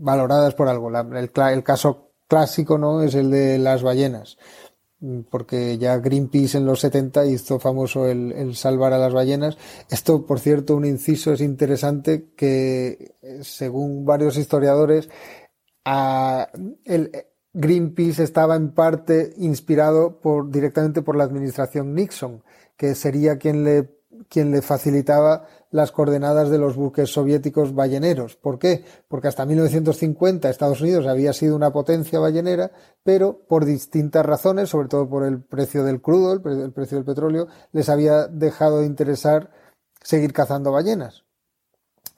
valoradas 0.04 0.54
por 0.54 0.68
algo. 0.68 0.90
el, 0.96 1.62
caso 1.62 2.10
clásico 2.28 2.78
no 2.78 3.02
es 3.02 3.14
el 3.14 3.30
de 3.30 3.58
las 3.58 3.82
ballenas, 3.82 4.36
porque 5.30 5.78
ya 5.78 5.96
Greenpeace 5.98 6.58
en 6.58 6.66
los 6.66 6.80
70 6.80 7.26
hizo 7.26 7.58
famoso 7.58 8.06
el, 8.06 8.54
salvar 8.54 8.92
a 8.92 8.98
las 8.98 9.14
ballenas. 9.14 9.56
Esto, 9.90 10.26
por 10.26 10.40
cierto, 10.40 10.76
un 10.76 10.84
inciso 10.84 11.32
es 11.32 11.40
interesante 11.40 12.32
que, 12.36 13.14
según 13.40 14.04
varios 14.04 14.36
historiadores, 14.36 15.08
el 15.84 17.10
Greenpeace 17.54 18.22
estaba 18.22 18.56
en 18.56 18.72
parte 18.72 19.32
inspirado 19.38 20.20
por, 20.20 20.50
directamente 20.50 21.00
por 21.00 21.16
la 21.16 21.24
administración 21.24 21.94
Nixon, 21.94 22.42
que 22.76 22.94
sería 22.94 23.38
quien 23.38 23.64
le, 23.64 23.88
quien 24.28 24.50
le 24.50 24.62
facilitaba 24.62 25.46
las 25.70 25.90
coordenadas 25.90 26.50
de 26.50 26.58
los 26.58 26.76
buques 26.76 27.10
soviéticos 27.10 27.74
balleneros. 27.74 28.36
¿Por 28.36 28.58
qué? 28.58 28.84
Porque 29.08 29.28
hasta 29.28 29.44
1950 29.44 30.48
Estados 30.48 30.80
Unidos 30.80 31.06
había 31.06 31.32
sido 31.32 31.56
una 31.56 31.72
potencia 31.72 32.20
ballenera, 32.20 32.70
pero 33.02 33.40
por 33.48 33.64
distintas 33.64 34.24
razones, 34.24 34.68
sobre 34.68 34.88
todo 34.88 35.08
por 35.08 35.24
el 35.24 35.42
precio 35.42 35.82
del 35.82 36.00
crudo, 36.00 36.32
el, 36.32 36.72
precio 36.72 36.96
del 36.96 37.04
petróleo, 37.04 37.48
les 37.72 37.88
había 37.88 38.28
dejado 38.28 38.80
de 38.80 38.86
interesar 38.86 39.50
seguir 40.00 40.32
cazando 40.32 40.70
ballenas. 40.70 41.24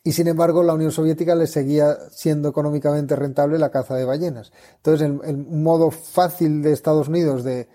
Y 0.05 0.13
sin 0.13 0.29
embargo, 0.29 0.63
la 0.63 0.75
Unión 0.75 0.93
Soviética 0.93 1.35
les 1.35 1.51
seguía 1.51 1.97
siendo 2.11 2.51
económicamente 2.51 3.17
rentable 3.17 3.59
la 3.59 3.71
caza 3.71 3.97
de 3.97 4.05
ballenas. 4.05 4.53
Entonces, 4.77 5.11
el 5.25 5.37
modo 5.39 5.91
fácil 5.91 6.63
de 6.63 6.73
Estados 6.73 7.09
Unidos 7.09 7.43
de 7.43 7.69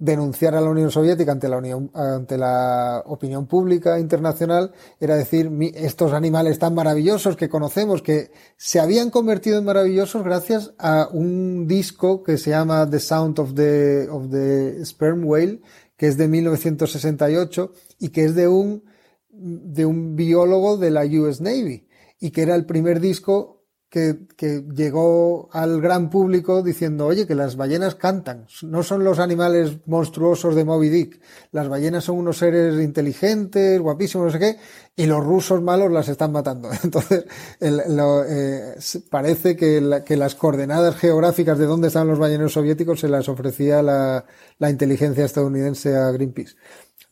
denunciar 0.00 0.54
a 0.54 0.62
la 0.62 0.70
Unión 0.70 0.90
Soviética 0.90 1.30
ante 1.30 1.48
la, 1.48 1.58
Unión, 1.58 1.90
ante 1.94 2.38
la 2.38 3.02
opinión 3.04 3.46
pública 3.46 4.00
internacional 4.00 4.72
era 4.98 5.14
decir, 5.14 5.50
estos 5.74 6.14
animales 6.14 6.58
tan 6.58 6.74
maravillosos 6.74 7.36
que 7.36 7.50
conocemos, 7.50 8.00
que 8.00 8.32
se 8.56 8.80
habían 8.80 9.10
convertido 9.10 9.58
en 9.58 9.66
maravillosos 9.66 10.24
gracias 10.24 10.72
a 10.78 11.08
un 11.12 11.68
disco 11.68 12.22
que 12.22 12.38
se 12.38 12.50
llama 12.50 12.88
The 12.88 12.98
Sound 12.98 13.38
of 13.38 13.54
the, 13.54 14.08
of 14.10 14.30
the 14.30 14.84
Sperm 14.86 15.26
Whale, 15.26 15.60
que 15.98 16.06
es 16.06 16.16
de 16.16 16.28
1968 16.28 17.72
y 17.98 18.08
que 18.08 18.24
es 18.24 18.34
de 18.34 18.48
un, 18.48 18.82
de 19.28 19.84
un 19.84 20.16
biólogo 20.16 20.78
de 20.78 20.90
la 20.90 21.04
US 21.04 21.42
Navy 21.42 21.86
y 22.18 22.30
que 22.30 22.40
era 22.40 22.54
el 22.54 22.64
primer 22.64 23.00
disco 23.00 23.59
que, 23.90 24.20
que, 24.36 24.64
llegó 24.72 25.48
al 25.52 25.80
gran 25.80 26.10
público 26.10 26.62
diciendo, 26.62 27.06
oye, 27.06 27.26
que 27.26 27.34
las 27.34 27.56
ballenas 27.56 27.96
cantan, 27.96 28.46
no 28.62 28.84
son 28.84 29.02
los 29.02 29.18
animales 29.18 29.78
monstruosos 29.86 30.54
de 30.54 30.64
Moby 30.64 30.88
Dick, 30.88 31.20
las 31.50 31.68
ballenas 31.68 32.04
son 32.04 32.18
unos 32.18 32.38
seres 32.38 32.80
inteligentes, 32.80 33.80
guapísimos, 33.80 34.26
no 34.26 34.32
sé 34.32 34.38
qué, 34.38 34.56
y 34.94 35.06
los 35.06 35.24
rusos 35.24 35.60
malos 35.60 35.90
las 35.90 36.08
están 36.08 36.30
matando. 36.30 36.70
Entonces, 36.84 37.24
eh, 37.60 38.74
parece 39.10 39.56
que, 39.56 40.02
que, 40.06 40.16
las 40.16 40.36
coordenadas 40.36 40.94
geográficas 40.94 41.58
de 41.58 41.66
dónde 41.66 41.88
están 41.88 42.06
los 42.06 42.20
balleneros 42.20 42.52
soviéticos 42.52 43.00
se 43.00 43.08
las 43.08 43.28
ofrecía 43.28 43.82
la, 43.82 44.24
la 44.58 44.70
inteligencia 44.70 45.24
estadounidense 45.24 45.96
a 45.96 46.12
Greenpeace. 46.12 46.54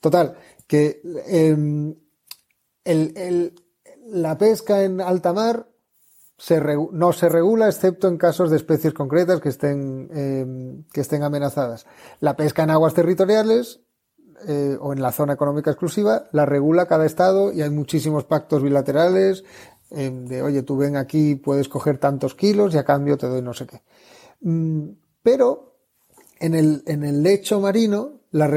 Total, 0.01 0.37
que 0.69 1.01
em, 1.27 1.93
el, 2.85 3.13
el, 3.17 3.55
la 4.11 4.39
pesca 4.39 4.85
en 4.85 5.01
alta 5.01 5.33
mar 5.33 5.67
no 6.93 7.13
se 7.13 7.29
regula 7.29 7.67
excepto 7.67 8.07
en 8.07 8.17
casos 8.17 8.51
de 8.51 8.57
especies 8.57 8.95
concretas 8.95 9.41
que 9.41 9.49
estén, 9.49 10.09
em, 10.13 10.85
que 10.93 11.01
estén 11.01 11.23
amenazadas. 11.23 11.87
La 12.21 12.37
pesca 12.37 12.63
en 12.63 12.71
aguas 12.71 12.95
territoriales 12.95 13.81
eh, 14.47 14.77
o 14.81 14.93
en 14.93 15.03
la 15.03 15.11
zona 15.11 15.33
económica 15.33 15.73
exclusiva 15.73 16.29
la 16.31 16.47
regula 16.47 16.87
cada 16.87 17.07
estado 17.07 17.53
y 17.53 17.61
hay 17.61 17.71
muchísimos 17.71 18.25
pactos 18.25 18.63
bilaterales 18.63 19.43
em, 19.91 20.27
de, 20.27 20.43
oye, 20.43 20.63
tú 20.63 20.77
ven 20.77 20.97
aquí, 20.97 21.35
puedes 21.35 21.69
coger 21.69 21.99
tantos 21.99 22.37
kilos 22.37 22.73
y 22.75 22.79
a 22.79 22.85
cambio 22.85 23.19
te 23.19 23.27
doy 23.27 23.43
no 23.43 23.53
sé 23.53 23.67
qué. 23.67 23.83
Mm, 24.43 24.91
pero 25.23 25.75
en 26.39 26.55
el, 26.55 26.85
en 26.87 27.03
el 27.03 27.23
lecho 27.23 27.61
marino 27.61 28.21
la, 28.31 28.49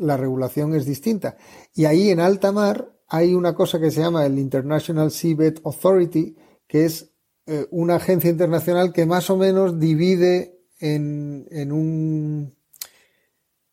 la 0.00 0.16
regulación 0.16 0.74
es 0.74 0.86
distinta. 0.86 1.36
Y 1.72 1.84
ahí 1.84 2.10
en 2.10 2.18
alta 2.18 2.50
mar 2.50 2.90
hay 3.06 3.34
una 3.34 3.54
cosa 3.54 3.78
que 3.78 3.92
se 3.92 4.00
llama 4.00 4.26
el 4.26 4.38
International 4.40 5.12
Seabed 5.12 5.60
Authority, 5.64 6.36
que 6.66 6.84
es 6.84 7.12
eh, 7.50 7.66
una 7.70 7.94
agencia 7.96 8.28
internacional 8.28 8.92
que 8.92 9.06
más 9.06 9.30
o 9.30 9.36
menos 9.38 9.80
divide 9.80 10.60
en, 10.78 11.46
en 11.50 11.72
un 11.72 12.54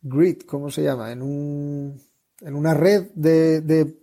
grid, 0.02 0.44
¿cómo 0.44 0.72
se 0.72 0.84
llama? 0.84 1.12
En 1.12 1.22
un 1.22 2.02
en 2.40 2.56
una 2.56 2.74
red 2.74 3.08
de, 3.16 3.60
de, 3.60 3.98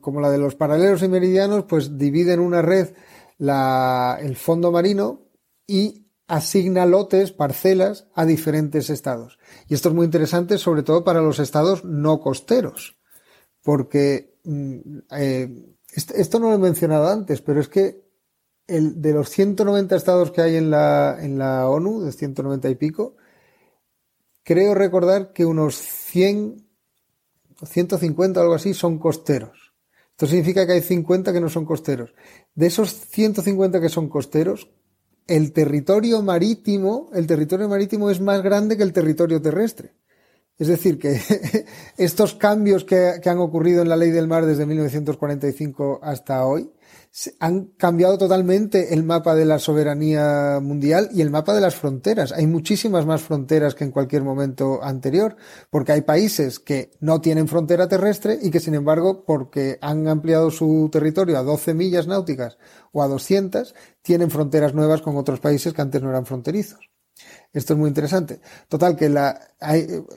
como 0.00 0.20
la 0.20 0.30
de 0.30 0.38
los 0.38 0.56
paralelos 0.56 1.02
y 1.04 1.08
meridianos, 1.08 1.66
pues 1.68 1.96
divide 1.98 2.32
en 2.32 2.40
una 2.40 2.62
red 2.62 2.94
la, 3.38 4.18
el 4.20 4.34
fondo 4.34 4.72
marino 4.72 5.22
y 5.68 6.08
asigna 6.26 6.84
lotes, 6.84 7.30
parcelas 7.30 8.08
a 8.14 8.24
diferentes 8.24 8.90
estados. 8.90 9.38
Y 9.68 9.74
esto 9.74 9.90
es 9.90 9.94
muy 9.94 10.04
interesante, 10.04 10.58
sobre 10.58 10.82
todo 10.82 11.04
para 11.04 11.20
los 11.20 11.38
estados 11.38 11.84
no 11.84 12.20
costeros, 12.20 12.96
porque 13.62 14.38
mm, 14.42 14.78
eh, 15.10 15.76
esto 15.94 16.40
no 16.40 16.48
lo 16.48 16.56
he 16.56 16.58
mencionado 16.58 17.08
antes, 17.08 17.40
pero 17.40 17.60
es 17.60 17.68
que 17.68 18.01
el, 18.76 19.00
de 19.00 19.12
los 19.12 19.28
190 19.30 19.94
estados 19.94 20.30
que 20.30 20.40
hay 20.40 20.56
en 20.56 20.70
la, 20.70 21.18
en 21.20 21.38
la 21.38 21.68
ONU, 21.68 22.02
de 22.02 22.12
190 22.12 22.68
y 22.70 22.74
pico, 22.74 23.16
creo 24.42 24.74
recordar 24.74 25.32
que 25.32 25.44
unos 25.44 25.76
100, 25.76 26.66
150 27.64 28.40
o 28.40 28.42
algo 28.42 28.54
así 28.54 28.74
son 28.74 28.98
costeros. 28.98 29.72
Esto 30.10 30.26
significa 30.26 30.66
que 30.66 30.72
hay 30.72 30.82
50 30.82 31.32
que 31.32 31.40
no 31.40 31.48
son 31.48 31.64
costeros. 31.64 32.14
De 32.54 32.66
esos 32.66 32.92
150 32.92 33.80
que 33.80 33.88
son 33.88 34.08
costeros, 34.08 34.70
el 35.26 35.52
territorio 35.52 36.22
marítimo, 36.22 37.10
el 37.14 37.26
territorio 37.26 37.68
marítimo 37.68 38.10
es 38.10 38.20
más 38.20 38.42
grande 38.42 38.76
que 38.76 38.82
el 38.82 38.92
territorio 38.92 39.40
terrestre. 39.40 39.94
Es 40.58 40.68
decir, 40.68 40.98
que 40.98 41.20
estos 41.96 42.34
cambios 42.34 42.84
que, 42.84 43.14
que 43.22 43.30
han 43.30 43.38
ocurrido 43.38 43.82
en 43.82 43.88
la 43.88 43.96
ley 43.96 44.10
del 44.10 44.28
mar 44.28 44.46
desde 44.46 44.66
1945 44.66 46.00
hasta 46.02 46.44
hoy, 46.44 46.70
han 47.40 47.66
cambiado 47.76 48.16
totalmente 48.16 48.94
el 48.94 49.02
mapa 49.02 49.34
de 49.34 49.44
la 49.44 49.58
soberanía 49.58 50.60
mundial 50.62 51.10
y 51.12 51.20
el 51.20 51.30
mapa 51.30 51.54
de 51.54 51.60
las 51.60 51.74
fronteras. 51.74 52.32
Hay 52.32 52.46
muchísimas 52.46 53.04
más 53.04 53.20
fronteras 53.20 53.74
que 53.74 53.84
en 53.84 53.90
cualquier 53.90 54.22
momento 54.22 54.82
anterior, 54.82 55.36
porque 55.68 55.92
hay 55.92 56.00
países 56.02 56.58
que 56.58 56.90
no 57.00 57.20
tienen 57.20 57.48
frontera 57.48 57.86
terrestre 57.86 58.38
y 58.40 58.50
que, 58.50 58.60
sin 58.60 58.74
embargo, 58.74 59.24
porque 59.26 59.78
han 59.82 60.08
ampliado 60.08 60.50
su 60.50 60.88
territorio 60.90 61.38
a 61.38 61.42
12 61.42 61.74
millas 61.74 62.06
náuticas 62.06 62.56
o 62.92 63.02
a 63.02 63.08
200, 63.08 63.74
tienen 64.00 64.30
fronteras 64.30 64.72
nuevas 64.72 65.02
con 65.02 65.16
otros 65.16 65.40
países 65.40 65.74
que 65.74 65.82
antes 65.82 66.02
no 66.02 66.08
eran 66.08 66.24
fronterizos. 66.24 66.80
Esto 67.52 67.74
es 67.74 67.78
muy 67.78 67.88
interesante. 67.88 68.40
Total, 68.68 68.96
que 68.96 69.10
la, 69.10 69.38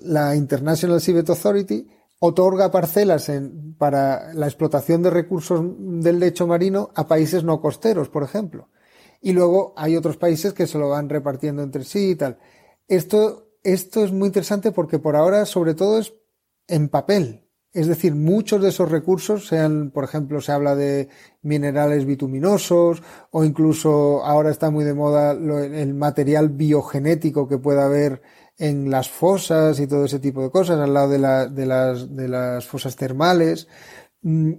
la 0.03 0.35
International 0.35 1.01
Seabed 1.01 1.29
Authority 1.29 1.87
otorga 2.19 2.71
parcelas 2.71 3.31
para 3.77 4.33
la 4.33 4.47
explotación 4.47 5.03
de 5.03 5.09
recursos 5.09 5.61
del 5.77 6.19
lecho 6.19 6.47
marino 6.47 6.89
a 6.95 7.07
países 7.07 7.43
no 7.43 7.61
costeros, 7.61 8.09
por 8.09 8.23
ejemplo. 8.23 8.69
Y 9.21 9.33
luego 9.33 9.73
hay 9.75 9.95
otros 9.97 10.17
países 10.17 10.53
que 10.53 10.67
se 10.67 10.77
lo 10.77 10.89
van 10.89 11.09
repartiendo 11.09 11.63
entre 11.63 11.83
sí 11.83 12.11
y 12.11 12.15
tal. 12.15 12.37
Esto, 12.87 13.49
esto 13.63 14.03
es 14.03 14.11
muy 14.11 14.27
interesante 14.27 14.71
porque 14.71 14.99
por 14.99 15.15
ahora, 15.15 15.45
sobre 15.45 15.73
todo, 15.73 15.99
es 15.99 16.13
en 16.67 16.89
papel. 16.89 17.45
Es 17.73 17.87
decir, 17.87 18.15
muchos 18.15 18.61
de 18.61 18.69
esos 18.69 18.89
recursos, 18.89 19.47
sean, 19.47 19.91
por 19.91 20.05
ejemplo, 20.05 20.39
se 20.39 20.53
habla 20.53 20.75
de 20.75 21.09
minerales 21.41 22.05
bituminosos 22.05 23.03
o 23.31 23.43
incluso 23.43 24.23
ahora 24.23 24.49
está 24.49 24.71
muy 24.71 24.85
de 24.85 24.93
moda 24.93 25.33
el 25.33 25.93
material 25.93 26.49
biogenético 26.49 27.49
que 27.49 27.57
pueda 27.57 27.85
haber 27.85 28.21
en 28.57 28.89
las 28.89 29.09
fosas 29.09 29.79
y 29.79 29.87
todo 29.87 30.05
ese 30.05 30.19
tipo 30.19 30.41
de 30.41 30.51
cosas, 30.51 30.79
al 30.79 30.93
lado 30.93 31.09
de, 31.09 31.17
de, 31.49 31.65
las, 31.65 32.15
de 32.15 32.27
las 32.27 32.65
fosas 32.65 32.95
termales. 32.95 33.67
Mm, 34.21 34.53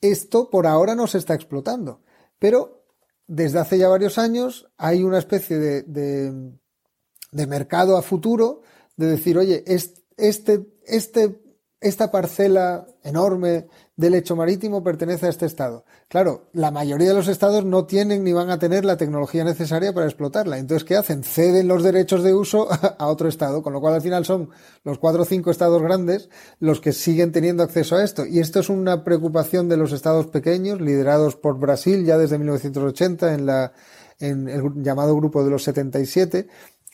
esto 0.00 0.48
por 0.48 0.66
ahora 0.66 0.94
no 0.94 1.06
se 1.06 1.18
está 1.18 1.34
explotando, 1.34 2.02
pero 2.38 2.84
desde 3.26 3.58
hace 3.58 3.78
ya 3.78 3.88
varios 3.88 4.18
años 4.18 4.68
hay 4.76 5.02
una 5.02 5.18
especie 5.18 5.58
de, 5.58 5.82
de, 5.82 7.46
mercado 7.46 7.96
a 7.96 8.02
futuro 8.02 8.62
de 8.96 9.06
decir, 9.06 9.38
oye, 9.38 9.62
este, 9.66 10.66
este, 10.86 11.40
esta 11.80 12.10
parcela 12.10 12.86
enorme 13.04 13.68
del 14.00 14.14
hecho 14.14 14.34
marítimo 14.34 14.82
pertenece 14.82 15.26
a 15.26 15.28
este 15.28 15.44
Estado. 15.44 15.84
Claro, 16.08 16.48
la 16.54 16.70
mayoría 16.70 17.08
de 17.08 17.14
los 17.14 17.28
Estados 17.28 17.66
no 17.66 17.84
tienen 17.84 18.24
ni 18.24 18.32
van 18.32 18.48
a 18.48 18.58
tener 18.58 18.86
la 18.86 18.96
tecnología 18.96 19.44
necesaria 19.44 19.92
para 19.92 20.06
explotarla. 20.06 20.56
Entonces, 20.56 20.84
¿qué 20.84 20.96
hacen? 20.96 21.22
Ceden 21.22 21.68
los 21.68 21.82
derechos 21.82 22.22
de 22.22 22.32
uso 22.32 22.66
a 22.98 23.06
otro 23.08 23.28
Estado, 23.28 23.62
con 23.62 23.74
lo 23.74 23.80
cual 23.80 23.94
al 23.94 24.00
final 24.00 24.24
son 24.24 24.48
los 24.84 24.98
cuatro 24.98 25.22
o 25.22 25.24
cinco 25.26 25.50
Estados 25.50 25.82
grandes 25.82 26.30
los 26.60 26.80
que 26.80 26.92
siguen 26.92 27.30
teniendo 27.30 27.62
acceso 27.62 27.96
a 27.96 28.02
esto. 28.02 28.24
Y 28.24 28.38
esto 28.38 28.60
es 28.60 28.70
una 28.70 29.04
preocupación 29.04 29.68
de 29.68 29.76
los 29.76 29.92
Estados 29.92 30.28
pequeños, 30.28 30.80
liderados 30.80 31.36
por 31.36 31.58
Brasil 31.58 32.06
ya 32.06 32.16
desde 32.16 32.38
1980 32.38 33.34
en, 33.34 33.44
la, 33.44 33.74
en 34.18 34.48
el 34.48 34.82
llamado 34.82 35.14
Grupo 35.14 35.44
de 35.44 35.50
los 35.50 35.62
77. 35.64 36.48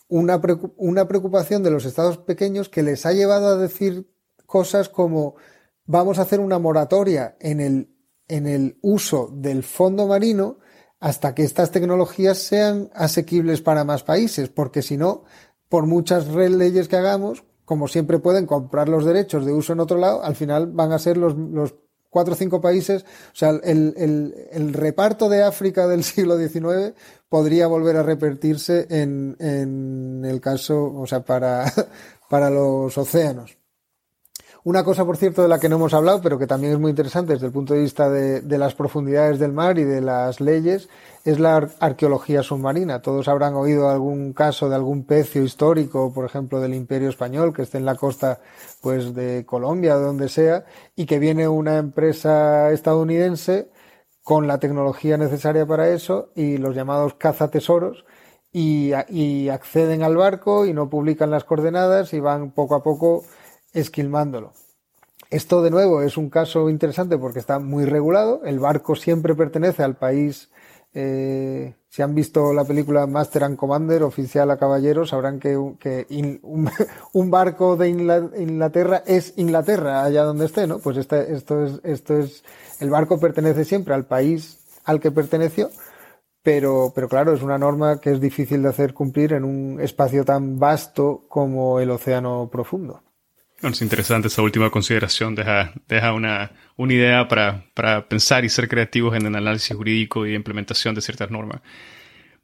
Una, 0.08 0.40
una 0.76 1.06
preocupación 1.06 1.62
de 1.62 1.70
los 1.70 1.84
Estados 1.84 2.18
pequeños 2.18 2.68
que 2.68 2.82
les 2.82 3.06
ha 3.06 3.12
llevado 3.12 3.46
a 3.46 3.56
decir 3.56 4.10
cosas 4.44 4.88
como 4.88 5.36
vamos 5.86 6.18
a 6.18 6.22
hacer 6.22 6.40
una 6.40 6.58
moratoria 6.58 7.36
en 7.40 7.60
el, 7.60 7.90
en 8.28 8.46
el 8.46 8.78
uso 8.82 9.30
del 9.32 9.62
fondo 9.62 10.06
marino 10.06 10.58
hasta 11.00 11.34
que 11.34 11.44
estas 11.44 11.70
tecnologías 11.70 12.38
sean 12.38 12.90
asequibles 12.94 13.60
para 13.60 13.84
más 13.84 14.02
países, 14.02 14.48
porque 14.48 14.82
si 14.82 14.96
no, 14.96 15.24
por 15.68 15.86
muchas 15.86 16.28
leyes 16.28 16.88
que 16.88 16.96
hagamos, 16.96 17.44
como 17.64 17.88
siempre 17.88 18.18
pueden 18.18 18.46
comprar 18.46 18.88
los 18.88 19.04
derechos 19.04 19.44
de 19.44 19.52
uso 19.52 19.72
en 19.72 19.80
otro 19.80 19.98
lado, 19.98 20.22
al 20.22 20.36
final 20.36 20.68
van 20.68 20.92
a 20.92 20.98
ser 20.98 21.16
los, 21.16 21.36
los 21.36 21.74
cuatro 22.08 22.32
o 22.32 22.36
cinco 22.36 22.60
países, 22.60 23.02
o 23.02 23.36
sea, 23.36 23.50
el, 23.50 23.94
el, 24.50 24.72
reparto 24.72 25.28
de 25.28 25.42
África 25.42 25.86
del 25.86 26.02
siglo 26.04 26.38
XIX 26.38 26.94
podría 27.28 27.66
volver 27.66 27.96
a 27.96 28.02
repetirse 28.02 28.86
en, 28.88 29.36
en 29.38 30.24
el 30.24 30.40
caso, 30.40 30.94
o 30.94 31.06
sea, 31.06 31.24
para, 31.24 31.70
para 32.30 32.48
los 32.48 32.96
océanos. 32.96 33.58
Una 34.66 34.82
cosa, 34.82 35.04
por 35.04 35.16
cierto, 35.16 35.42
de 35.42 35.48
la 35.48 35.60
que 35.60 35.68
no 35.68 35.76
hemos 35.76 35.94
hablado, 35.94 36.20
pero 36.20 36.40
que 36.40 36.48
también 36.48 36.72
es 36.72 36.78
muy 36.80 36.90
interesante 36.90 37.34
desde 37.34 37.46
el 37.46 37.52
punto 37.52 37.72
de 37.72 37.82
vista 37.82 38.10
de, 38.10 38.58
las 38.58 38.74
profundidades 38.74 39.38
del 39.38 39.52
mar 39.52 39.78
y 39.78 39.84
de 39.84 40.00
las 40.00 40.40
leyes, 40.40 40.88
es 41.24 41.38
la 41.38 41.70
arqueología 41.78 42.42
submarina. 42.42 43.00
Todos 43.00 43.28
habrán 43.28 43.54
oído 43.54 43.88
algún 43.88 44.32
caso 44.32 44.68
de 44.68 44.74
algún 44.74 45.04
pecio 45.04 45.44
histórico, 45.44 46.12
por 46.12 46.24
ejemplo, 46.24 46.58
del 46.58 46.74
Imperio 46.74 47.08
Español, 47.08 47.54
que 47.54 47.62
esté 47.62 47.78
en 47.78 47.84
la 47.84 47.94
costa, 47.94 48.40
pues, 48.80 49.14
de 49.14 49.44
Colombia 49.46 49.98
o 49.98 50.00
donde 50.00 50.28
sea, 50.28 50.64
y 50.96 51.06
que 51.06 51.20
viene 51.20 51.46
una 51.46 51.76
empresa 51.78 52.72
estadounidense 52.72 53.70
con 54.24 54.48
la 54.48 54.58
tecnología 54.58 55.16
necesaria 55.16 55.64
para 55.64 55.90
eso 55.90 56.32
y 56.34 56.56
los 56.56 56.74
llamados 56.74 57.14
cazatesoros, 57.14 58.04
y, 58.52 58.90
y 59.10 59.48
acceden 59.48 60.02
al 60.02 60.16
barco 60.16 60.66
y 60.66 60.72
no 60.72 60.90
publican 60.90 61.30
las 61.30 61.44
coordenadas 61.44 62.12
y 62.14 62.18
van 62.18 62.50
poco 62.50 62.74
a 62.74 62.82
poco 62.82 63.22
esquilmándolo. 63.80 64.52
Esto 65.30 65.62
de 65.62 65.70
nuevo 65.70 66.02
es 66.02 66.16
un 66.16 66.30
caso 66.30 66.70
interesante 66.70 67.18
porque 67.18 67.40
está 67.40 67.58
muy 67.58 67.84
regulado. 67.84 68.42
El 68.44 68.60
barco 68.60 68.94
siempre 68.94 69.34
pertenece 69.34 69.82
al 69.82 69.96
país. 69.96 70.50
Eh, 70.94 71.74
si 71.88 72.02
han 72.02 72.14
visto 72.14 72.52
la 72.52 72.64
película 72.64 73.06
Master 73.06 73.44
and 73.44 73.56
Commander, 73.56 74.02
oficial 74.02 74.50
a 74.50 74.56
caballeros, 74.56 75.10
sabrán 75.10 75.40
que, 75.40 75.56
un, 75.56 76.70
barco 77.30 77.76
de 77.76 77.88
Inglaterra 77.88 79.02
es 79.06 79.34
Inglaterra, 79.36 80.04
allá 80.04 80.22
donde 80.22 80.46
esté, 80.46 80.66
¿no? 80.66 80.78
Pues 80.78 80.96
esto 80.96 81.16
es, 81.16 81.80
esto 81.82 82.18
es, 82.18 82.44
el 82.80 82.90
barco 82.90 83.18
pertenece 83.18 83.64
siempre 83.64 83.94
al 83.94 84.06
país 84.06 84.58
al 84.84 85.00
que 85.00 85.10
perteneció, 85.10 85.70
pero, 86.42 86.92
pero 86.94 87.08
claro, 87.08 87.34
es 87.34 87.42
una 87.42 87.58
norma 87.58 88.00
que 88.00 88.12
es 88.12 88.20
difícil 88.20 88.62
de 88.62 88.68
hacer 88.68 88.94
cumplir 88.94 89.32
en 89.32 89.44
un 89.44 89.80
espacio 89.80 90.24
tan 90.24 90.58
vasto 90.58 91.24
como 91.28 91.80
el 91.80 91.90
océano 91.90 92.48
profundo. 92.50 93.02
Es 93.62 93.80
interesante 93.80 94.28
esa 94.28 94.42
última 94.42 94.70
consideración, 94.70 95.34
deja, 95.34 95.72
deja 95.88 96.12
una, 96.12 96.52
una 96.76 96.92
idea 96.92 97.26
para, 97.26 97.64
para, 97.74 98.06
pensar 98.06 98.44
y 98.44 98.50
ser 98.50 98.68
creativos 98.68 99.16
en 99.16 99.26
el 99.26 99.34
análisis 99.34 99.74
jurídico 99.74 100.26
y 100.26 100.34
implementación 100.34 100.94
de 100.94 101.00
ciertas 101.00 101.30
normas. 101.30 101.62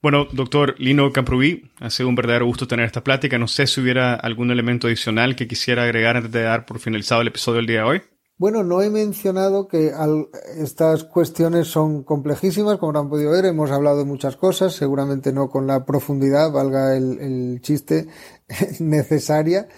Bueno, 0.00 0.26
doctor 0.32 0.74
Lino 0.78 1.12
Camprubí, 1.12 1.70
ha 1.78 1.90
sido 1.90 2.08
un 2.08 2.16
verdadero 2.16 2.46
gusto 2.46 2.66
tener 2.66 2.86
esta 2.86 3.04
plática. 3.04 3.38
No 3.38 3.46
sé 3.46 3.66
si 3.66 3.80
hubiera 3.80 4.14
algún 4.14 4.50
elemento 4.50 4.88
adicional 4.88 5.36
que 5.36 5.46
quisiera 5.46 5.84
agregar 5.84 6.16
antes 6.16 6.32
de 6.32 6.42
dar 6.42 6.66
por 6.66 6.80
finalizado 6.80 7.20
el 7.20 7.28
episodio 7.28 7.58
del 7.58 7.66
día 7.66 7.78
de 7.82 7.84
hoy. 7.84 8.02
Bueno, 8.36 8.64
no 8.64 8.82
he 8.82 8.90
mencionado 8.90 9.68
que 9.68 9.92
estas 10.58 11.04
cuestiones 11.04 11.68
son 11.68 12.02
complejísimas, 12.02 12.78
como 12.78 12.98
han 12.98 13.08
podido 13.08 13.30
ver, 13.30 13.44
hemos 13.44 13.70
hablado 13.70 13.98
de 13.98 14.04
muchas 14.04 14.34
cosas, 14.34 14.72
seguramente 14.72 15.32
no 15.32 15.48
con 15.48 15.68
la 15.68 15.84
profundidad, 15.84 16.50
valga 16.50 16.96
el, 16.96 17.20
el 17.20 17.60
chiste, 17.60 18.08
necesaria, 18.80 19.68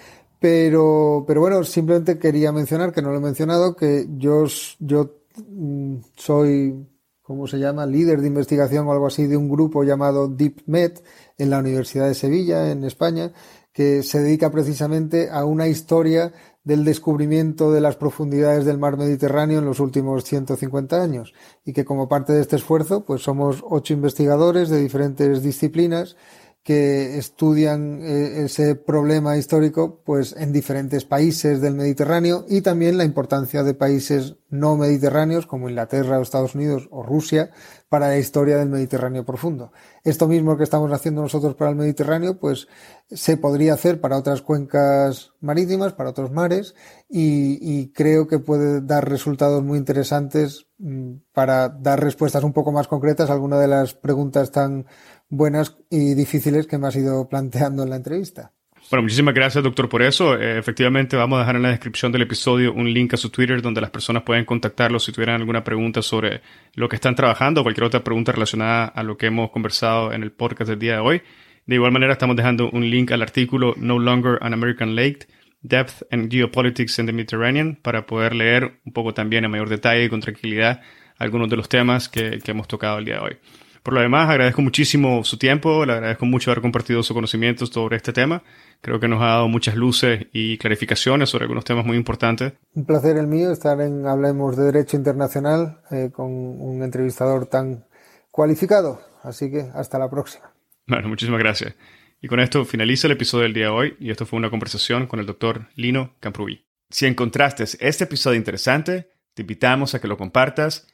pero, 0.45 1.24
pero 1.26 1.40
bueno, 1.40 1.64
simplemente 1.64 2.18
quería 2.18 2.53
mencionar, 2.53 2.92
que 2.92 3.01
no 3.01 3.11
lo 3.11 3.16
he 3.16 3.20
mencionado, 3.20 3.74
que 3.74 4.07
yo, 4.18 4.45
yo 4.78 5.22
mm, 5.38 5.97
soy, 6.16 6.86
¿cómo 7.22 7.47
se 7.47 7.59
llama? 7.59 7.86
Líder 7.86 8.20
de 8.20 8.26
investigación 8.26 8.86
o 8.86 8.92
algo 8.92 9.07
así 9.07 9.26
de 9.26 9.38
un 9.38 9.49
grupo 9.49 9.84
llamado 9.84 10.28
DeepMed 10.28 10.99
en 11.38 11.49
la 11.49 11.61
Universidad 11.61 12.09
de 12.09 12.14
Sevilla, 12.14 12.70
en 12.70 12.84
España, 12.84 13.32
que 13.72 14.03
se 14.03 14.20
dedica 14.20 14.51
precisamente 14.51 15.30
a 15.30 15.47
una 15.47 15.66
historia 15.66 16.34
del 16.62 16.84
descubrimiento 16.84 17.72
de 17.72 17.80
las 17.80 17.97
profundidades 17.97 18.66
del 18.66 18.76
mar 18.76 18.99
Mediterráneo 18.99 19.61
en 19.61 19.64
los 19.64 19.80
últimos 19.80 20.24
150 20.24 21.03
años 21.03 21.32
y 21.64 21.72
que 21.72 21.86
como 21.86 22.07
parte 22.07 22.34
de 22.34 22.42
este 22.42 22.57
esfuerzo 22.57 23.07
pues 23.07 23.22
somos 23.22 23.64
ocho 23.66 23.95
investigadores 23.95 24.68
de 24.68 24.80
diferentes 24.80 25.42
disciplinas 25.42 26.16
que 26.64 27.18
estudian 27.18 28.00
eh, 28.02 28.44
ese 28.46 28.74
problema 28.74 29.36
histórico 29.36 30.00
pues 30.02 30.34
en 30.36 30.50
diferentes 30.50 31.04
países 31.04 31.60
del 31.60 31.74
Mediterráneo 31.74 32.46
y 32.48 32.62
también 32.62 32.96
la 32.96 33.04
importancia 33.04 33.62
de 33.62 33.74
países 33.74 34.36
no 34.48 34.76
mediterráneos 34.76 35.46
como 35.46 35.68
Inglaterra 35.68 36.18
o 36.18 36.22
Estados 36.22 36.54
Unidos 36.54 36.88
o 36.90 37.02
Rusia 37.02 37.50
para 37.90 38.08
la 38.08 38.18
historia 38.18 38.56
del 38.56 38.70
Mediterráneo 38.70 39.26
profundo. 39.26 39.72
Esto 40.04 40.26
mismo 40.26 40.56
que 40.56 40.64
estamos 40.64 40.90
haciendo 40.90 41.20
nosotros 41.20 41.54
para 41.54 41.70
el 41.70 41.76
Mediterráneo 41.76 42.38
pues 42.40 42.66
se 43.10 43.36
podría 43.36 43.74
hacer 43.74 44.00
para 44.00 44.16
otras 44.16 44.40
cuencas 44.40 45.32
marítimas, 45.40 45.92
para 45.92 46.10
otros 46.10 46.32
mares 46.32 46.74
y, 47.10 47.58
y 47.60 47.92
creo 47.92 48.26
que 48.26 48.38
puede 48.38 48.80
dar 48.80 49.06
resultados 49.06 49.62
muy 49.62 49.76
interesantes 49.76 50.66
mm, 50.78 51.16
para 51.34 51.68
dar 51.68 52.02
respuestas 52.02 52.42
un 52.42 52.54
poco 52.54 52.72
más 52.72 52.88
concretas 52.88 53.28
a 53.28 53.34
alguna 53.34 53.58
de 53.58 53.68
las 53.68 53.92
preguntas 53.92 54.50
tan 54.50 54.86
buenas 55.28 55.76
y 55.90 56.14
difíciles 56.14 56.66
que 56.66 56.78
me 56.78 56.88
has 56.88 56.96
ido 56.96 57.28
planteando 57.28 57.82
en 57.82 57.90
la 57.90 57.96
entrevista. 57.96 58.52
Bueno, 58.90 59.04
muchísimas 59.04 59.34
gracias, 59.34 59.64
doctor, 59.64 59.88
por 59.88 60.02
eso. 60.02 60.38
Eh, 60.38 60.58
efectivamente, 60.58 61.16
vamos 61.16 61.36
a 61.36 61.40
dejar 61.40 61.56
en 61.56 61.62
la 61.62 61.70
descripción 61.70 62.12
del 62.12 62.22
episodio 62.22 62.72
un 62.74 62.92
link 62.92 63.14
a 63.14 63.16
su 63.16 63.30
Twitter 63.30 63.62
donde 63.62 63.80
las 63.80 63.90
personas 63.90 64.24
pueden 64.24 64.44
contactarlo 64.44 65.00
si 65.00 65.10
tuvieran 65.10 65.40
alguna 65.40 65.64
pregunta 65.64 66.02
sobre 66.02 66.42
lo 66.74 66.88
que 66.88 66.96
están 66.96 67.14
trabajando 67.14 67.60
o 67.60 67.64
cualquier 67.64 67.84
otra 67.84 68.04
pregunta 68.04 68.32
relacionada 68.32 68.84
a 68.84 69.02
lo 69.02 69.16
que 69.16 69.26
hemos 69.26 69.50
conversado 69.50 70.12
en 70.12 70.22
el 70.22 70.32
podcast 70.32 70.68
del 70.68 70.78
día 70.78 70.94
de 70.94 71.00
hoy. 71.00 71.22
De 71.66 71.76
igual 71.76 71.92
manera, 71.92 72.12
estamos 72.12 72.36
dejando 72.36 72.68
un 72.70 72.90
link 72.90 73.10
al 73.10 73.22
artículo 73.22 73.74
No 73.78 73.98
Longer 73.98 74.38
an 74.42 74.52
American 74.52 74.94
Lake, 74.94 75.26
Depth 75.62 76.02
and 76.10 76.30
Geopolitics 76.30 76.98
in 76.98 77.06
the 77.06 77.12
Mediterranean, 77.12 77.76
para 77.76 78.04
poder 78.04 78.34
leer 78.34 78.80
un 78.84 78.92
poco 78.92 79.14
también 79.14 79.46
a 79.46 79.48
mayor 79.48 79.70
detalle 79.70 80.04
y 80.04 80.08
con 80.10 80.20
tranquilidad 80.20 80.82
algunos 81.16 81.48
de 81.48 81.56
los 81.56 81.70
temas 81.70 82.10
que, 82.10 82.38
que 82.44 82.50
hemos 82.50 82.68
tocado 82.68 82.98
el 82.98 83.06
día 83.06 83.14
de 83.14 83.20
hoy. 83.20 83.36
Por 83.85 83.93
lo 83.93 84.01
demás, 84.01 84.30
agradezco 84.30 84.62
muchísimo 84.62 85.22
su 85.24 85.37
tiempo, 85.37 85.85
le 85.85 85.93
agradezco 85.93 86.24
mucho 86.24 86.51
haber 86.51 86.62
compartido 86.62 87.03
su 87.03 87.12
conocimiento 87.12 87.66
sobre 87.66 87.99
este 87.99 88.14
tema. 88.14 88.43
Creo 88.80 88.99
que 88.99 89.09
nos 89.09 89.20
ha 89.20 89.26
dado 89.26 89.49
muchas 89.49 89.74
luces 89.74 90.26
y 90.32 90.57
clarificaciones 90.57 91.28
sobre 91.28 91.45
algunos 91.45 91.66
temas 91.66 91.85
muy 91.85 91.99
importantes. 91.99 92.55
Un 92.72 92.87
placer 92.87 93.18
el 93.18 93.26
mío 93.26 93.53
estar 93.53 93.78
en 93.82 94.07
Hablemos 94.07 94.57
de 94.57 94.64
Derecho 94.64 94.97
Internacional 94.97 95.82
eh, 95.91 96.09
con 96.11 96.30
un 96.30 96.82
entrevistador 96.82 97.45
tan 97.45 97.85
cualificado. 98.30 99.03
Así 99.22 99.51
que 99.51 99.66
hasta 99.74 99.99
la 99.99 100.09
próxima. 100.09 100.51
Bueno, 100.87 101.11
muchísimas 101.11 101.41
gracias. 101.41 101.74
Y 102.22 102.28
con 102.28 102.41
esto 102.41 102.64
finaliza 102.64 103.07
el 103.07 103.12
episodio 103.12 103.43
del 103.43 103.53
día 103.53 103.64
de 103.64 103.70
hoy 103.70 103.97
y 104.01 104.11
esto 104.11 104.24
fue 104.24 104.39
una 104.39 104.49
conversación 104.49 105.07
con 105.07 105.20
el 105.20 105.26
doctor 105.26 105.68
Lino 105.74 106.14
Camprubí. 106.20 106.64
Si 106.89 107.05
encontraste 107.05 107.64
este 107.80 108.05
episodio 108.05 108.39
interesante, 108.39 109.11
te 109.35 109.43
invitamos 109.43 109.95
a 109.95 110.01
que 110.01 110.09
lo 110.09 110.16
compartas 110.16 110.87